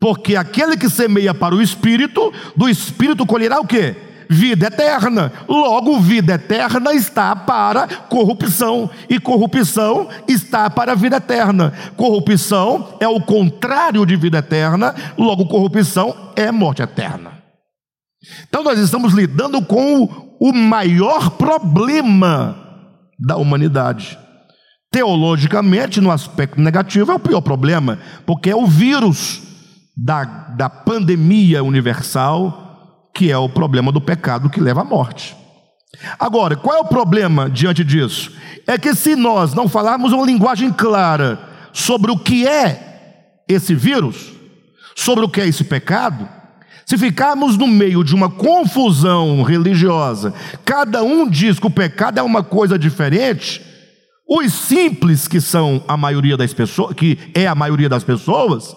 porque 0.00 0.34
aquele 0.34 0.76
que 0.76 0.88
semeia 0.88 1.32
para 1.32 1.54
o 1.54 1.62
espírito, 1.62 2.32
do 2.56 2.68
espírito 2.68 3.24
colherá 3.24 3.60
o 3.60 3.66
que? 3.66 3.94
Vida 4.28 4.66
eterna. 4.66 5.32
Logo, 5.48 6.00
vida 6.00 6.34
eterna 6.34 6.92
está 6.92 7.34
para 7.36 7.86
corrupção, 7.86 8.90
e 9.08 9.20
corrupção 9.20 10.08
está 10.26 10.68
para 10.68 10.92
a 10.92 10.94
vida 10.96 11.16
eterna. 11.16 11.72
Corrupção 11.96 12.96
é 12.98 13.06
o 13.06 13.20
contrário 13.20 14.04
de 14.04 14.16
vida 14.16 14.38
eterna, 14.38 14.94
logo, 15.16 15.46
corrupção 15.46 16.32
é 16.34 16.50
morte 16.50 16.82
eterna. 16.82 17.40
Então, 18.48 18.62
nós 18.62 18.78
estamos 18.78 19.12
lidando 19.12 19.62
com 19.62 20.36
o 20.40 20.52
maior 20.52 21.30
problema 21.30 22.59
da 23.20 23.36
humanidade. 23.36 24.18
Teologicamente, 24.90 26.00
no 26.00 26.10
aspecto 26.10 26.60
negativo, 26.60 27.12
é 27.12 27.14
o 27.14 27.20
pior 27.20 27.40
problema, 27.40 27.98
porque 28.26 28.50
é 28.50 28.56
o 28.56 28.66
vírus 28.66 29.42
da, 29.96 30.24
da 30.24 30.70
pandemia 30.70 31.62
universal, 31.62 33.10
que 33.14 33.30
é 33.30 33.36
o 33.36 33.48
problema 33.48 33.92
do 33.92 34.00
pecado 34.00 34.50
que 34.50 34.60
leva 34.60 34.80
à 34.80 34.84
morte. 34.84 35.36
Agora, 36.18 36.56
qual 36.56 36.76
é 36.76 36.80
o 36.80 36.86
problema 36.86 37.50
diante 37.50 37.84
disso? 37.84 38.32
É 38.66 38.78
que 38.78 38.94
se 38.94 39.14
nós 39.14 39.54
não 39.54 39.68
falarmos 39.68 40.12
uma 40.12 40.24
linguagem 40.24 40.72
clara 40.72 41.38
sobre 41.72 42.10
o 42.10 42.18
que 42.18 42.46
é 42.46 43.42
esse 43.48 43.74
vírus, 43.74 44.32
sobre 44.96 45.24
o 45.24 45.28
que 45.28 45.40
é 45.40 45.46
esse 45.46 45.64
pecado, 45.64 46.28
se 46.90 46.98
ficarmos 46.98 47.56
no 47.56 47.68
meio 47.68 48.02
de 48.02 48.16
uma 48.16 48.28
confusão 48.28 49.44
religiosa, 49.44 50.34
cada 50.64 51.04
um 51.04 51.30
diz 51.30 51.60
que 51.60 51.66
o 51.68 51.70
pecado 51.70 52.18
é 52.18 52.22
uma 52.22 52.42
coisa 52.42 52.76
diferente, 52.76 53.62
os 54.28 54.52
simples 54.52 55.28
que 55.28 55.40
são 55.40 55.84
a 55.86 55.96
maioria 55.96 56.36
das 56.36 56.52
pessoas, 56.52 56.92
que 56.94 57.16
é 57.32 57.46
a 57.46 57.54
maioria 57.54 57.88
das 57.88 58.02
pessoas, 58.02 58.74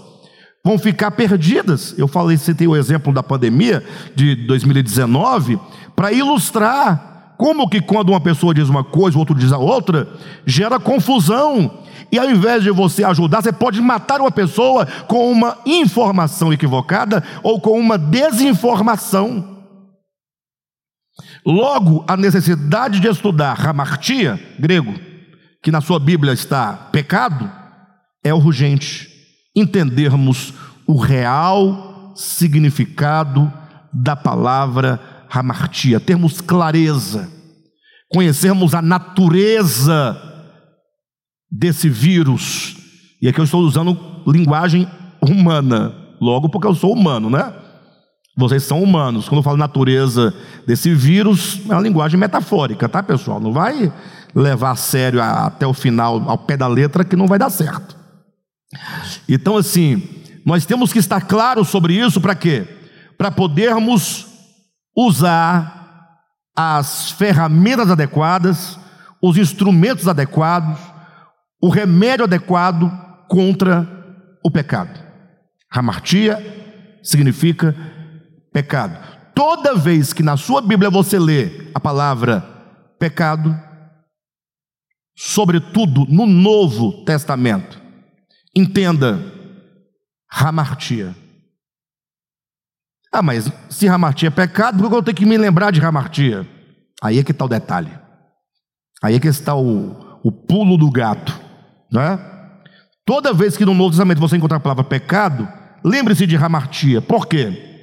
vão 0.63 0.77
ficar 0.77 1.09
perdidas. 1.09 1.95
Eu 1.97 2.07
falei, 2.07 2.37
citei 2.37 2.67
o 2.67 2.75
exemplo 2.75 3.11
da 3.11 3.23
pandemia 3.23 3.83
de 4.13 4.35
2019 4.45 5.59
para 5.95 6.13
ilustrar 6.13 7.12
como 7.43 7.67
que 7.67 7.81
quando 7.81 8.07
uma 8.07 8.21
pessoa 8.21 8.53
diz 8.53 8.69
uma 8.69 8.85
coisa, 8.85 9.17
o 9.17 9.19
outro 9.19 9.35
diz 9.35 9.51
a 9.51 9.57
outra, 9.57 10.07
gera 10.45 10.79
confusão. 10.79 11.79
E 12.09 12.17
ao 12.17 12.31
invés 12.31 12.63
de 12.63 12.71
você 12.71 13.03
ajudar, 13.03 13.41
você 13.41 13.51
pode 13.51 13.81
matar 13.81 14.21
uma 14.21 14.31
pessoa 14.31 14.85
com 15.09 15.29
uma 15.29 15.57
informação 15.65 16.53
equivocada 16.53 17.21
ou 17.43 17.59
com 17.59 17.77
uma 17.77 17.97
desinformação. 17.97 19.57
Logo, 21.45 22.05
a 22.07 22.15
necessidade 22.15 23.01
de 23.01 23.09
estudar 23.09 23.55
ramartia, 23.55 24.39
grego, 24.57 24.93
que 25.61 25.69
na 25.69 25.81
sua 25.81 25.99
Bíblia 25.99 26.31
está 26.31 26.71
pecado, 26.93 27.51
é 28.23 28.33
urgente 28.33 29.09
entendermos 29.53 30.53
o 30.87 30.97
real 30.97 32.13
significado 32.15 33.51
da 33.91 34.15
palavra 34.15 34.97
hamartia, 35.29 35.99
termos 35.99 36.39
clareza, 36.39 37.32
conhecermos 38.13 38.73
a 38.75 38.81
natureza 38.81 40.17
desse 41.51 41.89
vírus. 41.89 42.75
E 43.21 43.27
aqui 43.27 43.39
eu 43.39 43.45
estou 43.45 43.61
usando 43.61 43.97
linguagem 44.27 44.87
humana, 45.21 45.93
logo 46.21 46.49
porque 46.49 46.67
eu 46.67 46.75
sou 46.75 46.93
humano, 46.93 47.29
né? 47.29 47.53
Vocês 48.35 48.63
são 48.63 48.81
humanos. 48.81 49.27
Quando 49.27 49.39
eu 49.39 49.43
falo 49.43 49.57
natureza 49.57 50.33
desse 50.65 50.93
vírus, 50.93 51.61
é 51.69 51.73
uma 51.73 51.81
linguagem 51.81 52.19
metafórica, 52.19 52.89
tá, 52.89 53.03
pessoal? 53.03 53.39
Não 53.39 53.53
vai 53.53 53.93
levar 54.35 54.71
a 54.71 54.75
sério 54.75 55.21
até 55.21 55.67
o 55.67 55.73
final, 55.73 56.23
ao 56.27 56.37
pé 56.37 56.57
da 56.57 56.67
letra, 56.67 57.03
que 57.03 57.15
não 57.15 57.27
vai 57.27 57.37
dar 57.37 57.49
certo. 57.49 57.95
Então, 59.29 59.55
assim, 59.55 60.01
nós 60.45 60.65
temos 60.65 60.91
que 60.91 60.99
estar 60.99 61.21
claros 61.21 61.69
sobre 61.69 61.93
isso 61.93 62.19
para 62.19 62.33
quê? 62.33 62.67
Para 63.17 63.29
podermos 63.29 64.25
usar 64.95 65.82
as 66.55 67.11
ferramentas 67.11 67.89
adequadas, 67.89 68.79
os 69.21 69.37
instrumentos 69.37 70.07
adequados, 70.07 70.79
o 71.61 71.69
remédio 71.69 72.25
adequado 72.25 72.91
contra 73.27 73.87
o 74.43 74.51
pecado. 74.51 74.99
Hamartia 75.69 76.37
significa 77.01 77.75
pecado. 78.51 78.97
Toda 79.33 79.75
vez 79.75 80.13
que 80.13 80.21
na 80.21 80.37
sua 80.37 80.61
Bíblia 80.61 80.89
você 80.89 81.17
lê 81.17 81.71
a 81.73 81.79
palavra 81.79 82.41
pecado, 82.99 83.57
sobretudo 85.15 86.05
no 86.07 86.25
Novo 86.25 87.03
Testamento, 87.03 87.83
Entenda, 88.55 89.19
Ramartia. 90.29 91.15
Ah, 93.13 93.21
mas 93.21 93.47
se 93.69 93.85
Ramartia 93.85 94.29
é 94.29 94.31
pecado, 94.31 94.79
por 94.81 94.89
que 94.89 94.95
eu 94.95 95.03
tenho 95.03 95.15
que 95.17 95.25
me 95.25 95.37
lembrar 95.37 95.69
de 95.69 95.79
Ramartia? 95.79 96.47
Aí 96.99 97.19
é 97.19 97.23
que 97.23 97.31
está 97.31 97.45
o 97.45 97.47
detalhe. 97.47 97.91
Aí 99.03 99.13
é 99.13 99.19
que 99.19 99.27
está 99.27 99.53
o, 99.53 100.19
o 100.23 100.31
pulo 100.31 100.77
do 100.77 100.89
gato, 100.89 101.39
né? 101.91 102.19
Toda 103.05 103.31
vez 103.31 103.55
que 103.55 103.65
no 103.65 103.75
Novo 103.75 103.91
Testamento 103.91 104.19
você 104.19 104.35
encontrar 104.35 104.57
a 104.57 104.61
palavra 104.61 104.83
pecado, 104.83 105.47
lembre-se 105.85 106.25
de 106.25 106.35
hamartia. 106.35 107.03
Por 107.03 107.27
quê? 107.27 107.73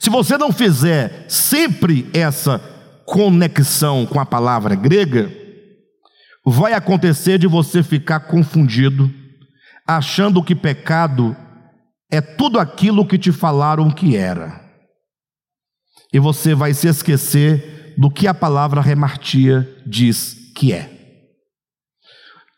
Se 0.00 0.10
você 0.10 0.36
não 0.36 0.50
fizer 0.50 1.24
sempre 1.28 2.10
essa 2.12 2.58
conexão 3.06 4.04
com 4.06 4.18
a 4.18 4.26
palavra 4.26 4.74
grega, 4.74 5.30
vai 6.44 6.72
acontecer 6.72 7.38
de 7.38 7.46
você 7.46 7.80
ficar 7.80 8.20
confundido, 8.20 9.08
achando 9.86 10.42
que 10.42 10.56
pecado 10.56 11.36
é 12.12 12.20
tudo 12.20 12.60
aquilo 12.60 13.06
que 13.06 13.18
te 13.18 13.32
falaram 13.32 13.90
que 13.90 14.14
era. 14.14 14.60
E 16.12 16.18
você 16.18 16.54
vai 16.54 16.74
se 16.74 16.86
esquecer 16.86 17.94
do 17.96 18.10
que 18.10 18.28
a 18.28 18.34
palavra 18.34 18.82
remartia 18.82 19.82
diz 19.86 20.52
que 20.54 20.74
é. 20.74 20.90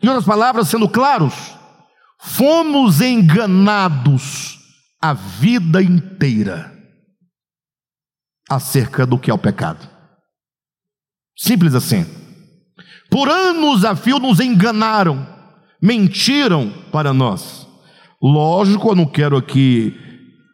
Em 0.02 0.08
outras 0.08 0.26
palavras, 0.26 0.68
sendo 0.68 0.88
claros, 0.88 1.56
fomos 2.20 3.00
enganados 3.00 4.58
a 5.00 5.12
vida 5.12 5.80
inteira 5.80 6.76
acerca 8.50 9.06
do 9.06 9.16
que 9.16 9.30
é 9.30 9.34
o 9.34 9.38
pecado. 9.38 9.88
Simples 11.36 11.76
assim. 11.76 12.04
Por 13.08 13.28
anos 13.28 13.84
a 13.84 13.94
fio 13.94 14.18
nos 14.18 14.40
enganaram, 14.40 15.24
mentiram 15.80 16.72
para 16.90 17.14
nós. 17.14 17.63
Lógico, 18.24 18.88
eu 18.88 18.94
não 18.94 19.04
quero 19.04 19.36
aqui 19.36 19.94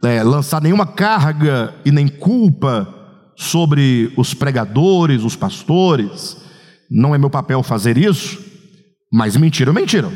é, 0.03 0.25
lançar 0.25 0.61
nenhuma 0.61 0.85
carga 0.85 1.73
e 1.85 1.93
nem 1.93 2.09
culpa 2.09 2.93
sobre 3.37 4.13
os 4.17 4.35
pregadores, 4.35 5.23
os 5.23 5.37
pastores. 5.37 6.37
Não 6.91 7.15
é 7.15 7.19
meu 7.19 7.31
papel 7.31 7.63
fazer 7.63 7.97
isso, 7.97 8.43
mas 9.13 9.37
mentiram, 9.37 9.73
mentiram. 9.73 10.13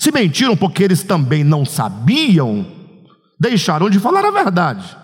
Se 0.00 0.10
mentiram 0.10 0.56
porque 0.56 0.82
eles 0.82 1.04
também 1.04 1.44
não 1.44 1.64
sabiam, 1.64 2.66
deixaram 3.38 3.88
de 3.88 4.00
falar 4.00 4.24
a 4.24 4.32
verdade. 4.32 4.96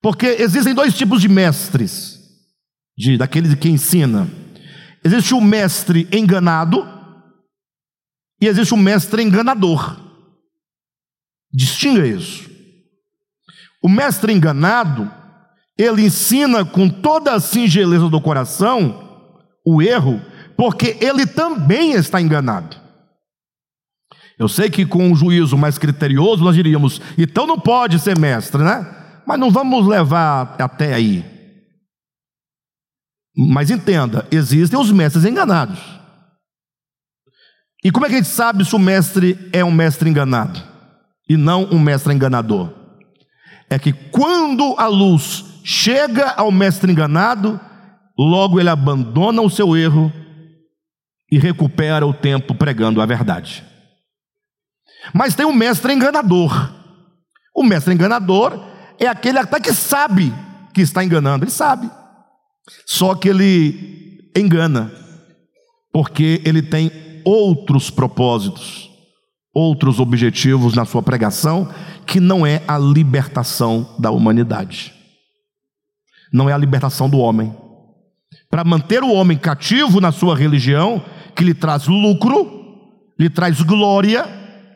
Porque 0.00 0.28
existem 0.38 0.72
dois 0.72 0.96
tipos 0.96 1.20
de 1.20 1.28
mestres, 1.28 2.18
de 2.96 3.18
daqueles 3.18 3.54
que 3.54 3.68
ensina. 3.68 4.30
Existe 5.04 5.34
o 5.34 5.42
mestre 5.42 6.08
enganado 6.10 6.88
e 8.40 8.46
existe 8.46 8.72
o 8.72 8.78
mestre 8.78 9.22
enganador. 9.22 10.08
Distinga 11.52 12.06
isso. 12.06 12.48
O 13.82 13.88
mestre 13.88 14.32
enganado, 14.32 15.10
ele 15.76 16.02
ensina 16.02 16.64
com 16.64 16.88
toda 16.88 17.32
a 17.32 17.40
singeleza 17.40 18.08
do 18.08 18.20
coração 18.20 19.08
o 19.64 19.82
erro, 19.82 20.20
porque 20.56 20.96
ele 21.00 21.26
também 21.26 21.92
está 21.92 22.20
enganado. 22.20 22.76
Eu 24.38 24.48
sei 24.48 24.70
que 24.70 24.86
com 24.86 25.06
um 25.06 25.14
juízo 25.14 25.56
mais 25.56 25.76
criterioso 25.76 26.44
nós 26.44 26.54
diríamos, 26.54 27.00
então 27.18 27.46
não 27.46 27.58
pode 27.58 27.98
ser 27.98 28.18
mestre, 28.18 28.62
né? 28.62 28.86
Mas 29.26 29.38
não 29.38 29.50
vamos 29.50 29.86
levar 29.86 30.56
até 30.58 30.94
aí. 30.94 31.24
Mas 33.36 33.70
entenda, 33.70 34.26
existem 34.30 34.78
os 34.78 34.90
mestres 34.90 35.24
enganados. 35.24 35.78
E 37.82 37.90
como 37.90 38.04
é 38.04 38.08
que 38.08 38.14
a 38.16 38.18
gente 38.18 38.28
sabe 38.28 38.64
se 38.64 38.74
o 38.74 38.78
mestre 38.78 39.38
é 39.52 39.64
um 39.64 39.70
mestre 39.70 40.08
enganado 40.08 40.69
e 41.30 41.36
não 41.36 41.62
um 41.70 41.78
mestre 41.78 42.12
enganador? 42.12 42.74
É 43.70 43.78
que 43.78 43.92
quando 43.92 44.74
a 44.76 44.88
luz 44.88 45.44
chega 45.62 46.32
ao 46.32 46.50
mestre 46.50 46.90
enganado, 46.90 47.60
logo 48.18 48.58
ele 48.58 48.68
abandona 48.68 49.40
o 49.40 49.48
seu 49.48 49.76
erro 49.76 50.12
e 51.30 51.38
recupera 51.38 52.04
o 52.04 52.12
tempo 52.12 52.52
pregando 52.52 53.00
a 53.00 53.06
verdade. 53.06 53.64
Mas 55.14 55.36
tem 55.36 55.46
o 55.46 55.52
mestre 55.52 55.92
enganador. 55.92 56.74
O 57.54 57.62
mestre 57.62 57.94
enganador 57.94 58.66
é 58.98 59.06
aquele 59.06 59.38
até 59.38 59.60
que 59.60 59.72
sabe 59.72 60.34
que 60.74 60.80
está 60.80 61.04
enganando, 61.04 61.44
ele 61.44 61.52
sabe. 61.52 61.88
Só 62.84 63.14
que 63.14 63.28
ele 63.28 64.32
engana, 64.36 64.92
porque 65.92 66.42
ele 66.44 66.60
tem 66.60 66.90
outros 67.24 67.88
propósitos, 67.88 68.89
outros 69.54 69.98
objetivos 69.98 70.74
na 70.74 70.84
sua 70.84 71.02
pregação, 71.02 71.68
que 72.06 72.20
não 72.20 72.46
é 72.46 72.62
a 72.66 72.78
libertação 72.78 73.94
da 73.98 74.10
humanidade, 74.10 74.92
não 76.32 76.48
é 76.48 76.52
a 76.52 76.58
libertação 76.58 77.08
do 77.08 77.18
homem. 77.18 77.54
Para 78.48 78.64
manter 78.64 79.02
o 79.02 79.12
homem 79.12 79.38
cativo 79.38 80.00
na 80.00 80.12
sua 80.12 80.36
religião, 80.36 81.04
que 81.34 81.44
lhe 81.44 81.54
traz 81.54 81.86
lucro, 81.86 82.60
lhe 83.18 83.30
traz 83.30 83.60
glória, 83.60 84.24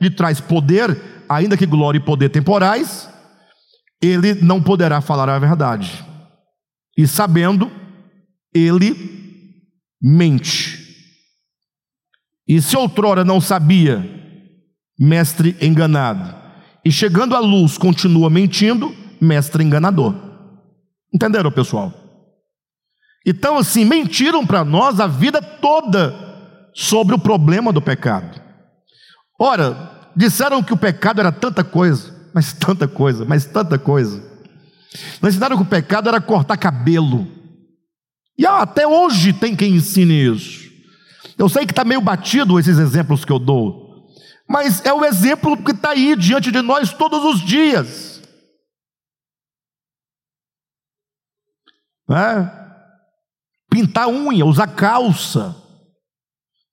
lhe 0.01 0.11
traz 0.11 0.41
poder, 0.41 1.25
ainda 1.29 1.57
que 1.57 1.67
glória 1.67 1.99
e 1.99 2.03
poder 2.03 2.29
temporais, 2.29 3.09
ele 4.03 4.35
não 4.35 4.63
poderá 4.63 5.01
falar 5.01 5.29
a 5.29 5.39
verdade. 5.39 6.05
E 6.97 7.07
sabendo, 7.07 7.71
ele 8.55 8.95
mente. 10.01 10.85
E 12.47 12.61
se 12.61 12.77
outrora 12.77 13.25
não 13.25 13.41
sabia, 13.41 14.24
mestre 14.99 15.57
enganado. 15.61 16.35
E 16.85 16.93
chegando 16.93 17.35
à 17.35 17.41
luz, 17.41 17.79
continua 17.79 18.29
mentindo, 18.29 18.95
mestre 19.21 19.65
enganador. 19.65 20.15
Entenderam, 21.13 21.51
pessoal? 21.51 21.93
Então, 23.27 23.57
assim, 23.57 23.85
mentiram 23.85 24.47
para 24.47 24.65
nós 24.65 25.01
a 25.01 25.07
vida 25.07 25.41
toda 25.41 26.15
sobre 26.75 27.15
o 27.15 27.19
problema 27.19 27.73
do 27.73 27.81
pecado. 27.81 28.41
Ora, 29.41 30.11
disseram 30.15 30.63
que 30.63 30.73
o 30.73 30.77
pecado 30.77 31.21
era 31.21 31.33
tanta 31.33 31.65
coisa 31.65 32.15
mas 32.35 32.53
tanta 32.53 32.89
coisa, 32.89 33.25
mas 33.25 33.47
tanta 33.47 33.79
coisa. 33.79 34.21
Nos 35.23 35.31
ensinaram 35.31 35.57
que 35.57 35.63
o 35.63 35.67
pecado 35.67 36.09
era 36.09 36.21
cortar 36.21 36.57
cabelo. 36.57 37.29
E 38.37 38.45
até 38.45 38.85
hoje 38.85 39.33
tem 39.33 39.55
quem 39.55 39.77
ensine 39.77 40.35
isso. 40.35 40.65
Eu 41.39 41.49
sei 41.49 41.65
que 41.65 41.71
está 41.71 41.85
meio 41.85 42.01
batido 42.01 42.59
esses 42.59 42.79
exemplos 42.79 43.25
que 43.25 43.31
eu 43.31 43.39
dou, 43.39 43.84
mas 44.49 44.85
é 44.85 44.93
o 44.93 45.05
exemplo 45.05 45.57
que 45.63 45.71
está 45.71 45.91
aí 45.91 46.15
diante 46.17 46.51
de 46.51 46.61
nós 46.61 46.93
todos 46.93 47.25
os 47.25 47.41
dias. 47.41 48.23
É? 52.11 52.65
Pintar 53.71 54.09
unha, 54.09 54.45
usar 54.45 54.69
calça, 54.69 55.57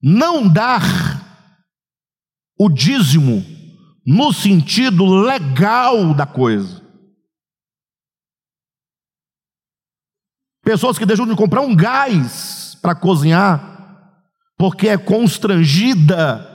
não 0.02 0.48
dar 0.48 0.82
o 2.60 2.70
dízimo 2.70 3.44
no 4.06 4.34
sentido 4.34 5.06
legal 5.06 6.14
da 6.14 6.26
coisa. 6.26 6.82
Pessoas 10.64 10.98
que 10.98 11.06
deixam 11.06 11.26
de 11.26 11.36
comprar 11.36 11.62
um 11.62 11.76
gás 11.76 12.78
para 12.82 12.94
cozinhar, 12.94 14.20
porque 14.58 14.90
é 14.90 14.98
constrangida 14.98 16.51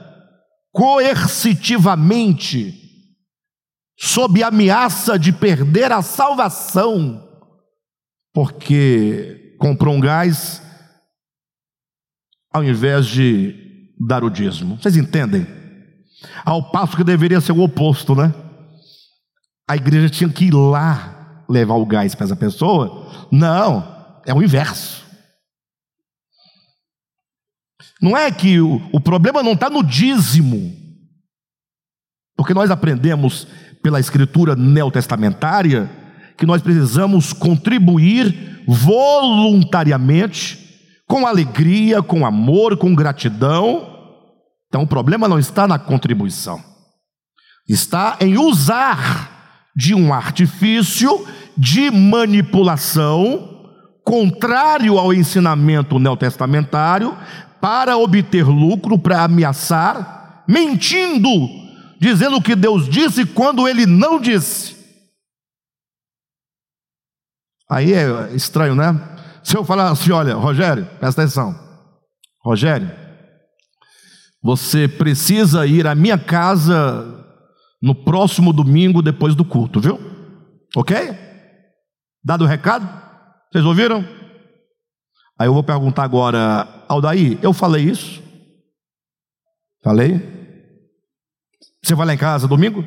coercitivamente, 0.76 2.74
sob 3.98 4.42
ameaça 4.42 5.18
de 5.18 5.32
perder 5.32 5.90
a 5.90 6.02
salvação, 6.02 7.26
porque 8.34 9.56
comprou 9.58 9.94
um 9.94 10.00
gás 10.00 10.60
ao 12.52 12.62
invés 12.62 13.06
de 13.06 13.94
dar 13.98 14.22
o 14.22 14.28
dízimo. 14.28 14.76
Vocês 14.76 14.98
entendem? 14.98 15.46
Ao 16.44 16.70
passo 16.70 16.94
que 16.94 17.04
deveria 17.04 17.40
ser 17.40 17.52
o 17.52 17.62
oposto, 17.62 18.14
né? 18.14 18.34
A 19.66 19.76
igreja 19.76 20.10
tinha 20.10 20.28
que 20.28 20.44
ir 20.44 20.54
lá 20.54 21.42
levar 21.48 21.76
o 21.76 21.86
gás 21.86 22.14
para 22.14 22.26
essa 22.26 22.36
pessoa. 22.36 23.26
Não, 23.32 23.82
é 24.26 24.34
o 24.34 24.42
inverso. 24.42 25.05
Não 28.06 28.16
é 28.16 28.30
que 28.30 28.60
o, 28.60 28.80
o 28.92 29.00
problema 29.00 29.42
não 29.42 29.54
está 29.54 29.68
no 29.68 29.82
dízimo, 29.82 30.72
porque 32.36 32.54
nós 32.54 32.70
aprendemos 32.70 33.48
pela 33.82 33.98
escritura 33.98 34.54
neotestamentária 34.54 35.90
que 36.38 36.46
nós 36.46 36.62
precisamos 36.62 37.32
contribuir 37.32 38.62
voluntariamente, 38.64 40.56
com 41.08 41.26
alegria, 41.26 42.00
com 42.00 42.24
amor, 42.24 42.76
com 42.76 42.94
gratidão. 42.94 43.92
Então 44.68 44.82
o 44.82 44.86
problema 44.86 45.26
não 45.26 45.40
está 45.40 45.66
na 45.66 45.76
contribuição, 45.76 46.62
está 47.68 48.18
em 48.20 48.38
usar 48.38 49.66
de 49.74 49.96
um 49.96 50.14
artifício 50.14 51.26
de 51.58 51.90
manipulação 51.90 53.64
contrário 54.04 54.96
ao 54.96 55.12
ensinamento 55.12 55.98
neotestamentário 55.98 57.12
para 57.60 57.96
obter 57.96 58.44
lucro, 58.44 58.98
para 58.98 59.24
ameaçar, 59.24 60.44
mentindo, 60.48 61.30
dizendo 62.00 62.36
o 62.36 62.42
que 62.42 62.54
Deus 62.54 62.88
disse 62.88 63.24
quando 63.24 63.66
ele 63.68 63.86
não 63.86 64.20
disse. 64.20 64.76
Aí 67.68 67.92
é 67.92 68.34
estranho, 68.34 68.74
né? 68.74 68.94
Se 69.42 69.56
eu 69.56 69.64
falar 69.64 69.90
assim, 69.90 70.12
olha, 70.12 70.34
Rogério, 70.34 70.86
presta 70.98 71.22
atenção. 71.22 71.54
Rogério, 72.44 72.90
você 74.42 74.86
precisa 74.86 75.66
ir 75.66 75.86
à 75.86 75.94
minha 75.94 76.18
casa 76.18 77.24
no 77.82 77.94
próximo 77.94 78.52
domingo 78.52 79.02
depois 79.02 79.34
do 79.34 79.44
culto, 79.44 79.80
viu? 79.80 79.98
Ok? 80.76 80.96
Dado 82.24 82.44
o 82.44 82.46
recado? 82.46 82.88
Vocês 83.50 83.64
ouviram? 83.64 84.04
Aí 85.38 85.48
eu 85.48 85.54
vou 85.54 85.62
perguntar 85.62 86.04
agora, 86.04 86.66
Aldaí, 86.88 87.38
eu 87.42 87.52
falei 87.52 87.84
isso? 87.84 88.22
Falei? 89.82 90.20
Você 91.82 91.94
vai 91.94 92.06
lá 92.06 92.14
em 92.14 92.18
casa 92.18 92.48
domingo? 92.48 92.84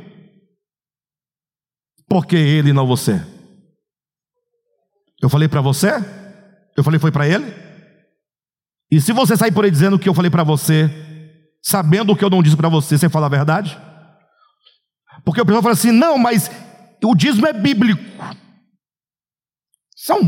Por 2.08 2.26
que 2.26 2.36
ele 2.36 2.72
e 2.72 2.74
não 2.74 2.88
você? 2.88 3.26
Eu 5.22 5.30
falei 5.30 5.48
para 5.48 5.62
você? 5.62 5.92
Eu 6.76 6.84
falei 6.84 7.00
foi 7.00 7.12
para 7.12 7.28
ele? 7.28 7.46
E 8.92 9.00
se 9.00 9.14
você 9.14 9.38
sair 9.38 9.52
por 9.52 9.64
aí 9.64 9.72
dizendo 9.72 10.00
que 10.00 10.10
eu 10.10 10.14
falei 10.14 10.32
para 10.32 10.44
você, 10.44 10.90
sabendo 11.62 12.14
o 12.14 12.16
que 12.16 12.24
eu 12.24 12.30
não 12.30 12.42
disse 12.42 12.58
para 12.58 12.70
você, 12.70 12.98
você 12.98 13.10
fala 13.10 13.28
a 13.28 13.30
verdade? 13.30 13.80
Porque 15.24 15.42
o 15.42 15.46
pessoal 15.46 15.62
fala 15.62 15.74
assim: 15.74 15.92
não, 15.92 16.18
mas 16.18 16.50
o 17.04 17.16
dízimo 17.16 17.46
é 17.48 17.54
bíblico. 17.54 18.02
São, 19.96 20.20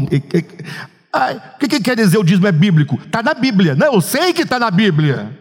o 1.14 1.60
que, 1.60 1.68
que, 1.68 1.82
quer 1.82 1.96
dizer 1.96 2.18
o 2.18 2.24
dízimo 2.24 2.48
é 2.48 2.52
bíblico? 2.52 3.00
Está 3.04 3.22
na 3.22 3.34
Bíblia. 3.34 3.76
Não, 3.76 3.94
eu 3.94 4.02
sei 4.02 4.34
que 4.34 4.44
está 4.44 4.58
na 4.58 4.72
Bíblia. 4.72 5.38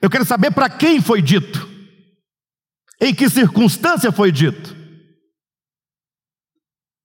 Eu 0.00 0.08
quero 0.08 0.24
saber 0.24 0.50
para 0.52 0.68
quem 0.68 1.00
foi 1.00 1.20
dito, 1.20 1.68
em 3.00 3.14
que 3.14 3.28
circunstância 3.28 4.12
foi 4.12 4.30
dito. 4.30 4.74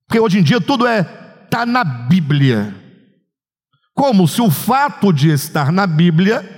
Porque 0.06 0.20
hoje 0.20 0.38
em 0.38 0.42
dia 0.42 0.60
tudo 0.60 0.86
é 0.86 1.00
está 1.44 1.66
na 1.66 1.82
Bíblia. 1.82 2.74
Como 3.94 4.26
se 4.28 4.40
o 4.40 4.50
fato 4.50 5.12
de 5.12 5.30
estar 5.30 5.72
na 5.72 5.86
Bíblia 5.86 6.48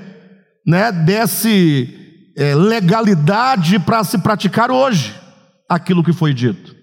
né, 0.67 0.93
desse 0.93 2.33
é, 2.37 2.55
legalidade 2.55 3.79
para 3.79 4.05
se 4.05 4.19
praticar 4.19 4.71
hoje 4.71 5.19
aquilo 5.69 6.05
que 6.05 6.13
foi 6.13 6.35
dito. 6.35 6.82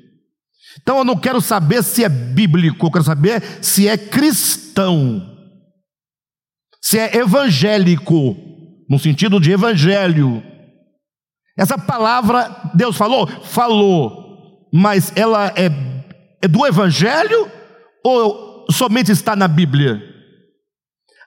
Então 0.82 1.00
eu 1.00 1.04
não 1.04 1.16
quero 1.16 1.42
saber 1.42 1.84
se 1.84 2.04
é 2.04 2.10
bíblico, 2.10 2.86
eu 2.88 2.92
quero 2.92 3.04
saber 3.04 3.42
se 3.62 3.88
é 3.88 3.98
cristão, 3.98 5.38
se 6.82 6.98
é 6.98 7.18
evangélico, 7.18 8.36
no 8.90 8.98
sentido 8.98 9.40
de 9.40 9.52
evangelho. 9.52 10.44
Essa 11.58 11.78
palavra, 11.78 12.72
Deus 12.74 12.96
falou? 12.96 13.28
Falou, 13.28 14.68
mas 14.74 15.12
ela 15.16 15.48
é, 15.50 15.70
é 16.42 16.48
do 16.48 16.66
evangelho 16.66 17.52
ou 18.04 18.66
somente 18.72 19.12
está 19.12 19.36
na 19.36 19.48
Bíblia? 19.48 20.02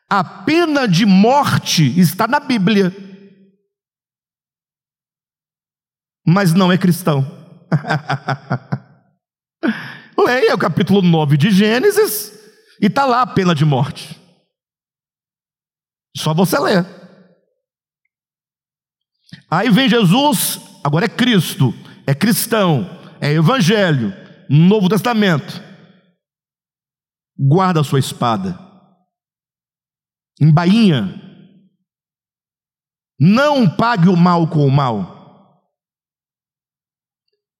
A 0.08 0.24
pena 0.24 0.86
de 0.86 1.06
morte 1.06 1.98
está 1.98 2.26
na 2.26 2.40
Bíblia, 2.40 2.94
mas 6.26 6.52
não 6.52 6.72
é 6.72 6.78
cristão. 6.78 7.26
Leia 10.18 10.54
o 10.54 10.58
capítulo 10.58 11.02
9 11.02 11.36
de 11.36 11.50
Gênesis 11.50 12.32
e 12.80 12.86
está 12.86 13.04
lá 13.04 13.22
a 13.22 13.26
pena 13.26 13.54
de 13.54 13.64
morte. 13.64 14.20
Só 16.16 16.34
você 16.34 16.58
ler. 16.58 16.86
Aí 19.50 19.70
vem 19.70 19.88
Jesus, 19.88 20.60
agora 20.84 21.06
é 21.06 21.08
Cristo, 21.08 21.72
é 22.06 22.14
cristão, 22.14 22.88
é 23.20 23.32
evangelho, 23.32 24.12
Novo 24.48 24.88
Testamento. 24.88 25.62
Guarda 27.38 27.80
a 27.80 27.84
sua 27.84 27.98
espada 27.98 28.72
embainha. 30.42 31.20
Não 33.18 33.70
pague 33.70 34.08
o 34.08 34.16
mal 34.16 34.48
com 34.48 34.66
o 34.66 34.70
mal. 34.70 35.21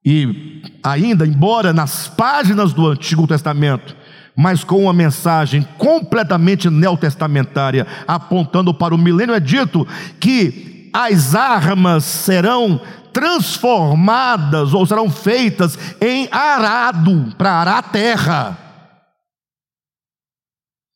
E 0.05 0.63
ainda, 0.83 1.27
embora 1.27 1.73
nas 1.73 2.09
páginas 2.09 2.73
do 2.73 2.87
Antigo 2.89 3.27
Testamento, 3.27 3.97
mas 4.37 4.65
com 4.65 4.83
uma 4.83 4.93
mensagem 4.93 5.63
completamente 5.79 6.69
neotestamentária, 6.69 7.87
apontando 8.07 8.73
para 8.75 8.95
o 8.95 8.99
milênio, 8.99 9.35
é 9.35 9.41
dito 9.41 9.87
que 10.19 10.91
as 10.93 11.35
armas 11.35 12.05
serão 12.05 12.81
transformadas 13.13 14.75
ou 14.75 14.87
serão 14.87 15.11
feitas 15.11 15.79
em 16.01 16.29
arado 16.33 17.35
para 17.37 17.53
arar 17.53 17.79
a 17.79 17.83
terra. 17.83 18.59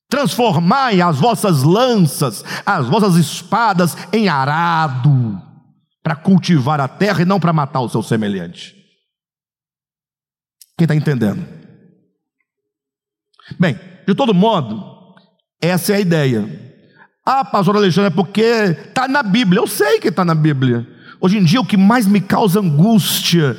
Transformai 0.09 1.01
as 1.01 1.19
vossas 1.19 1.63
lanças, 1.63 2.45
as 2.65 2.87
vossas 2.87 3.17
espadas 3.17 3.97
em 4.13 4.29
arado, 4.29 5.41
para 6.03 6.17
cultivar 6.17 6.81
a 6.81 6.89
terra 6.89 7.23
e 7.23 7.27
não 7.27 7.41
para 7.41 7.53
matar 7.53 7.81
o 7.81 7.89
seu 7.89 8.03
semelhante. 8.03 8.76
Quem 10.77 10.85
está 10.85 10.95
entendendo? 10.95 11.45
Bem, 13.59 13.79
de 14.07 14.14
todo 14.14 14.35
modo, 14.35 14.83
essa 15.61 15.93
é 15.93 15.97
a 15.97 16.01
ideia. 16.01 16.66
Ah, 17.24 17.45
pastor 17.45 17.77
Alexandre, 17.77 18.12
é 18.12 18.14
porque 18.14 18.41
está 18.41 19.09
na 19.09 19.22
Bíblia. 19.22 19.61
Eu 19.61 19.66
sei 19.66 19.99
que 19.99 20.09
está 20.09 20.24
na 20.24 20.35
Bíblia. 20.35 20.87
Hoje 21.20 21.39
em 21.39 21.45
dia, 21.45 21.61
o 21.61 21.66
que 21.66 21.77
mais 21.77 22.07
me 22.07 22.20
causa 22.20 22.61
angústia 22.61 23.57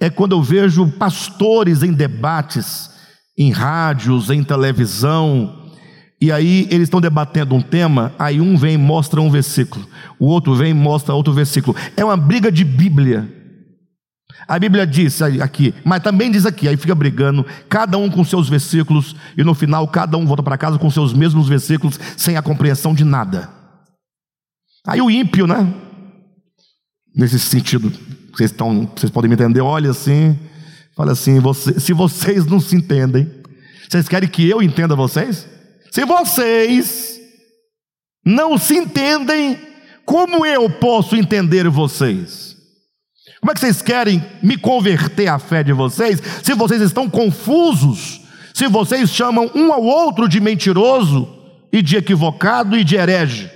é 0.00 0.08
quando 0.08 0.32
eu 0.32 0.42
vejo 0.42 0.90
pastores 0.92 1.82
em 1.82 1.92
debates, 1.92 2.90
em 3.38 3.50
rádios, 3.50 4.30
em 4.30 4.42
televisão, 4.42 5.64
e 6.20 6.32
aí 6.32 6.66
eles 6.70 6.84
estão 6.84 7.00
debatendo 7.00 7.54
um 7.54 7.60
tema, 7.60 8.14
aí 8.18 8.40
um 8.40 8.56
vem 8.56 8.74
e 8.74 8.78
mostra 8.78 9.20
um 9.20 9.30
versículo, 9.30 9.86
o 10.18 10.26
outro 10.26 10.54
vem 10.54 10.70
e 10.70 10.74
mostra 10.74 11.14
outro 11.14 11.32
versículo. 11.32 11.76
É 11.96 12.04
uma 12.04 12.16
briga 12.16 12.50
de 12.50 12.64
Bíblia. 12.64 13.43
A 14.46 14.58
Bíblia 14.58 14.86
diz 14.86 15.22
aqui, 15.22 15.74
mas 15.84 16.02
também 16.02 16.30
diz 16.30 16.44
aqui, 16.44 16.68
aí 16.68 16.76
fica 16.76 16.94
brigando, 16.94 17.46
cada 17.68 17.96
um 17.96 18.10
com 18.10 18.24
seus 18.24 18.48
versículos, 18.48 19.16
e 19.36 19.42
no 19.42 19.54
final 19.54 19.88
cada 19.88 20.16
um 20.18 20.26
volta 20.26 20.42
para 20.42 20.58
casa 20.58 20.78
com 20.78 20.90
seus 20.90 21.12
mesmos 21.12 21.48
versículos, 21.48 21.98
sem 22.16 22.36
a 22.36 22.42
compreensão 22.42 22.94
de 22.94 23.04
nada. 23.04 23.48
Aí 24.86 25.00
o 25.00 25.10
ímpio, 25.10 25.46
né? 25.46 25.72
Nesse 27.16 27.38
sentido, 27.38 27.90
vocês, 28.32 28.50
estão, 28.50 28.90
vocês 28.94 29.10
podem 29.10 29.28
me 29.28 29.34
entender, 29.34 29.60
olha 29.60 29.90
assim, 29.90 30.38
fala 30.96 31.12
assim: 31.12 31.38
você, 31.38 31.78
se 31.80 31.92
vocês 31.92 32.44
não 32.44 32.60
se 32.60 32.76
entendem, 32.76 33.30
vocês 33.88 34.08
querem 34.08 34.28
que 34.28 34.48
eu 34.48 34.62
entenda 34.62 34.94
vocês? 34.94 35.48
Se 35.90 36.04
vocês 36.04 37.20
não 38.26 38.58
se 38.58 38.76
entendem, 38.76 39.58
como 40.04 40.44
eu 40.44 40.68
posso 40.68 41.16
entender 41.16 41.68
vocês? 41.68 42.53
Como 43.44 43.50
é 43.50 43.54
que 43.56 43.60
vocês 43.60 43.82
querem 43.82 44.24
me 44.42 44.56
converter 44.56 45.28
à 45.28 45.38
fé 45.38 45.62
de 45.62 45.70
vocês 45.70 46.18
se 46.42 46.54
vocês 46.54 46.80
estão 46.80 47.10
confusos? 47.10 48.22
Se 48.54 48.66
vocês 48.66 49.10
chamam 49.10 49.50
um 49.54 49.70
ao 49.70 49.82
outro 49.82 50.26
de 50.26 50.40
mentiroso 50.40 51.28
e 51.70 51.82
de 51.82 51.94
equivocado 51.94 52.74
e 52.74 52.82
de 52.82 52.96
herege? 52.96 53.50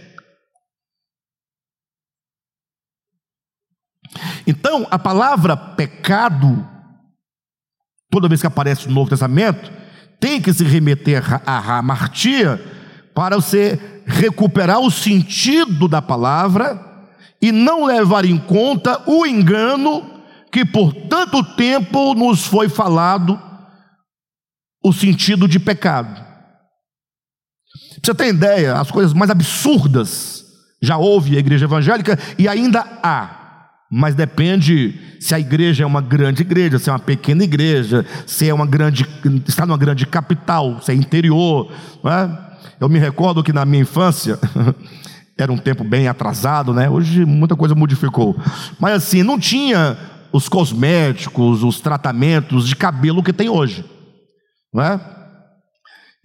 Então, 4.47 4.87
a 4.91 4.99
palavra 4.99 5.57
pecado, 5.57 6.69
toda 8.11 8.29
vez 8.29 8.43
que 8.43 8.47
aparece 8.47 8.89
no 8.89 8.95
Novo 8.95 9.09
Testamento, 9.09 9.73
tem 10.21 10.39
que 10.39 10.53
se 10.53 10.65
remeter 10.65 11.25
à 11.49 11.59
ramartia 11.59 12.63
para 13.15 13.37
você 13.37 14.03
recuperar 14.05 14.81
o 14.81 14.91
sentido 14.91 15.89
da 15.89 16.03
palavra 16.03 16.88
e 17.41 17.53
não 17.53 17.85
levar 17.85 18.25
em 18.25 18.37
conta 18.37 19.03
o 19.07 19.27
engano 19.27 20.19
que 20.51 20.65
por 20.65 20.93
tanto 20.93 21.43
tempo 21.55 22.15
nos 22.15 22.47
foi 22.47 22.69
falado 22.69 23.41
o 24.83 24.93
sentido 24.93 25.47
de 25.47 25.59
pecado. 25.59 26.27
Você 28.03 28.15
ter 28.15 28.29
ideia, 28.29 28.75
as 28.75 28.91
coisas 28.91 29.13
mais 29.13 29.31
absurdas 29.31 30.45
já 30.81 30.97
houve 30.97 31.37
a 31.37 31.41
igreja 31.41 31.67
evangélica 31.67 32.19
e 32.39 32.49
ainda 32.49 32.81
há. 33.03 33.37
Mas 33.91 34.15
depende 34.15 34.99
se 35.19 35.35
a 35.35 35.41
igreja 35.41 35.83
é 35.83 35.87
uma 35.87 36.01
grande 36.01 36.43
igreja, 36.43 36.79
se 36.79 36.91
é 36.91 36.93
uma 36.93 36.99
pequena 36.99 37.43
igreja, 37.43 38.05
se 38.27 38.49
é 38.49 38.53
uma 38.53 38.67
grande, 38.67 39.07
está 39.47 39.65
numa 39.65 39.79
grande 39.79 40.07
capital, 40.07 40.81
se 40.83 40.93
é 40.93 40.95
interior. 40.95 41.73
É? 42.05 42.49
Eu 42.81 42.89
me 42.89 42.99
recordo 42.99 43.43
que 43.43 43.53
na 43.53 43.65
minha 43.65 43.83
infância 43.83 44.39
era 45.39 45.53
um 45.53 45.57
tempo 45.57 45.85
bem 45.85 46.09
atrasado, 46.09 46.75
né? 46.75 46.91
Hoje 46.91 47.25
muita 47.25 47.55
coisa 47.55 47.75
modificou. 47.75 48.37
Mas 48.79 48.95
assim, 48.95 49.23
não 49.23 49.39
tinha 49.39 49.97
os 50.33 50.49
cosméticos, 50.49 51.63
os 51.63 51.81
tratamentos 51.81 52.69
de 52.69 52.75
cabelo 52.75 53.23
que 53.23 53.33
tem 53.33 53.49
hoje. 53.49 53.85
Não 54.75 54.83
é? 54.83 55.01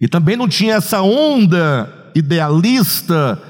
E 0.00 0.08
também 0.08 0.36
não 0.36 0.48
tinha 0.48 0.74
essa 0.74 1.00
onda 1.00 2.10
idealista 2.14 3.40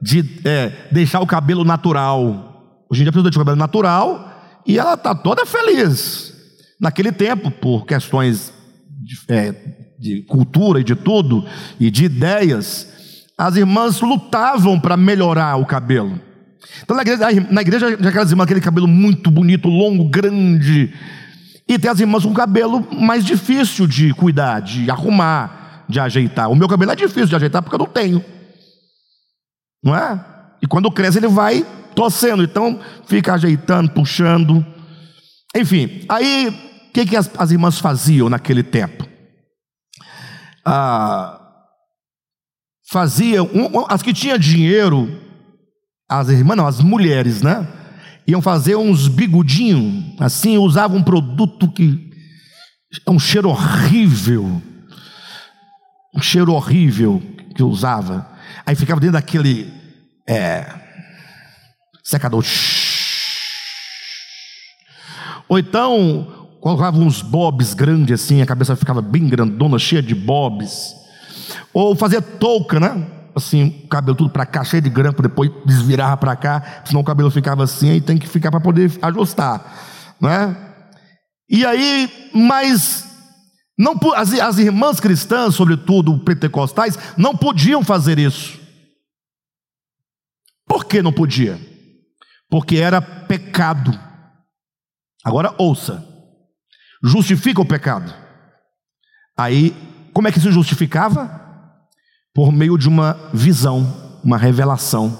de 0.00 0.40
é, 0.44 0.88
deixar 0.92 1.20
o 1.20 1.26
cabelo 1.26 1.64
natural. 1.64 2.84
Hoje 2.90 3.00
em 3.00 3.04
dia 3.04 3.10
a 3.10 3.12
pessoa 3.12 3.30
tem 3.30 3.38
cabelo 3.38 3.56
natural 3.56 4.30
e 4.66 4.78
ela 4.78 4.94
está 4.94 5.14
toda 5.14 5.46
feliz. 5.46 6.34
Naquele 6.78 7.10
tempo, 7.10 7.50
por 7.50 7.86
questões 7.86 8.52
de, 9.02 9.32
é, 9.32 9.52
de 9.98 10.22
cultura 10.24 10.80
e 10.80 10.84
de 10.84 10.94
tudo, 10.94 11.46
e 11.80 11.90
de 11.90 12.04
ideias, 12.04 12.93
as 13.36 13.56
irmãs 13.56 14.00
lutavam 14.00 14.78
para 14.78 14.96
melhorar 14.96 15.56
o 15.56 15.66
cabelo. 15.66 16.20
Então, 16.82 16.96
na 16.96 17.02
igreja, 17.02 17.26
na 17.50 17.60
igreja, 17.60 17.88
aquelas 18.08 18.30
irmãs, 18.30 18.44
aquele 18.44 18.60
cabelo 18.60 18.86
muito 18.86 19.30
bonito, 19.30 19.68
longo, 19.68 20.08
grande. 20.08 20.92
E 21.68 21.78
tem 21.78 21.90
as 21.90 22.00
irmãs 22.00 22.24
com 22.24 22.32
cabelo 22.32 22.86
mais 22.92 23.24
difícil 23.24 23.86
de 23.86 24.12
cuidar, 24.14 24.60
de 24.60 24.90
arrumar, 24.90 25.84
de 25.88 25.98
ajeitar. 25.98 26.50
O 26.50 26.56
meu 26.56 26.68
cabelo 26.68 26.92
é 26.92 26.96
difícil 26.96 27.26
de 27.26 27.36
ajeitar 27.36 27.62
porque 27.62 27.74
eu 27.74 27.78
não 27.78 27.86
tenho. 27.86 28.24
Não 29.82 29.94
é? 29.94 30.24
E 30.62 30.66
quando 30.66 30.90
cresce, 30.90 31.18
ele 31.18 31.28
vai 31.28 31.64
torcendo. 31.94 32.42
Então, 32.42 32.80
fica 33.06 33.34
ajeitando, 33.34 33.90
puxando. 33.90 34.64
Enfim, 35.54 36.04
aí, 36.08 36.48
o 36.88 36.92
que, 36.92 37.06
que 37.06 37.16
as, 37.16 37.30
as 37.38 37.50
irmãs 37.50 37.78
faziam 37.78 38.28
naquele 38.28 38.62
tempo? 38.62 39.06
Ah, 40.64 41.43
faziam, 42.90 43.48
as 43.88 44.02
que 44.02 44.12
tinham 44.12 44.38
dinheiro, 44.38 45.20
as 46.08 46.28
irmãs, 46.28 46.56
não, 46.56 46.66
as 46.66 46.80
mulheres, 46.80 47.42
né? 47.42 47.66
Iam 48.26 48.40
fazer 48.40 48.76
uns 48.76 49.08
bigodinhos, 49.08 50.14
assim, 50.18 50.56
usavam 50.56 50.98
um 50.98 51.02
produto 51.02 51.70
que 51.70 52.10
é 53.06 53.10
um 53.10 53.18
cheiro 53.18 53.48
horrível, 53.48 54.62
um 56.14 56.22
cheiro 56.22 56.52
horrível 56.52 57.22
que 57.54 57.62
usava. 57.62 58.30
Aí 58.64 58.74
ficava 58.74 59.00
dentro 59.00 59.14
daquele 59.14 59.72
é, 60.28 60.66
secador. 62.02 62.44
Ou 65.48 65.58
então 65.58 66.48
colocava 66.60 66.96
uns 66.96 67.20
bobs 67.20 67.74
grandes 67.74 68.22
assim, 68.22 68.40
a 68.40 68.46
cabeça 68.46 68.74
ficava 68.74 69.02
bem 69.02 69.28
grandona, 69.28 69.78
cheia 69.78 70.02
de 70.02 70.14
bobs. 70.14 71.03
Ou 71.72 71.94
fazia 71.96 72.22
touca, 72.22 72.78
né? 72.78 73.06
Assim, 73.34 73.82
o 73.84 73.88
cabelo 73.88 74.16
tudo 74.16 74.30
para 74.30 74.46
cá, 74.46 74.62
cheio 74.62 74.82
de 74.82 74.88
grampo, 74.88 75.22
depois 75.22 75.50
desvirava 75.66 76.16
para 76.16 76.36
cá, 76.36 76.82
senão 76.84 77.00
o 77.00 77.04
cabelo 77.04 77.30
ficava 77.30 77.64
assim, 77.64 77.90
aí 77.90 78.00
tem 78.00 78.16
que 78.16 78.28
ficar 78.28 78.50
para 78.50 78.60
poder 78.60 78.92
ajustar, 79.02 79.74
né? 80.20 80.56
E 81.48 81.66
aí, 81.66 82.30
mas 82.32 83.04
não 83.76 83.98
as, 84.14 84.32
as 84.34 84.58
irmãs 84.58 85.00
cristãs, 85.00 85.56
sobretudo 85.56 86.16
pentecostais, 86.20 86.96
não 87.16 87.36
podiam 87.36 87.82
fazer 87.82 88.18
isso. 88.18 88.60
Por 90.66 90.84
que 90.84 91.02
não 91.02 91.12
podia? 91.12 91.60
Porque 92.48 92.76
era 92.76 93.02
pecado. 93.02 93.98
Agora 95.24 95.54
ouça. 95.58 96.04
Justifica 97.02 97.60
o 97.60 97.66
pecado. 97.66 98.14
Aí, 99.36 99.74
como 100.12 100.28
é 100.28 100.32
que 100.32 100.40
se 100.40 100.50
justificava? 100.50 101.43
Por 102.34 102.52
meio 102.52 102.76
de 102.76 102.88
uma 102.88 103.16
visão, 103.32 104.18
uma 104.22 104.36
revelação. 104.36 105.16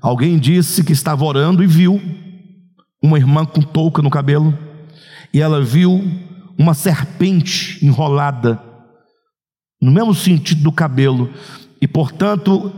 Alguém 0.00 0.38
disse 0.38 0.84
que 0.84 0.92
estava 0.92 1.24
orando 1.24 1.64
e 1.64 1.66
viu 1.66 2.00
uma 3.02 3.18
irmã 3.18 3.44
com 3.44 3.60
touca 3.60 4.00
no 4.00 4.10
cabelo, 4.10 4.56
e 5.34 5.40
ela 5.40 5.62
viu 5.62 6.02
uma 6.56 6.74
serpente 6.74 7.84
enrolada 7.84 8.62
no 9.80 9.90
mesmo 9.90 10.14
sentido 10.14 10.62
do 10.62 10.72
cabelo, 10.72 11.32
e 11.80 11.86
portanto, 11.86 12.72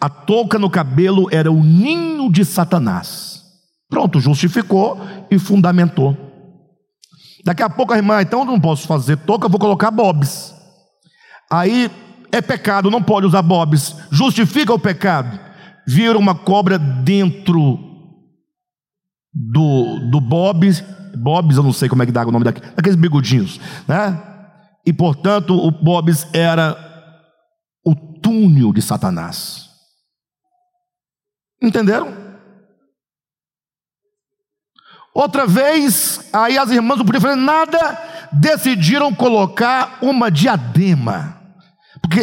a 0.00 0.08
touca 0.08 0.58
no 0.58 0.70
cabelo 0.70 1.28
era 1.30 1.50
o 1.50 1.62
ninho 1.62 2.30
de 2.30 2.44
Satanás. 2.44 3.42
Pronto, 3.88 4.20
justificou 4.20 5.00
e 5.30 5.38
fundamentou. 5.38 6.16
Daqui 7.44 7.62
a 7.62 7.70
pouco 7.70 7.92
a 7.92 7.96
irmã, 7.96 8.20
então 8.20 8.44
não 8.44 8.60
posso 8.60 8.86
fazer 8.86 9.16
touca, 9.18 9.48
vou 9.48 9.58
colocar 9.58 9.90
bobs. 9.90 10.54
Aí 11.50 11.90
é 12.32 12.40
pecado, 12.40 12.90
não 12.90 13.02
pode 13.02 13.26
usar 13.26 13.42
bobs. 13.42 13.96
Justifica 14.10 14.72
o 14.72 14.78
pecado. 14.78 15.38
Vira 15.86 16.18
uma 16.18 16.34
cobra 16.34 16.78
dentro 16.78 17.78
do, 19.32 20.10
do 20.10 20.20
bobs. 20.20 20.82
Bobs, 21.16 21.56
eu 21.56 21.62
não 21.62 21.72
sei 21.72 21.88
como 21.88 22.02
é 22.02 22.06
que 22.06 22.12
dá 22.12 22.26
o 22.26 22.30
nome 22.30 22.44
daqueles, 22.44 22.74
daqueles 22.74 22.96
bigodinhos, 22.96 23.58
né? 23.86 24.22
E 24.84 24.92
portanto, 24.92 25.54
o 25.54 25.70
bobs 25.70 26.26
era 26.32 26.76
o 27.84 27.94
túnel 27.94 28.72
de 28.72 28.82
Satanás. 28.82 29.68
Entenderam? 31.60 32.28
Outra 35.14 35.46
vez, 35.46 36.28
aí 36.32 36.56
as 36.56 36.70
irmãs 36.70 36.98
não 36.98 37.04
podiam 37.04 37.20
fazer 37.20 37.36
nada, 37.36 37.98
decidiram 38.32 39.12
colocar 39.12 39.98
uma 40.00 40.30
diadema. 40.30 41.37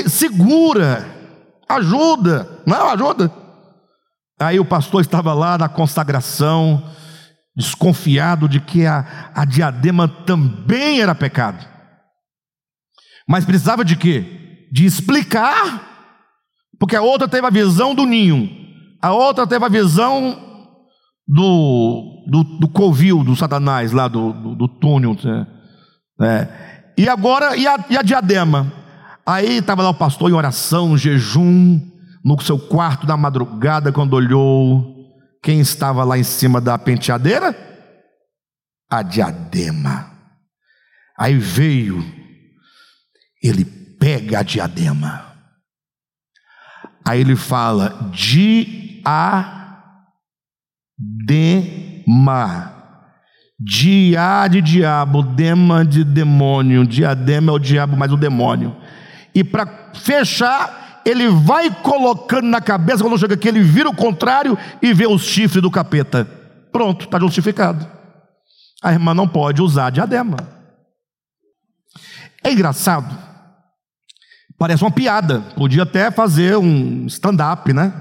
Segura, 0.07 1.05
ajuda, 1.67 2.61
não 2.65 2.89
ajuda. 2.89 3.31
Aí 4.39 4.59
o 4.59 4.65
pastor 4.65 5.01
estava 5.01 5.33
lá 5.33 5.57
na 5.57 5.69
consagração, 5.69 6.83
desconfiado 7.55 8.49
de 8.49 8.59
que 8.59 8.85
a, 8.85 9.31
a 9.33 9.45
diadema 9.45 10.07
também 10.07 11.01
era 11.01 11.15
pecado. 11.15 11.65
Mas 13.27 13.45
precisava 13.45 13.83
de 13.83 13.95
quê? 13.95 14.67
De 14.71 14.85
explicar, 14.85 15.81
porque 16.79 16.95
a 16.95 17.01
outra 17.01 17.27
teve 17.27 17.47
a 17.47 17.51
visão 17.51 17.95
do 17.95 18.05
ninho, 18.05 18.49
a 19.01 19.13
outra 19.13 19.47
teve 19.47 19.63
a 19.63 19.69
visão 19.69 20.45
do, 21.27 22.25
do, 22.27 22.43
do 22.59 22.67
covil 22.67 23.23
do 23.23 23.35
Satanás, 23.35 23.91
lá 23.91 24.07
do, 24.07 24.33
do, 24.33 24.55
do 24.55 24.67
túnel. 24.67 25.15
Né? 26.19 26.49
E 26.97 27.07
agora, 27.07 27.55
e 27.55 27.67
a, 27.67 27.85
e 27.89 27.97
a 27.97 28.01
diadema? 28.01 28.84
Aí 29.25 29.57
estava 29.57 29.81
lá 29.81 29.89
o 29.89 29.93
pastor 29.93 30.29
em 30.29 30.33
oração, 30.33 30.95
jejum, 30.97 31.81
no 32.23 32.39
seu 32.41 32.59
quarto 32.59 33.07
da 33.07 33.17
madrugada, 33.17 33.91
quando 33.91 34.13
olhou, 34.13 34.95
quem 35.41 35.59
estava 35.59 36.03
lá 36.03 36.17
em 36.17 36.23
cima 36.23 36.61
da 36.61 36.77
penteadeira? 36.77 37.55
A 38.89 39.01
diadema. 39.01 40.11
Aí 41.17 41.37
veio, 41.37 42.03
ele 43.41 43.65
pega 43.99 44.39
a 44.39 44.43
diadema. 44.43 45.33
Aí 47.05 47.21
ele 47.21 47.35
fala: 47.35 48.11
diadema. 48.11 49.53
Dia 53.57 54.47
de 54.49 54.61
diabo, 54.61 55.23
dema 55.23 55.85
de 55.85 56.03
demônio. 56.03 56.85
Diadema 56.85 57.51
é 57.51 57.55
o 57.55 57.59
diabo, 57.59 57.95
mas 57.95 58.11
o 58.11 58.17
demônio. 58.17 58.75
E 59.35 59.43
para 59.43 59.91
fechar, 59.93 61.01
ele 61.05 61.27
vai 61.27 61.69
colocando 61.69 62.47
na 62.47 62.61
cabeça, 62.61 63.03
quando 63.03 63.19
chega 63.19 63.35
aqui, 63.35 63.49
ele 63.49 63.61
vira 63.61 63.89
o 63.89 63.95
contrário 63.95 64.57
e 64.81 64.93
vê 64.93 65.05
os 65.05 65.23
chifres 65.23 65.61
do 65.61 65.69
capeta. 65.69 66.25
Pronto, 66.71 67.05
está 67.05 67.19
justificado. 67.19 67.85
A 68.81 68.93
irmã 68.93 69.13
não 69.13 69.27
pode 69.27 69.61
usar 69.61 69.89
diadema. 69.89 70.37
É 72.43 72.51
engraçado. 72.51 73.17
Parece 74.57 74.83
uma 74.83 74.91
piada. 74.91 75.41
Podia 75.55 75.83
até 75.83 76.09
fazer 76.09 76.57
um 76.57 77.05
stand-up, 77.07 77.73
né? 77.73 77.93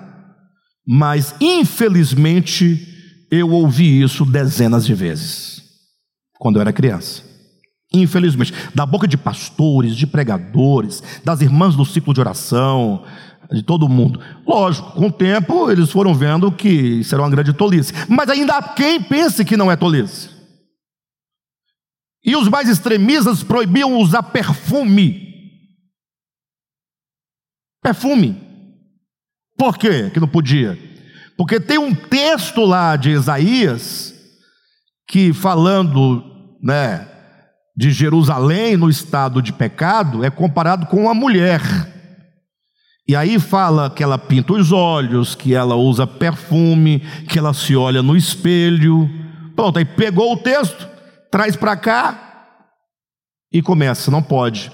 Mas, 0.87 1.35
infelizmente, 1.41 3.26
eu 3.30 3.51
ouvi 3.51 4.03
isso 4.03 4.24
dezenas 4.24 4.87
de 4.87 4.95
vezes, 4.95 5.62
quando 6.39 6.57
eu 6.57 6.61
era 6.61 6.72
criança. 6.72 7.34
Infelizmente, 7.95 8.53
da 8.74 8.84
boca 8.84 9.07
de 9.07 9.16
pastores, 9.16 9.97
de 9.97 10.07
pregadores, 10.07 11.03
das 11.24 11.40
irmãs 11.40 11.76
do 11.76 11.84
ciclo 11.84 12.12
de 12.12 12.20
oração, 12.20 13.05
de 13.51 13.62
todo 13.62 13.88
mundo. 13.88 14.20
Lógico, 14.47 14.92
com 14.92 15.07
o 15.07 15.12
tempo 15.12 15.70
eles 15.70 15.90
foram 15.90 16.14
vendo 16.14 16.51
que 16.51 16.68
isso 16.68 17.14
era 17.14 17.22
uma 17.22 17.30
grande 17.30 17.53
tolice. 17.53 17.92
Mas 18.09 18.28
ainda 18.28 18.57
há 18.57 18.62
quem 18.62 19.01
pense 19.01 19.45
que 19.45 19.57
não 19.57 19.70
é 19.70 19.76
tolice. 19.76 20.30
E 22.24 22.34
os 22.36 22.49
mais 22.49 22.68
extremistas 22.68 23.42
proibiam 23.42 23.99
usar 23.99 24.22
perfume. 24.22 25.24
Perfume. 27.82 28.42
Por 29.57 29.78
quê 29.78 30.11
que 30.11 30.18
não 30.18 30.26
podia? 30.26 30.78
Porque 31.36 31.61
tem 31.61 31.78
um 31.78 31.95
texto 31.95 32.64
lá 32.64 32.97
de 32.97 33.11
Isaías 33.11 34.14
que 35.07 35.32
falando, 35.32 36.24
né, 36.62 37.07
de 37.77 37.91
Jerusalém 37.91 38.77
no 38.77 38.89
estado 38.89 39.43
de 39.43 39.53
pecado 39.53 40.25
é 40.25 40.31
comparado 40.31 40.87
com 40.87 41.03
uma 41.03 41.14
mulher. 41.14 41.61
E 43.07 43.14
aí 43.14 43.39
fala 43.39 43.91
que 43.91 44.03
ela 44.03 44.16
pinta 44.16 44.55
os 44.55 44.72
olhos, 44.72 45.35
que 45.35 45.55
ela 45.55 45.75
usa 45.75 46.07
perfume, 46.07 47.01
que 47.29 47.39
ela 47.39 47.53
se 47.53 47.77
olha 47.77 48.03
no 48.03 48.16
espelho. 48.16 49.11
Pronto, 49.55 49.79
aí 49.79 49.85
pegou 49.85 50.33
o 50.33 50.39
texto, 50.39 50.89
traz 51.31 51.55
para 51.55 51.77
cá 51.77 52.47
e 53.53 53.61
começa, 53.61 54.11
não 54.11 54.22
pode. 54.22 54.72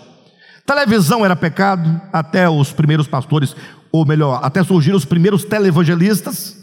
Televisão 0.64 1.24
era 1.24 1.34
pecado, 1.34 2.00
até 2.12 2.48
os 2.48 2.72
primeiros 2.72 3.08
pastores, 3.08 3.56
ou 3.90 4.06
melhor, 4.06 4.38
até 4.44 4.62
surgiram 4.62 4.96
os 4.96 5.04
primeiros 5.04 5.44
televangelistas, 5.44 6.56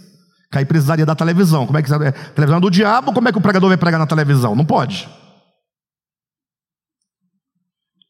que 0.50 0.58
aí 0.58 0.64
precisaria 0.66 1.06
da 1.06 1.16
televisão. 1.16 1.66
Como 1.66 1.78
é 1.78 1.84
que 1.84 1.94
é? 1.94 2.12
Televisão 2.12 2.62
do 2.62 2.72
diabo, 2.72 3.12
como 3.12 3.28
é 3.28 3.32
que 3.34 3.38
o 3.38 3.42
pregador 3.42 3.68
vai 3.68 3.78
pregar 3.78 4.00
na 4.00 4.08
televisão? 4.08 4.56
Não 4.56 4.64
pode. 4.64 5.10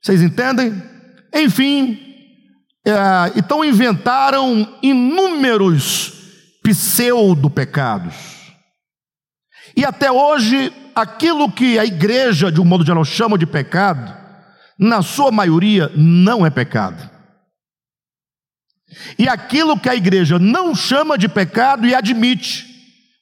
Vocês 0.01 0.21
entendem? 0.21 0.81
Enfim, 1.33 2.03
É, 2.87 3.33
então 3.35 3.65
inventaram 3.65 4.79
inúmeros 4.81 6.13
pseudo-pecados. 6.63 8.15
E 9.75 9.83
até 9.83 10.09
hoje, 10.09 10.71
aquilo 10.95 11.51
que 11.51 11.77
a 11.77 11.85
igreja, 11.85 12.49
de 12.49 12.61
um 12.61 12.63
modo 12.63 12.85
geral, 12.85 13.03
chama 13.03 13.37
de 13.37 13.45
pecado, 13.45 14.15
na 14.79 15.01
sua 15.01 15.31
maioria, 15.31 15.91
não 15.97 16.45
é 16.45 16.49
pecado. 16.49 17.09
E 19.19 19.27
aquilo 19.27 19.77
que 19.77 19.89
a 19.89 19.95
igreja 19.95 20.39
não 20.39 20.73
chama 20.73 21.17
de 21.17 21.27
pecado 21.27 21.85
e 21.85 21.93
admite, 21.93 22.65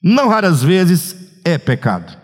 não 0.00 0.28
raras 0.28 0.62
vezes, 0.62 1.40
é 1.44 1.58
pecado. 1.58 2.16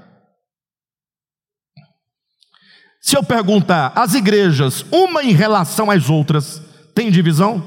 Se 3.03 3.17
eu 3.17 3.25
perguntar, 3.25 3.93
as 3.97 4.15
igrejas, 4.15 4.87
uma 4.93 5.25
em 5.25 5.33
relação 5.33 5.91
às 5.91 6.09
outras, 6.09 6.63
tem 6.95 7.11
divisão? 7.11 7.67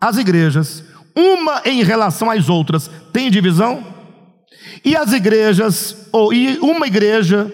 As 0.00 0.16
igrejas, 0.16 0.84
uma 1.16 1.60
em 1.64 1.82
relação 1.82 2.30
às 2.30 2.48
outras, 2.48 2.88
tem 3.12 3.32
divisão? 3.32 3.84
E 4.84 4.94
as 4.94 5.12
igrejas, 5.12 6.06
ou 6.12 6.32
e 6.32 6.56
uma 6.58 6.86
igreja, 6.86 7.50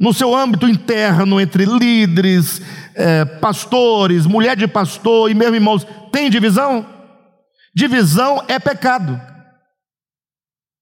no 0.00 0.12
seu 0.12 0.34
âmbito 0.34 0.68
interno, 0.68 1.40
entre 1.40 1.64
líderes, 1.64 2.60
é, 2.96 3.24
pastores, 3.24 4.26
mulher 4.26 4.56
de 4.56 4.66
pastor 4.66 5.30
e 5.30 5.34
mesmo 5.34 5.54
irmãos, 5.54 5.86
tem 6.10 6.28
divisão? 6.28 6.84
Divisão 7.72 8.44
é 8.48 8.58
pecado. 8.58 9.20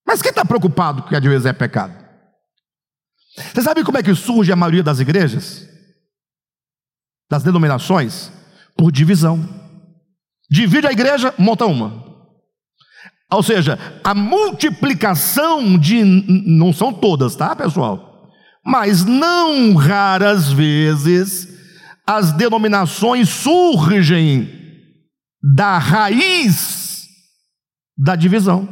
Mas 0.07 0.23
quem 0.23 0.31
está 0.31 0.43
preocupado 0.43 1.03
que 1.03 1.15
a 1.15 1.21
divisão 1.21 1.51
é 1.51 1.53
pecado? 1.53 2.08
Você 3.53 3.63
sabe 3.63 3.85
como 3.85 3.99
é 3.99 4.03
que 4.03 4.15
surge 4.15 4.53
a 4.53 4.57
maioria 4.57 4.83
das 4.83 5.01
igrejas? 5.01 5.69
Das 7.31 7.43
denominações? 7.43 8.31
Por 8.77 8.93
divisão. 8.93 9.47
Divide 10.51 10.87
a 10.87 10.93
igreja, 10.93 11.35
monta 11.39 11.67
uma. 11.67 12.07
Ou 13.31 13.43
seja, 13.43 13.79
a 14.03 14.15
multiplicação 14.15 15.79
de. 15.79 16.03
Não 16.05 16.73
são 16.73 16.93
todas, 16.93 17.37
tá, 17.37 17.55
pessoal? 17.55 18.31
Mas 18.65 19.05
não 19.05 19.75
raras 19.75 20.51
vezes 20.51 21.49
as 22.07 22.33
denominações 22.33 23.29
surgem 23.29 24.49
da 25.43 25.77
raiz 25.77 27.07
da 27.97 28.17
divisão 28.17 28.69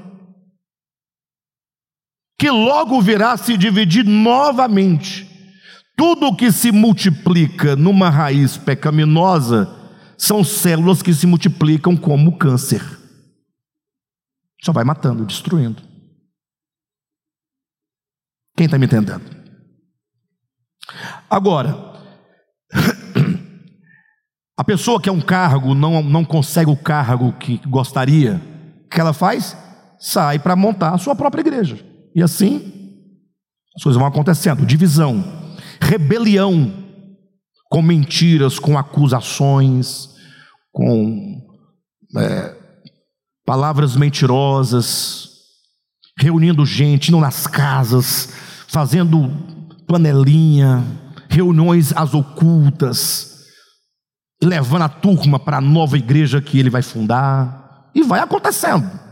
que 2.39 2.51
logo 2.51 3.01
virá 3.01 3.37
se 3.37 3.57
dividir 3.57 4.05
novamente. 4.05 5.27
Tudo 5.97 6.37
que 6.37 6.53
se 6.53 6.71
multiplica 6.71 7.75
numa 7.75 8.11
raiz 8.11 8.59
pecaminosa 8.59 9.73
são 10.19 10.45
células 10.45 11.03
que 11.03 11.15
se 11.15 11.27
multiplicam 11.27 11.97
como 11.97 12.37
câncer. 12.37 12.83
Só 14.63 14.73
vai 14.73 14.85
matando, 14.85 15.25
destruindo. 15.25 15.83
Quem 18.55 18.67
está 18.67 18.79
me 18.79 18.87
entendendo? 18.87 19.25
Agora, 21.31 21.95
a 24.57 24.65
pessoa 24.65 25.01
que 25.01 25.09
é 25.09 25.13
um 25.13 25.21
cargo 25.21 25.75
não, 25.75 26.03
não 26.03 26.25
consegue 26.25 26.71
o 26.71 26.77
cargo 26.77 27.33
que 27.35 27.59
gostaria, 27.67 28.41
o 28.85 28.89
que 28.89 29.01
ela 29.01 29.13
faz? 29.13 29.57
Sai 29.99 30.39
para 30.39 30.57
montar 30.57 30.95
a 30.95 30.99
sua 30.99 31.15
própria 31.15 31.41
igreja. 31.41 31.96
E 32.17 32.23
assim, 32.23 32.73
as 33.77 33.83
coisas 33.83 33.99
vão 33.99 34.09
acontecendo: 34.09 34.65
divisão, 34.65 35.23
rebelião, 35.79 36.73
com 37.71 37.83
mentiras, 37.83 38.59
com 38.59 38.79
acusações, 38.79 40.09
com 40.73 41.47
é, 42.17 42.57
palavras 43.45 43.95
mentirosas, 43.97 45.29
reunindo 46.19 46.65
gente, 46.65 47.09
indo 47.09 47.21
nas 47.21 47.47
casas, 47.47 48.31
fazendo 48.67 49.31
panelinha, 49.87 50.83
reuniões 51.29 51.93
às 51.95 52.15
ocultas, 52.15 53.45
levando 54.43 54.83
a 54.83 54.89
turma 54.89 55.39
para 55.39 55.59
a 55.59 55.61
nova 55.61 55.99
igreja 55.99 56.41
que 56.41 56.59
ele 56.59 56.71
vai 56.71 56.81
fundar, 56.81 57.91
e 57.95 58.03
vai 58.03 58.21
acontecendo. 58.21 59.06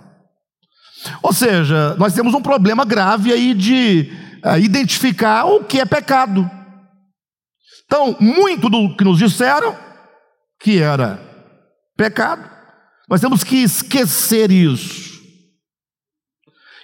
Ou 1.23 1.33
seja, 1.33 1.95
nós 1.97 2.15
temos 2.15 2.35
um 2.35 2.43
problema 2.43 2.85
grave 2.85 3.33
aí 3.33 3.55
de 3.55 4.11
uh, 4.45 4.59
identificar 4.59 5.45
o 5.45 5.65
que 5.65 5.81
é 5.81 5.85
pecado. 5.85 6.51
Então, 7.87 8.17
muito 8.21 8.69
do 8.69 8.97
que 8.97 9.05
nos 9.05 9.19
disseram 9.19 9.77
que 10.61 10.81
era 10.81 11.21
pecado, 11.97 12.49
nós 13.09 13.21
temos 13.21 13.45
que 13.45 13.57
esquecer 13.57 14.51
isso. 14.51 15.15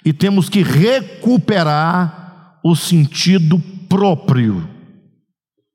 E 0.05 0.12
temos 0.12 0.49
que 0.49 0.62
recuperar 0.62 2.59
o 2.64 2.75
sentido 2.75 3.59
próprio 3.89 4.68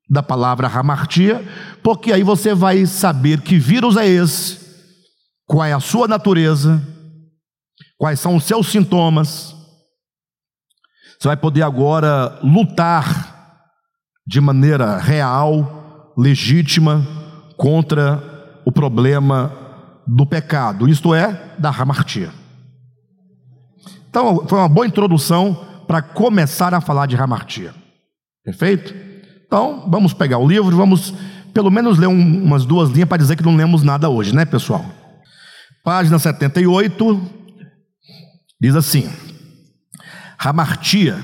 da 0.10 0.22
palavra 0.22 0.68
ramartia, 0.68 1.44
porque 1.82 2.14
aí 2.14 2.24
você 2.24 2.54
vai 2.54 2.86
saber 2.86 3.42
que 3.42 3.58
vírus 3.58 3.98
é 3.98 4.08
esse, 4.08 4.60
qual 5.48 5.66
é 5.66 5.74
a 5.74 5.80
sua 5.80 6.08
natureza 6.08 6.95
quais 7.98 8.20
são 8.20 8.36
os 8.36 8.44
seus 8.44 8.68
sintomas. 8.68 9.56
Você 11.20 11.28
vai 11.28 11.38
poder 11.38 11.62
agora 11.62 12.40
lutar 12.44 13.34
de 14.28 14.42
maneira 14.42 14.98
real, 14.98 16.14
legítima, 16.18 17.06
contra 17.58 18.22
o 18.66 18.72
problema 18.72 19.52
do 20.08 20.26
pecado, 20.26 20.88
isto 20.88 21.14
é, 21.14 21.56
da 21.58 21.70
ramartia. 21.70 22.32
Então, 24.10 24.46
foi 24.48 24.60
uma 24.60 24.70
boa 24.70 24.88
introdução 24.88 25.54
para 25.88 26.02
começar 26.02 26.74
a 26.74 26.82
falar 26.82 27.06
de 27.06 27.16
ramartia. 27.16 27.74
Perfeito? 28.44 28.94
Então, 29.46 29.88
vamos 29.90 30.14
pegar 30.14 30.38
o 30.38 30.48
livro, 30.48 30.76
vamos 30.76 31.14
pelo 31.54 31.72
menos 31.72 31.98
ler 31.98 32.08
um, 32.08 32.44
umas 32.44 32.66
duas 32.66 32.90
linhas 32.90 33.08
para 33.08 33.18
dizer 33.18 33.36
que 33.36 33.44
não 33.44 33.56
lemos 33.56 33.84
nada 33.84 34.10
hoje, 34.10 34.36
né, 34.36 34.44
pessoal? 34.44 34.86
Página 35.84 36.20
78, 36.20 37.22
Diz 38.60 38.76
assim: 38.76 39.12
Ramartia, 40.38 41.24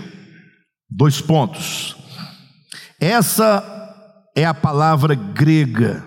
dois 0.90 1.22
pontos. 1.22 1.96
Essa 3.00 3.64
é 4.36 4.46
a 4.46 4.54
palavra 4.54 5.16
grega 5.16 6.06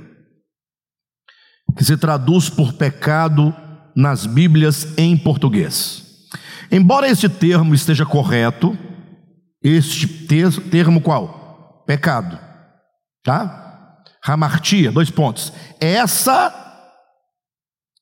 que 1.76 1.84
se 1.84 1.96
traduz 1.96 2.48
por 2.48 2.72
pecado 2.74 3.54
nas 3.96 4.26
Bíblias 4.26 4.96
em 4.96 5.16
português. 5.16 6.28
Embora 6.70 7.08
este 7.08 7.28
termo 7.28 7.74
esteja 7.74 8.06
correto, 8.06 8.76
este 9.62 10.06
termo 10.70 11.00
qual? 11.00 11.82
Pecado. 11.86 12.38
Tá? 13.22 14.02
Ramartia, 14.22 14.90
dois 14.90 15.10
pontos. 15.10 15.52
Essa 15.80 16.52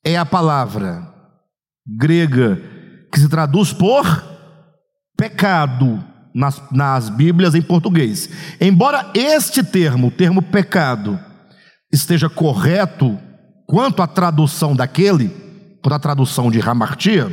é 0.05 0.17
a 0.17 0.27
palavra 0.27 1.09
grega 1.87 2.72
que 3.13 3.21
se 3.21 3.29
traduz 3.29 3.73
por 3.75 4.25
pecado 5.17 6.03
nas, 6.35 6.63
nas 6.73 7.11
Bíblias 7.11 7.55
em 7.55 7.61
português. 7.61 8.31
Embora 8.59 9.11
este 9.15 9.63
termo, 9.63 10.09
o 10.09 10.11
termo 10.11 10.41
pecado, 10.41 11.21
esteja 11.93 12.31
correto 12.31 13.19
quanto 13.67 14.03
à 14.03 14.07
tradução 14.07 14.75
daquele, 14.75 15.29
por 15.83 15.93
a 15.93 15.99
tradução 15.99 16.51
de 16.51 16.59
Ramartia, 16.59 17.31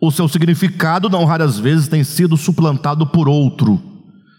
o 0.00 0.10
seu 0.10 0.28
significado, 0.28 1.08
não 1.08 1.24
raras 1.24 1.58
vezes, 1.58 1.88
tem 1.88 2.02
sido 2.02 2.36
suplantado 2.36 3.06
por 3.06 3.28
outro, 3.28 3.80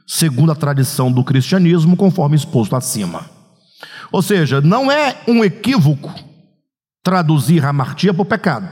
segundo 0.06 0.52
a 0.52 0.56
tradição 0.56 1.12
do 1.12 1.24
cristianismo, 1.24 1.96
conforme 1.96 2.36
exposto 2.36 2.76
acima. 2.76 3.26
Ou 4.12 4.22
seja, 4.22 4.60
não 4.62 4.92
é 4.92 5.22
um 5.28 5.44
equívoco 5.44 6.14
traduzir 7.04 7.60
Ramartia 7.60 8.14
por 8.14 8.26
pecado. 8.26 8.70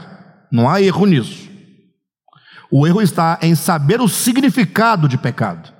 Não 0.50 0.68
há 0.68 0.80
erro 0.80 1.06
nisso. 1.06 1.50
O 2.70 2.86
erro 2.86 3.02
está 3.02 3.38
em 3.42 3.54
saber 3.54 4.00
o 4.00 4.08
significado 4.08 5.06
de 5.06 5.18
pecado. 5.18 5.70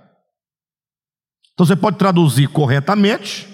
Então 1.54 1.66
você 1.66 1.74
pode 1.74 1.96
traduzir 1.96 2.48
corretamente, 2.48 3.48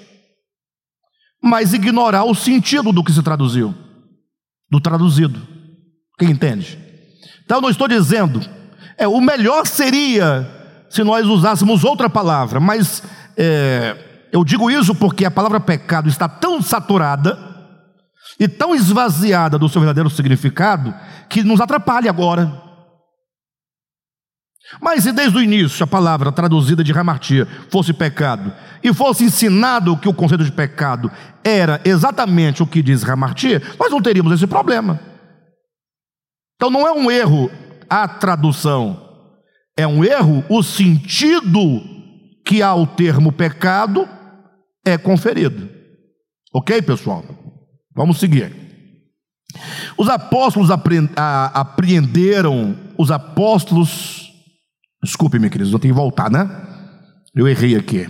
mas 1.43 1.73
ignorar 1.73 2.25
o 2.25 2.35
sentido 2.35 2.93
do 2.93 3.05
que 3.05 3.13
se 3.13 3.23
traduziu, 3.23 3.75
do 4.69 4.81
traduzido. 4.81 5.41
Quem 6.19 6.31
entende? 6.31 6.79
Então 7.45 7.61
não 7.61 7.71
estou 7.71 7.87
dizendo, 7.87 8.41
é 8.97 9.07
o 9.07 9.21
melhor 9.21 9.67
seria 9.67 10.49
se 10.91 11.05
nós 11.05 11.27
usássemos 11.27 11.85
outra 11.85 12.11
palavra, 12.11 12.59
mas 12.59 13.03
é, 13.37 14.29
eu 14.33 14.45
digo 14.45 14.71
isso 14.71 14.95
porque 14.95 15.25
a 15.25 15.31
palavra 15.31 15.61
pecado 15.61 16.09
está 16.09 16.29
tão 16.29 16.61
saturada 16.61 17.48
e 18.39 18.47
tão 18.47 18.75
esvaziada 18.75 19.59
do 19.59 19.69
seu 19.69 19.81
verdadeiro 19.81 20.11
significado 20.11 20.95
que 21.29 21.43
nos 21.43 21.61
atrapalha 21.61 22.11
agora. 22.11 22.69
Mas 24.81 25.03
se 25.03 25.13
desde 25.13 25.37
o 25.39 25.43
início 25.43 25.83
a 25.83 25.87
palavra 25.87 26.31
traduzida 26.31 26.85
de 26.85 26.93
hamartia 26.93 27.47
fosse 27.71 27.93
pecado 27.93 28.53
e 28.83 28.93
fosse 28.93 29.25
ensinado 29.25 29.97
que 29.97 30.09
o 30.09 30.15
conceito 30.15 30.45
de 30.45 30.53
pecado 30.53 31.11
era 31.43 31.81
exatamente 31.85 32.63
o 32.63 32.67
que 32.67 32.83
diz 32.83 33.03
hamartia, 33.03 33.63
nós 33.79 33.91
não 33.91 34.03
teríamos 34.03 34.33
esse 34.33 34.47
problema. 34.47 35.01
Então 36.57 36.71
não 36.71 36.87
é 36.87 36.93
um 36.93 37.11
erro 37.11 37.51
a 37.89 38.07
tradução, 38.07 39.01
é 39.77 39.87
um 39.87 40.05
erro 40.05 40.45
o 40.51 40.63
sentido 40.63 41.83
que 42.45 42.63
ao 42.63 42.87
termo 42.87 43.33
pecado 43.33 44.07
é 44.85 44.99
conferido. 44.99 45.69
Ok, 46.53 46.83
pessoal? 46.83 47.25
Vamos 47.99 48.19
seguir. 48.19 48.51
Os 49.99 50.09
apóstolos 50.09 50.71
apreenderam, 50.71 52.75
os 52.97 53.11
apóstolos 53.11 54.29
Desculpe-me, 55.03 55.49
queridos, 55.49 55.73
eu 55.73 55.79
tenho 55.79 55.95
que 55.95 56.01
voltar, 56.01 56.31
né? 56.31 56.49
Eu 57.35 57.47
errei 57.47 57.77
aqui. 57.77 58.09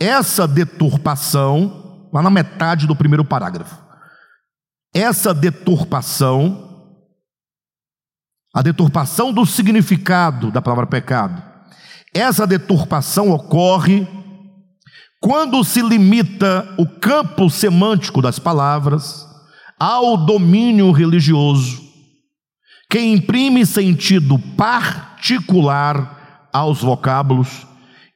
Essa 0.00 0.46
deturpação, 0.46 2.08
lá 2.12 2.22
na 2.22 2.30
metade 2.30 2.86
do 2.86 2.94
primeiro 2.94 3.24
parágrafo, 3.24 3.82
essa 4.94 5.34
deturpação, 5.34 6.96
a 8.54 8.62
deturpação 8.62 9.32
do 9.32 9.44
significado 9.44 10.50
da 10.50 10.62
palavra 10.62 10.86
pecado, 10.86 11.42
essa 12.14 12.46
deturpação 12.46 13.30
ocorre 13.30 14.06
quando 15.22 15.62
se 15.62 15.80
limita 15.80 16.68
o 16.76 16.84
campo 16.84 17.48
semântico 17.48 18.20
das 18.20 18.38
palavras 18.38 19.24
ao 19.78 20.16
domínio 20.16 20.90
religioso, 20.90 21.80
que 22.90 23.00
imprime 23.00 23.64
sentido 23.64 24.38
par 24.38 25.12
particular 25.22 26.48
aos 26.52 26.80
vocábulos, 26.80 27.64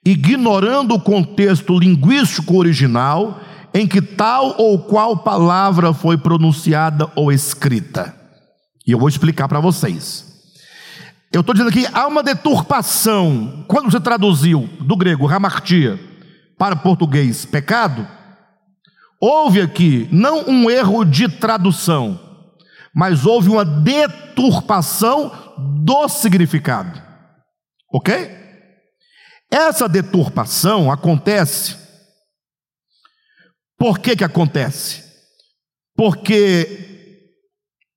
ignorando 0.04 0.94
o 0.94 1.00
contexto 1.00 1.78
linguístico 1.78 2.56
original 2.56 3.40
em 3.72 3.86
que 3.86 4.02
tal 4.02 4.56
ou 4.58 4.80
qual 4.80 5.18
palavra 5.18 5.94
foi 5.94 6.18
pronunciada 6.18 7.08
ou 7.14 7.30
escrita. 7.30 8.12
E 8.84 8.90
eu 8.90 8.98
vou 8.98 9.08
explicar 9.08 9.46
para 9.46 9.60
vocês. 9.60 10.26
Eu 11.32 11.42
estou 11.42 11.54
dizendo 11.54 11.68
aqui, 11.70 11.86
há 11.92 12.08
uma 12.08 12.22
deturpação. 12.22 13.64
Quando 13.68 13.90
você 13.90 14.00
traduziu 14.00 14.68
do 14.80 14.96
grego 14.96 15.28
hamartia 15.28 16.00
para 16.58 16.76
português 16.76 17.44
pecado, 17.44 18.06
houve 19.20 19.60
aqui 19.60 20.08
não 20.10 20.44
um 20.48 20.70
erro 20.70 21.04
de 21.04 21.28
tradução, 21.28 22.18
mas 22.94 23.26
houve 23.26 23.48
uma 23.48 23.64
deturpação 23.64 25.32
do 25.84 26.08
significado. 26.08 27.02
Ok? 27.92 28.30
Essa 29.50 29.88
deturpação 29.88 30.90
acontece. 30.90 31.76
Por 33.78 33.98
que, 33.98 34.16
que 34.16 34.24
acontece? 34.24 35.04
Porque 35.94 36.96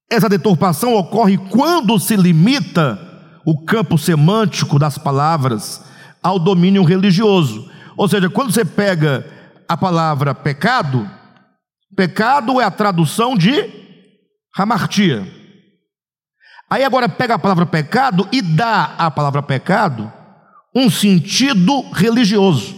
essa 0.09 0.27
deturpação 0.27 0.95
ocorre 0.95 1.37
quando 1.37 1.99
se 1.99 2.15
limita 2.15 2.99
o 3.45 3.63
campo 3.63 3.97
semântico 3.97 4.79
das 4.79 4.97
palavras 4.97 5.81
ao 6.21 6.39
domínio 6.39 6.83
religioso. 6.83 7.68
Ou 7.99 8.07
seja, 8.07 8.29
quando 8.29 8.53
você 8.53 8.63
pega 8.63 9.29
a 9.67 9.75
palavra 9.75 10.33
pecado, 10.33 11.11
pecado 11.93 12.61
é 12.61 12.63
a 12.63 12.71
tradução 12.71 13.35
de 13.35 13.69
hamartia. 14.55 15.27
Aí 16.69 16.85
agora 16.85 17.09
pega 17.09 17.35
a 17.35 17.39
palavra 17.39 17.65
pecado 17.65 18.25
e 18.31 18.41
dá 18.41 18.95
à 18.97 19.11
palavra 19.11 19.43
pecado 19.43 20.09
um 20.73 20.89
sentido 20.89 21.91
religioso. 21.91 22.73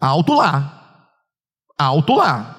Alto 0.00 0.32
lá. 0.32 1.10
Alto 1.78 2.14
lá. 2.14 2.56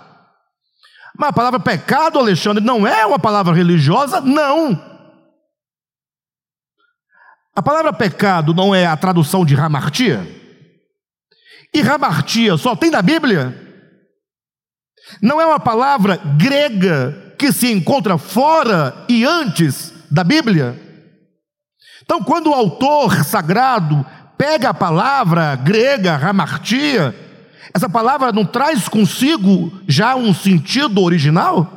Mas 1.17 1.29
a 1.29 1.33
palavra 1.33 1.59
pecado, 1.59 2.19
Alexandre, 2.19 2.63
não 2.63 2.85
é 2.85 3.07
uma 3.07 3.17
palavra 3.17 3.55
religiosa? 3.55 4.21
Não. 4.21 4.79
A 7.55 7.61
palavra 7.63 7.91
pecado 7.91 8.53
não 8.53 8.75
é 8.75 8.85
a 8.85 8.95
tradução 8.95 9.43
de 9.43 9.55
ramartia? 9.55 10.38
E 11.74 11.82
ramartia 11.82 12.57
só 12.57 12.76
tem 12.76 12.89
na 12.89 13.01
Bíblia? 13.01 13.55
Não 15.22 15.39
é 15.39 15.45
uma 15.45 15.59
palavra 15.59 16.17
grega 16.38 17.34
que 17.38 17.51
se 17.51 17.72
encontra 17.72 18.17
fora 18.17 19.05
e 19.07 19.24
antes 19.24 19.93
da 20.11 20.24
Bíblia. 20.24 20.80
Então, 22.03 22.24
quando 22.24 22.49
o 22.49 22.53
autor 22.53 23.24
sagrado 23.24 24.05
pega 24.38 24.70
a 24.70 24.74
palavra 24.74 25.55
grega, 25.55 26.17
ramartia, 26.17 27.15
essa 27.74 27.88
palavra 27.88 28.32
não 28.32 28.45
traz 28.45 28.88
consigo 28.88 29.72
já 29.88 30.15
um 30.15 30.34
sentido 30.34 31.01
original? 31.01 31.76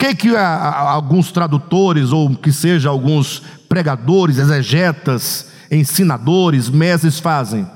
O 0.00 0.04
que, 0.04 0.14
que 0.14 0.36
a, 0.36 0.46
a, 0.46 0.90
alguns 0.92 1.32
tradutores, 1.32 2.12
ou 2.12 2.36
que 2.36 2.52
seja 2.52 2.88
alguns 2.88 3.40
pregadores, 3.68 4.38
exegetas, 4.38 5.50
ensinadores, 5.70 6.70
mestres 6.70 7.18
fazem? 7.18 7.68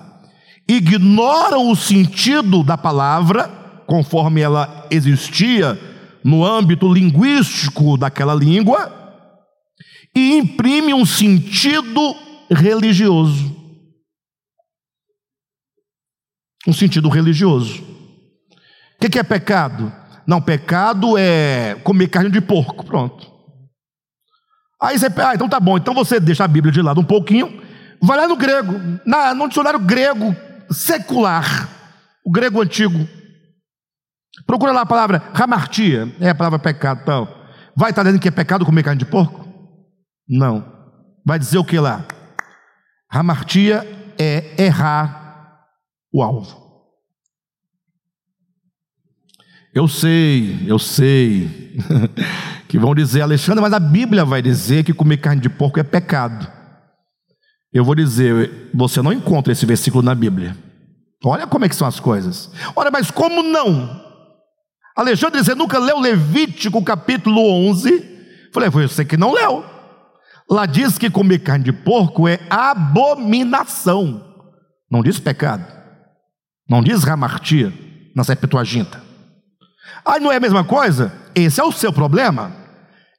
Ignoram 0.68 1.70
o 1.70 1.76
sentido 1.76 2.62
da 2.62 2.78
palavra, 2.78 3.48
conforme 3.86 4.40
ela 4.40 4.86
existia 4.90 5.78
no 6.24 6.44
âmbito 6.44 6.92
linguístico 6.92 7.96
daquela 7.96 8.34
língua 8.34 9.02
e 10.14 10.36
imprime 10.36 10.94
um 10.94 11.04
sentido 11.04 12.14
religioso. 12.50 13.56
Um 16.66 16.72
sentido 16.72 17.08
religioso. 17.08 17.82
O 19.02 19.08
que 19.08 19.18
é 19.18 19.22
pecado? 19.22 19.92
Não, 20.24 20.40
pecado 20.40 21.18
é 21.18 21.74
comer 21.82 22.08
carne 22.08 22.30
de 22.30 22.40
porco. 22.40 22.84
Pronto. 22.84 23.32
Aí 24.80 24.96
você, 24.96 25.06
ah, 25.06 25.34
então 25.34 25.48
tá 25.48 25.58
bom. 25.58 25.76
Então 25.76 25.92
você 25.92 26.20
deixa 26.20 26.44
a 26.44 26.48
Bíblia 26.48 26.72
de 26.72 26.80
lado 26.80 27.00
um 27.00 27.04
pouquinho, 27.04 27.62
vai 28.00 28.16
lá 28.16 28.28
no 28.28 28.36
grego, 28.36 28.72
na, 29.04 29.34
no 29.34 29.48
dicionário 29.48 29.80
grego 29.80 30.36
secular, 30.72 31.68
o 32.24 32.30
grego 32.30 32.60
antigo. 32.60 33.08
Procura 34.46 34.72
lá 34.72 34.82
a 34.82 34.86
palavra 34.86 35.22
hamartia, 35.34 36.14
é 36.20 36.30
a 36.30 36.34
palavra 36.34 36.58
pecado. 36.58 37.00
Então, 37.02 37.28
vai 37.76 37.90
estar 37.90 38.02
dizendo 38.02 38.20
que 38.20 38.28
é 38.28 38.30
pecado 38.30 38.64
comer 38.64 38.82
carne 38.82 38.98
de 38.98 39.06
porco? 39.06 39.46
Não. 40.28 40.64
Vai 41.24 41.38
dizer 41.38 41.58
o 41.58 41.64
que 41.64 41.78
lá? 41.78 42.04
Hamartia 43.08 43.86
é 44.18 44.62
errar 44.62 45.66
o 46.12 46.22
alvo. 46.22 46.62
Eu 49.74 49.88
sei, 49.88 50.66
eu 50.66 50.78
sei, 50.78 51.78
que 52.68 52.78
vão 52.78 52.94
dizer, 52.94 53.22
Alexandre, 53.22 53.62
mas 53.62 53.72
a 53.72 53.80
Bíblia 53.80 54.22
vai 54.22 54.42
dizer 54.42 54.84
que 54.84 54.92
comer 54.92 55.16
carne 55.16 55.40
de 55.40 55.48
porco 55.48 55.80
é 55.80 55.82
pecado. 55.82 56.61
Eu 57.72 57.84
vou 57.84 57.94
dizer, 57.94 58.70
você 58.74 59.00
não 59.00 59.12
encontra 59.12 59.52
esse 59.52 59.64
versículo 59.64 60.02
na 60.02 60.14
Bíblia. 60.14 60.56
Olha 61.24 61.46
como 61.46 61.64
é 61.64 61.68
que 61.68 61.76
são 61.76 61.86
as 61.86 61.98
coisas. 61.98 62.50
Olha, 62.76 62.90
mas 62.90 63.10
como 63.10 63.42
não? 63.42 64.00
Alexandre, 64.96 65.42
você 65.42 65.54
nunca 65.54 65.78
leu 65.78 65.98
Levítico 65.98 66.82
capítulo 66.84 67.40
11? 67.68 68.50
Falei, 68.52 68.70
foi 68.70 68.86
você 68.86 69.04
que 69.04 69.16
não 69.16 69.32
leu. 69.32 69.64
Lá 70.50 70.66
diz 70.66 70.98
que 70.98 71.08
comer 71.08 71.38
carne 71.38 71.64
de 71.64 71.72
porco 71.72 72.28
é 72.28 72.38
abominação. 72.50 74.22
Não 74.90 75.02
diz 75.02 75.18
pecado. 75.18 75.64
Não 76.68 76.82
diz 76.82 77.04
ramartia 77.04 77.72
na 78.14 78.22
Septuaginta. 78.22 79.02
Aí 80.04 80.20
não 80.20 80.30
é 80.30 80.36
a 80.36 80.40
mesma 80.40 80.64
coisa? 80.64 81.12
Esse 81.34 81.60
é 81.60 81.64
o 81.64 81.72
seu 81.72 81.92
problema. 81.92 82.52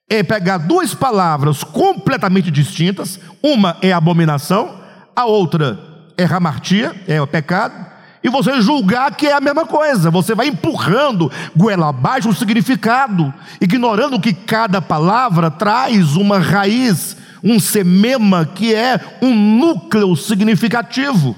É 0.09 0.21
pegar 0.21 0.57
duas 0.57 0.93
palavras 0.93 1.63
completamente 1.63 2.51
distintas. 2.51 3.19
Uma 3.41 3.77
é 3.81 3.91
abominação, 3.91 4.79
a 5.15 5.25
outra 5.25 5.79
é 6.17 6.23
ramartia, 6.23 6.95
é 7.07 7.21
o 7.21 7.27
pecado 7.27 7.93
e 8.23 8.29
você 8.29 8.61
julgar 8.61 9.13
que 9.15 9.27
é 9.27 9.33
a 9.33 9.41
mesma 9.41 9.65
coisa. 9.65 10.09
Você 10.09 10.33
vai 10.33 10.47
empurrando 10.47 11.29
goela 11.55 11.89
abaixo 11.89 12.29
o 12.29 12.33
significado, 12.33 13.33
ignorando 13.59 14.19
que 14.19 14.33
cada 14.33 14.81
palavra 14.81 15.51
traz 15.51 16.15
uma 16.15 16.39
raiz, 16.39 17.17
um 17.43 17.59
semema 17.59 18.45
que 18.45 18.73
é 18.73 19.17
um 19.21 19.35
núcleo 19.59 20.15
significativo. 20.15 21.35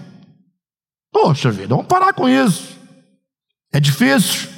Poxa 1.12 1.50
vida, 1.50 1.70
vamos 1.70 1.88
parar 1.88 2.14
com 2.14 2.30
isso. 2.30 2.78
É 3.74 3.80
difícil. 3.80 4.55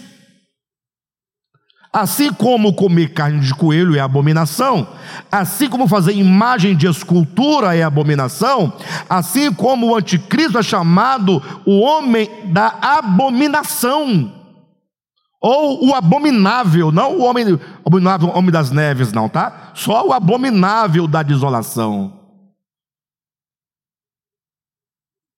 Assim 1.91 2.31
como 2.33 2.73
comer 2.73 3.13
carne 3.13 3.39
de 3.39 3.53
coelho 3.53 3.95
é 3.95 3.99
abominação, 3.99 4.87
assim 5.31 5.69
como 5.69 5.87
fazer 5.87 6.13
imagem 6.13 6.75
de 6.75 6.85
escultura 6.85 7.75
é 7.75 7.81
abominação, 7.81 8.73
assim 9.09 9.53
como 9.53 9.87
o 9.87 9.95
anticristo 9.95 10.59
é 10.59 10.63
chamado 10.63 11.41
o 11.65 11.79
homem 11.79 12.29
da 12.51 12.67
abominação, 12.81 14.33
ou 15.41 15.87
o 15.87 15.95
abominável, 15.95 16.91
não 16.91 17.17
o 17.17 17.23
homem 17.23 17.57
abominável, 17.85 18.29
homem 18.29 18.51
das 18.51 18.69
neves, 18.69 19.13
não, 19.13 19.29
tá? 19.29 19.71
Só 19.73 20.05
o 20.07 20.13
abominável 20.13 21.07
da 21.07 21.23
desolação. 21.23 22.13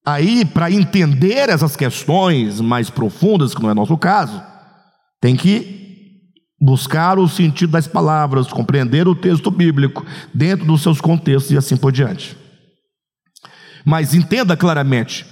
Aí, 0.06 0.43
para 0.43 0.72
entender 0.72 1.50
essas 1.50 1.76
questões 1.76 2.60
mais 2.60 2.89
profundas, 2.89 3.54
que 3.54 3.62
não 3.62 3.70
é 3.70 3.74
nosso 3.76 3.95
caso, 3.97 4.41
tem 5.22 5.36
que 5.36 5.78
buscar 6.60 7.18
o 7.18 7.28
sentido 7.28 7.72
das 7.72 7.88
palavras, 7.88 8.47
compreender 8.47 9.07
o 9.07 9.16
texto 9.16 9.49
bíblico 9.49 10.05
dentro 10.34 10.66
dos 10.66 10.82
seus 10.82 10.99
contextos 10.99 11.51
e 11.51 11.57
assim 11.57 11.78
por 11.78 11.91
diante. 11.91 12.38
Mas 13.86 14.14
entenda 14.14 14.57
claramente 14.57 15.26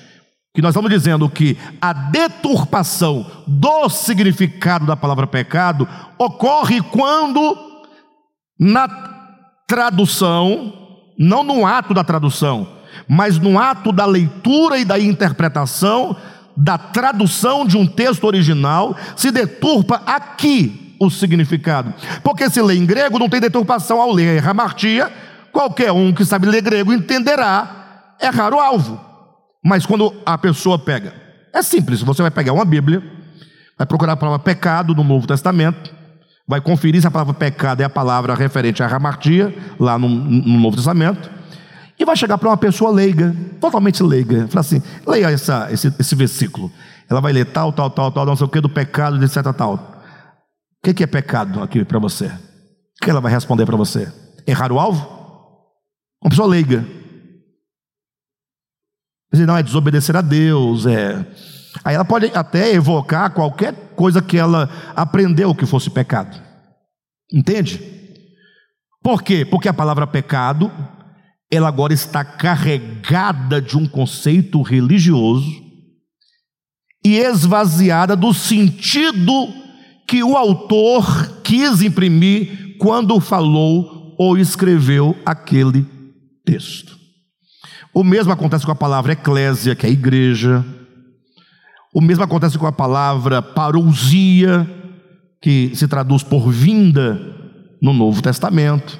que 0.56 0.62
nós 0.62 0.70
estamos 0.70 0.90
dizendo 0.90 1.30
que 1.30 1.58
a 1.82 1.92
deturpação 1.92 3.30
do 3.46 3.90
significado 3.90 4.86
da 4.86 4.96
palavra 4.96 5.28
pecado 5.28 5.88
ocorre 6.18 6.82
quando 6.82 7.58
na 8.60 8.88
tradução, 9.68 10.74
não 11.20 11.44
no 11.44 11.66
ato 11.66 11.94
da 11.94 12.04
tradução, 12.04 12.68
mas 13.08 13.38
no 13.38 13.60
ato 13.60 13.92
da 13.92 14.06
leitura 14.06 14.80
e 14.80 14.86
da 14.86 14.98
interpretação, 14.98 16.16
da 16.56 16.78
tradução 16.78 17.68
de 17.68 17.78
um 17.78 17.86
texto 17.86 18.24
original, 18.24 18.96
se 19.16 19.30
deturpa 19.30 20.02
aqui 20.06 20.87
o 21.00 21.10
significado. 21.10 21.94
Porque 22.24 22.50
se 22.50 22.62
lê 22.62 22.76
em 22.76 22.86
grego, 22.86 23.20
não 23.20 23.30
tem 23.30 23.40
deturpação 23.40 24.02
ao 24.02 24.12
ler 24.12 24.40
ramartia, 24.40 25.12
qualquer 25.52 25.92
um 25.92 26.14
que 26.14 26.26
sabe 26.26 26.48
ler 26.48 26.62
grego 26.62 26.94
entenderá, 26.94 28.16
é 28.20 28.28
raro 28.30 28.60
alvo. 28.60 29.00
Mas 29.64 29.86
quando 29.86 30.14
a 30.26 30.38
pessoa 30.38 30.80
pega, 30.80 31.14
é 31.54 31.62
simples, 31.62 32.02
você 32.02 32.22
vai 32.22 32.32
pegar 32.32 32.54
uma 32.54 32.66
Bíblia, 32.66 33.04
vai 33.78 33.86
procurar 33.86 34.14
a 34.14 34.18
palavra 34.18 34.40
pecado 34.40 34.96
no 34.96 35.04
Novo 35.04 35.28
Testamento, 35.28 35.94
vai 36.48 36.62
conferir 36.62 37.02
se 37.02 37.08
a 37.08 37.12
palavra 37.12 37.34
pecado 37.34 37.82
é 37.82 37.84
a 37.84 37.90
palavra 37.90 38.34
referente 38.34 38.82
à 38.82 38.88
ramartia, 38.88 39.54
lá 39.80 39.98
no, 39.98 40.08
no 40.08 40.60
Novo 40.60 40.78
Testamento, 40.78 41.30
e 42.00 42.06
vai 42.06 42.16
chegar 42.16 42.38
para 42.38 42.50
uma 42.50 42.58
pessoa 42.58 42.92
leiga, 42.92 43.36
totalmente 43.60 44.04
leiga, 44.04 44.48
falar 44.48 44.62
assim: 44.62 44.82
leia 45.06 45.32
essa, 45.32 45.68
esse, 45.72 45.92
esse 46.00 46.16
versículo. 46.16 46.72
Ela 47.10 47.20
vai 47.20 47.34
ler 47.34 47.46
tal, 47.46 47.72
tal, 47.72 47.90
tal, 47.90 48.12
tal, 48.12 48.26
não 48.26 48.36
sei 48.36 48.46
o 48.46 48.50
que 48.50 48.62
do 48.62 48.70
pecado, 48.70 49.24
etc. 49.24 49.42
Tal. 49.54 49.97
O 50.80 50.88
que, 50.88 50.94
que 50.94 51.04
é 51.04 51.08
pecado 51.08 51.62
aqui 51.62 51.84
para 51.84 52.00
você? 52.00 52.28
O 52.28 53.04
que 53.04 53.10
ela 53.10 53.22
vai 53.22 53.32
responder 53.32 53.66
para 53.66 53.78
você? 53.78 54.12
Errar 54.46 54.72
o 54.72 54.80
alvo? 54.80 55.06
Uma 56.24 56.30
pessoa 56.30 56.48
leiga. 56.48 56.86
Não, 59.34 59.58
é 59.58 59.64
desobedecer 59.64 60.16
a 60.16 60.22
Deus, 60.22 60.86
é. 60.86 61.26
Aí 61.84 61.96
ela 61.96 62.06
pode 62.06 62.32
até 62.34 62.72
evocar 62.74 63.34
qualquer 63.34 63.74
coisa 63.96 64.22
que 64.22 64.38
ela 64.38 64.70
aprendeu 64.96 65.54
que 65.54 65.66
fosse 65.66 65.90
pecado. 65.90 66.42
Entende? 67.32 67.82
Por 69.04 69.22
quê? 69.22 69.46
Porque 69.46 69.68
a 69.68 69.74
palavra 69.74 70.08
pecado 70.08 70.72
ela 71.50 71.68
agora 71.68 71.94
está 71.94 72.26
carregada 72.26 73.62
de 73.62 73.78
um 73.78 73.88
conceito 73.88 74.62
religioso 74.62 75.50
e 77.06 77.18
esvaziada 77.18 78.16
do 78.16 78.34
sentido 78.34 79.48
que 80.08 80.24
o 80.24 80.38
autor 80.38 81.42
quis 81.44 81.82
imprimir 81.82 82.78
quando 82.80 83.20
falou 83.20 84.16
ou 84.18 84.38
escreveu 84.38 85.16
aquele 85.26 85.86
texto. 86.46 86.98
O 87.94 88.04
mesmo 88.04 88.32
acontece 88.32 88.66
com 88.66 88.72
a 88.72 88.76
palavra 88.76 89.14
eclésia, 89.14 89.76
que 89.76 89.86
é 89.86 89.90
igreja. 89.90 90.64
O 91.94 92.00
mesmo 92.00 92.24
acontece 92.24 92.58
com 92.58 92.66
a 92.66 92.72
palavra 92.72 93.42
parousia, 93.42 94.68
que 95.42 95.76
se 95.76 95.88
traduz 95.88 96.24
por 96.24 96.50
vinda 96.50 97.20
no 97.82 97.94
Novo 97.94 98.22
Testamento. 98.22 99.00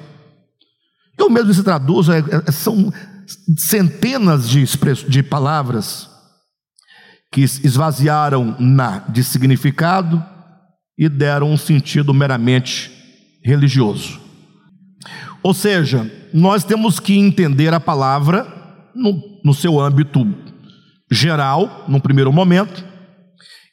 E 1.18 1.22
o 1.22 1.30
mesmo 1.30 1.54
se 1.54 1.62
traduz, 1.62 2.08
é, 2.08 2.18
é, 2.18 2.52
são 2.52 2.92
centenas 3.56 4.48
de, 4.48 4.64
de 5.08 5.22
palavras 5.22 6.08
que 7.32 7.42
esvaziaram 7.42 8.56
na, 8.58 8.98
de 9.00 9.22
significado 9.22 10.24
e 10.98 11.08
deram 11.08 11.52
um 11.52 11.56
sentido 11.56 12.12
meramente 12.12 12.90
religioso. 13.42 14.20
Ou 15.42 15.54
seja, 15.54 16.10
nós 16.34 16.64
temos 16.64 16.98
que 16.98 17.16
entender 17.16 17.72
a 17.72 17.78
palavra 17.78 18.46
no, 18.94 19.22
no 19.44 19.54
seu 19.54 19.78
âmbito 19.80 20.26
geral, 21.10 21.84
no 21.88 22.00
primeiro 22.00 22.32
momento, 22.32 22.84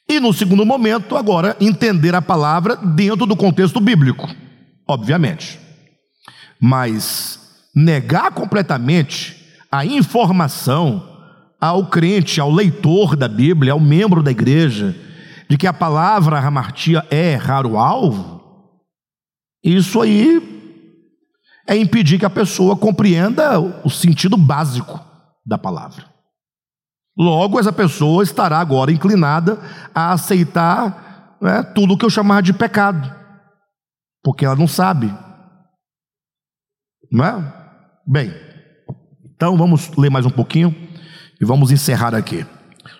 e 0.08 0.20
no 0.20 0.32
segundo 0.32 0.64
momento, 0.64 1.16
agora, 1.16 1.56
entender 1.60 2.14
a 2.14 2.22
palavra 2.22 2.76
dentro 2.76 3.26
do 3.26 3.34
contexto 3.34 3.80
bíblico, 3.80 4.28
obviamente. 4.86 5.58
Mas 6.60 7.40
negar 7.74 8.30
completamente 8.30 9.36
a 9.70 9.84
informação 9.84 11.16
ao 11.60 11.86
crente, 11.86 12.40
ao 12.40 12.52
leitor 12.52 13.16
da 13.16 13.26
Bíblia, 13.26 13.72
ao 13.72 13.80
membro 13.80 14.22
da 14.22 14.30
igreja, 14.30 14.94
de 15.48 15.56
que 15.56 15.66
a 15.66 15.72
palavra 15.72 16.40
ramartia 16.40 17.06
é 17.10 17.34
raro 17.34 17.78
alvo, 17.78 18.36
isso 19.62 20.00
aí 20.00 20.56
é 21.66 21.76
impedir 21.76 22.18
que 22.18 22.24
a 22.24 22.30
pessoa 22.30 22.76
compreenda 22.76 23.58
o 23.58 23.90
sentido 23.90 24.36
básico 24.36 25.00
da 25.44 25.58
palavra. 25.58 26.04
Logo, 27.18 27.58
essa 27.58 27.72
pessoa 27.72 28.22
estará 28.22 28.58
agora 28.58 28.92
inclinada 28.92 29.58
a 29.94 30.12
aceitar 30.12 31.38
né, 31.40 31.62
tudo 31.62 31.94
o 31.94 31.98
que 31.98 32.04
eu 32.04 32.10
chamar 32.10 32.42
de 32.42 32.52
pecado, 32.52 33.12
porque 34.22 34.44
ela 34.44 34.54
não 34.54 34.68
sabe, 34.68 35.12
não 37.10 37.24
é? 37.24 37.54
Bem, 38.06 38.34
então 39.34 39.56
vamos 39.56 39.90
ler 39.96 40.10
mais 40.10 40.26
um 40.26 40.30
pouquinho 40.30 40.74
e 41.40 41.44
vamos 41.44 41.70
encerrar 41.72 42.14
aqui. 42.14 42.46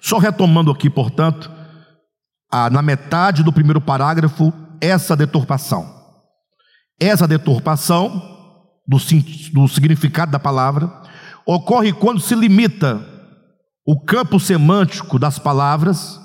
Só 0.01 0.19
retomando 0.19 0.71
aqui, 0.71 0.91
portanto, 0.91 1.51
na 2.71 2.83
metade 2.83 3.43
do 3.43 3.53
primeiro 3.53 3.81
parágrafo, 3.81 4.53
essa 4.81 5.17
deturpação. 5.17 5.95
Essa 6.99 7.29
deturpação 7.29 8.23
do, 8.87 8.99
do 9.53 9.69
significado 9.69 10.33
da 10.33 10.39
palavra 10.39 10.91
ocorre 11.45 11.93
quando 11.93 12.21
se 12.21 12.35
limita 12.35 13.05
o 13.87 14.01
campo 14.01 14.41
semântico 14.41 15.19
das 15.19 15.39
palavras, 15.39 16.21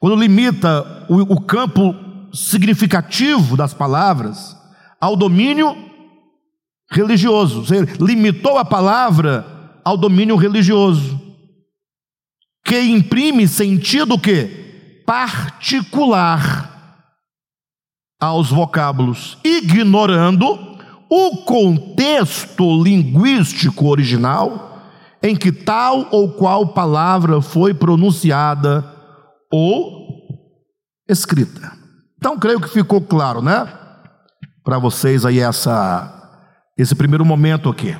quando 0.00 0.16
limita 0.16 1.06
o, 1.08 1.20
o 1.34 1.40
campo 1.40 1.94
significativo 2.32 3.56
das 3.56 3.72
palavras 3.72 4.56
ao 5.00 5.14
domínio 5.16 5.76
religioso. 6.90 7.64
Você 7.64 7.82
limitou 8.00 8.58
a 8.58 8.64
palavra 8.64 9.46
ao 9.84 9.96
domínio 9.96 10.36
religioso, 10.36 11.20
que 12.64 12.80
imprime 12.80 13.46
sentido 13.46 14.18
que 14.18 14.63
particular 15.04 16.70
aos 18.20 18.50
vocábulos, 18.50 19.38
ignorando 19.44 20.78
o 21.10 21.44
contexto 21.44 22.82
linguístico 22.82 23.86
original 23.86 24.80
em 25.22 25.36
que 25.36 25.52
tal 25.52 26.08
ou 26.10 26.32
qual 26.32 26.68
palavra 26.68 27.40
foi 27.40 27.72
pronunciada 27.72 28.84
ou 29.50 30.04
escrita. 31.08 31.72
Então, 32.18 32.38
creio 32.38 32.60
que 32.60 32.68
ficou 32.68 33.00
claro, 33.00 33.40
né? 33.40 33.66
Para 34.62 34.78
vocês 34.78 35.24
aí 35.24 35.40
essa 35.40 36.10
esse 36.76 36.94
primeiro 36.94 37.24
momento 37.24 37.68
aqui. 37.68 37.96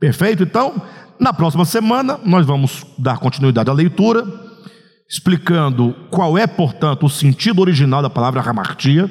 Perfeito? 0.00 0.42
Então, 0.42 0.82
na 1.18 1.32
próxima 1.32 1.64
semana, 1.64 2.18
nós 2.24 2.44
vamos 2.44 2.84
dar 2.98 3.18
continuidade 3.18 3.70
à 3.70 3.72
leitura, 3.72 4.24
explicando 5.08 5.94
qual 6.10 6.36
é, 6.36 6.46
portanto, 6.46 7.06
o 7.06 7.10
sentido 7.10 7.60
original 7.60 8.02
da 8.02 8.10
palavra 8.10 8.40
ramartia. 8.40 9.10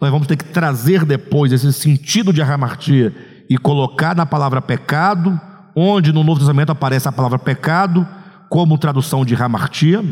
Nós 0.00 0.10
vamos 0.10 0.26
ter 0.26 0.36
que 0.36 0.44
trazer 0.44 1.04
depois 1.04 1.52
esse 1.52 1.72
sentido 1.72 2.32
de 2.32 2.42
ramartia 2.42 3.14
e 3.48 3.56
colocar 3.56 4.14
na 4.14 4.26
palavra 4.26 4.60
pecado, 4.60 5.40
onde 5.74 6.12
no 6.12 6.22
Novo 6.22 6.40
Testamento 6.40 6.70
aparece 6.70 7.08
a 7.08 7.12
palavra 7.12 7.38
pecado 7.38 8.06
como 8.48 8.78
tradução 8.78 9.24
de 9.24 9.34
ramartia, 9.34 10.04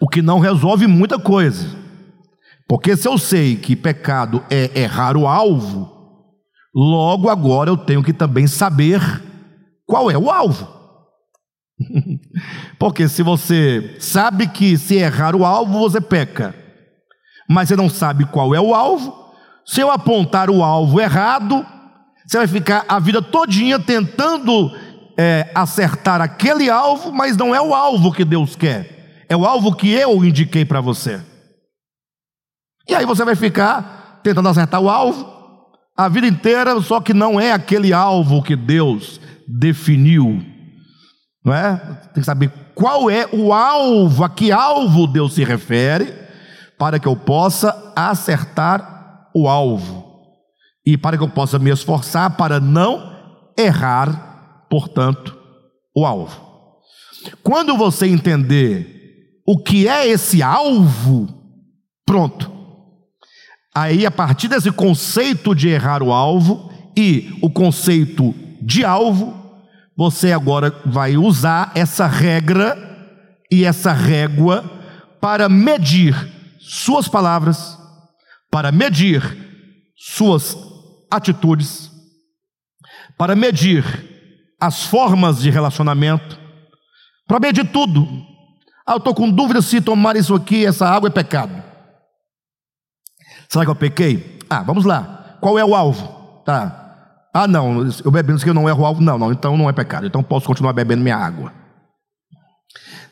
o 0.00 0.08
que 0.08 0.22
não 0.22 0.38
resolve 0.38 0.86
muita 0.86 1.18
coisa. 1.18 1.68
Porque 2.68 2.96
se 2.96 3.06
eu 3.06 3.16
sei 3.16 3.56
que 3.56 3.76
pecado 3.76 4.42
é 4.50 4.80
errar 4.80 5.16
o 5.16 5.26
alvo, 5.26 5.96
Logo 6.78 7.30
agora 7.30 7.70
eu 7.70 7.76
tenho 7.78 8.02
que 8.02 8.12
também 8.12 8.46
saber 8.46 9.00
qual 9.86 10.10
é 10.10 10.18
o 10.18 10.30
alvo. 10.30 10.68
Porque 12.78 13.08
se 13.08 13.22
você 13.22 13.96
sabe 14.00 14.46
que 14.46 14.76
se 14.78 14.96
errar 14.96 15.34
o 15.34 15.44
alvo, 15.44 15.78
você 15.78 16.00
peca, 16.00 16.54
mas 17.48 17.68
você 17.68 17.76
não 17.76 17.88
sabe 17.88 18.24
qual 18.26 18.54
é 18.54 18.60
o 18.60 18.74
alvo, 18.74 19.14
se 19.64 19.80
eu 19.80 19.90
apontar 19.90 20.48
o 20.48 20.62
alvo 20.62 21.00
errado, 21.00 21.66
você 22.26 22.38
vai 22.38 22.46
ficar 22.46 22.84
a 22.88 22.98
vida 22.98 23.20
todinha 23.20 23.78
tentando 23.78 24.70
é, 25.16 25.50
acertar 25.54 26.20
aquele 26.20 26.70
alvo, 26.70 27.12
mas 27.12 27.36
não 27.36 27.54
é 27.54 27.60
o 27.60 27.74
alvo 27.74 28.12
que 28.12 28.24
Deus 28.24 28.56
quer, 28.56 29.24
é 29.28 29.36
o 29.36 29.44
alvo 29.44 29.74
que 29.74 29.90
eu 29.90 30.24
indiquei 30.24 30.64
para 30.64 30.80
você. 30.80 31.20
E 32.88 32.94
aí 32.94 33.04
você 33.04 33.24
vai 33.24 33.34
ficar 33.34 34.20
tentando 34.22 34.48
acertar 34.48 34.80
o 34.80 34.88
alvo, 34.88 35.34
a 35.96 36.08
vida 36.08 36.26
inteira, 36.26 36.80
só 36.80 37.00
que 37.00 37.12
não 37.12 37.40
é 37.40 37.52
aquele 37.52 37.92
alvo 37.92 38.42
que 38.42 38.54
Deus 38.54 39.20
definiu. 39.46 40.55
Não 41.46 41.54
é? 41.54 41.76
Tem 42.12 42.20
que 42.20 42.24
saber 42.24 42.50
qual 42.74 43.08
é 43.08 43.28
o 43.32 43.52
alvo, 43.52 44.24
a 44.24 44.28
que 44.28 44.50
alvo 44.50 45.06
Deus 45.06 45.32
se 45.34 45.44
refere, 45.44 46.12
para 46.76 46.98
que 46.98 47.06
eu 47.06 47.14
possa 47.14 47.92
acertar 47.94 49.30
o 49.32 49.48
alvo 49.48 50.04
e 50.84 50.98
para 50.98 51.16
que 51.16 51.22
eu 51.22 51.28
possa 51.28 51.56
me 51.56 51.70
esforçar 51.70 52.36
para 52.36 52.58
não 52.58 53.14
errar, 53.56 54.66
portanto, 54.68 55.38
o 55.94 56.04
alvo. 56.04 56.36
Quando 57.44 57.76
você 57.76 58.08
entender 58.08 59.40
o 59.46 59.56
que 59.56 59.86
é 59.86 60.08
esse 60.08 60.42
alvo, 60.42 61.28
pronto. 62.04 62.50
Aí, 63.72 64.04
a 64.04 64.10
partir 64.10 64.48
desse 64.48 64.72
conceito 64.72 65.54
de 65.54 65.68
errar 65.68 66.02
o 66.02 66.12
alvo 66.12 66.72
e 66.96 67.38
o 67.40 67.48
conceito 67.48 68.34
de 68.60 68.84
alvo, 68.84 69.45
você 69.96 70.32
agora 70.32 70.70
vai 70.84 71.16
usar 71.16 71.72
essa 71.74 72.06
regra 72.06 72.76
e 73.50 73.64
essa 73.64 73.92
régua 73.92 74.64
para 75.20 75.48
medir 75.48 76.14
suas 76.60 77.08
palavras, 77.08 77.78
para 78.50 78.70
medir 78.70 79.22
suas 79.96 80.56
atitudes, 81.10 81.90
para 83.16 83.34
medir 83.34 83.84
as 84.60 84.84
formas 84.84 85.40
de 85.40 85.48
relacionamento, 85.50 86.38
para 87.26 87.40
medir 87.40 87.66
tudo. 87.70 88.06
Ah, 88.86 88.92
eu 88.92 88.98
estou 88.98 89.14
com 89.14 89.30
dúvida 89.30 89.62
se 89.62 89.80
tomar 89.80 90.16
isso 90.16 90.34
aqui, 90.34 90.66
essa 90.66 90.86
água 90.86 91.08
é 91.08 91.12
pecado. 91.12 91.62
Será 93.48 93.64
que 93.64 93.70
eu 93.70 93.76
pequei? 93.76 94.38
Ah, 94.50 94.62
vamos 94.62 94.84
lá. 94.84 95.38
Qual 95.40 95.58
é 95.58 95.64
o 95.64 95.74
alvo? 95.74 96.42
Tá. 96.44 96.85
Ah, 97.38 97.46
não, 97.46 97.86
eu 98.02 98.10
bebendo 98.10 98.36
isso 98.36 98.44
aqui 98.44 98.48
eu 98.48 98.54
não 98.54 98.66
erro 98.66 98.82
o 98.82 98.86
alvo. 98.86 99.02
Não, 99.02 99.18
não, 99.18 99.30
então 99.30 99.58
não 99.58 99.68
é 99.68 99.72
pecado. 99.74 100.06
Então 100.06 100.22
posso 100.22 100.46
continuar 100.46 100.72
bebendo 100.72 101.02
minha 101.02 101.18
água. 101.18 101.52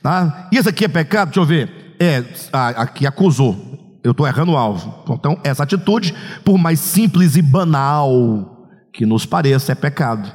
Tá? 0.03 0.49
E 0.51 0.57
esse 0.57 0.67
aqui 0.67 0.87
é 0.87 0.89
pecado? 0.89 1.29
Deixa 1.29 1.41
eu 1.41 1.45
ver. 1.45 1.95
É, 2.01 2.25
aqui 2.51 3.07
acusou. 3.07 3.99
Eu 4.03 4.13
estou 4.13 4.27
errando 4.27 4.53
o 4.53 4.57
alvo. 4.57 5.05
Então, 5.11 5.39
essa 5.45 5.63
atitude, 5.63 6.15
por 6.43 6.57
mais 6.57 6.81
simples 6.81 7.37
e 7.37 7.43
banal 7.43 8.67
que 8.95 9.05
nos 9.05 9.27
pareça, 9.27 9.73
é 9.73 9.75
pecado. 9.75 10.33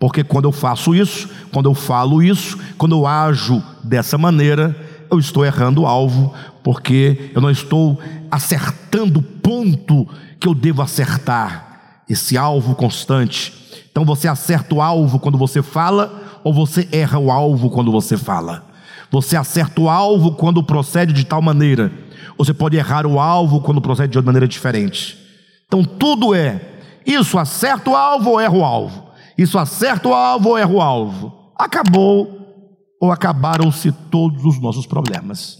Porque 0.00 0.24
quando 0.24 0.46
eu 0.46 0.52
faço 0.52 0.92
isso, 0.92 1.30
quando 1.52 1.68
eu 1.68 1.74
falo 1.74 2.20
isso, 2.20 2.58
quando 2.76 2.96
eu 2.96 3.06
ajo 3.06 3.62
dessa 3.84 4.18
maneira, 4.18 4.74
eu 5.08 5.18
estou 5.20 5.46
errando 5.46 5.82
o 5.82 5.86
alvo, 5.86 6.34
porque 6.64 7.30
eu 7.32 7.40
não 7.40 7.52
estou 7.52 8.00
acertando 8.32 9.20
o 9.20 9.22
ponto 9.22 10.08
que 10.40 10.48
eu 10.48 10.54
devo 10.54 10.82
acertar 10.82 11.67
esse 12.08 12.36
alvo 12.36 12.74
constante. 12.74 13.52
Então 13.90 14.04
você 14.04 14.28
acerta 14.28 14.74
o 14.74 14.82
alvo 14.82 15.18
quando 15.18 15.36
você 15.36 15.62
fala, 15.62 16.40
ou 16.44 16.52
você 16.52 16.88
erra 16.92 17.18
o 17.18 17.30
alvo 17.30 17.70
quando 17.70 17.90
você 17.90 18.16
fala. 18.16 18.64
Você 19.10 19.36
acerta 19.36 19.80
o 19.80 19.88
alvo 19.88 20.32
quando 20.32 20.62
procede 20.62 21.12
de 21.12 21.24
tal 21.24 21.42
maneira, 21.42 21.90
ou 22.36 22.44
você 22.44 22.54
pode 22.54 22.76
errar 22.76 23.06
o 23.06 23.18
alvo 23.18 23.60
quando 23.60 23.80
procede 23.80 24.12
de 24.12 24.18
outra 24.18 24.28
maneira 24.28 24.46
diferente. 24.46 25.18
Então 25.66 25.82
tudo 25.84 26.34
é: 26.34 26.60
isso 27.06 27.38
acerta 27.38 27.90
o 27.90 27.96
alvo 27.96 28.30
ou 28.30 28.40
erra 28.40 28.56
o 28.56 28.64
alvo? 28.64 29.08
Isso 29.36 29.58
acerta 29.58 30.08
o 30.08 30.14
alvo 30.14 30.50
ou 30.50 30.58
erra 30.58 30.72
o 30.72 30.80
alvo? 30.80 31.52
Acabou 31.56 32.38
ou 33.00 33.12
acabaram-se 33.12 33.92
todos 33.92 34.44
os 34.44 34.60
nossos 34.60 34.86
problemas 34.86 35.58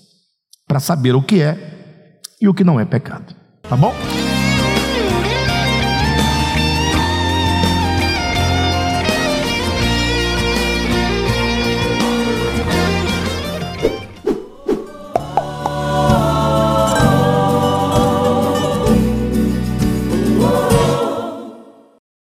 para 0.67 0.81
saber 0.81 1.15
o 1.15 1.23
que 1.23 1.41
é 1.41 2.21
e 2.41 2.49
o 2.49 2.55
que 2.55 2.65
não 2.65 2.79
é 2.79 2.85
pecado. 2.85 3.35
Tá 3.63 3.77
bom? 3.77 3.95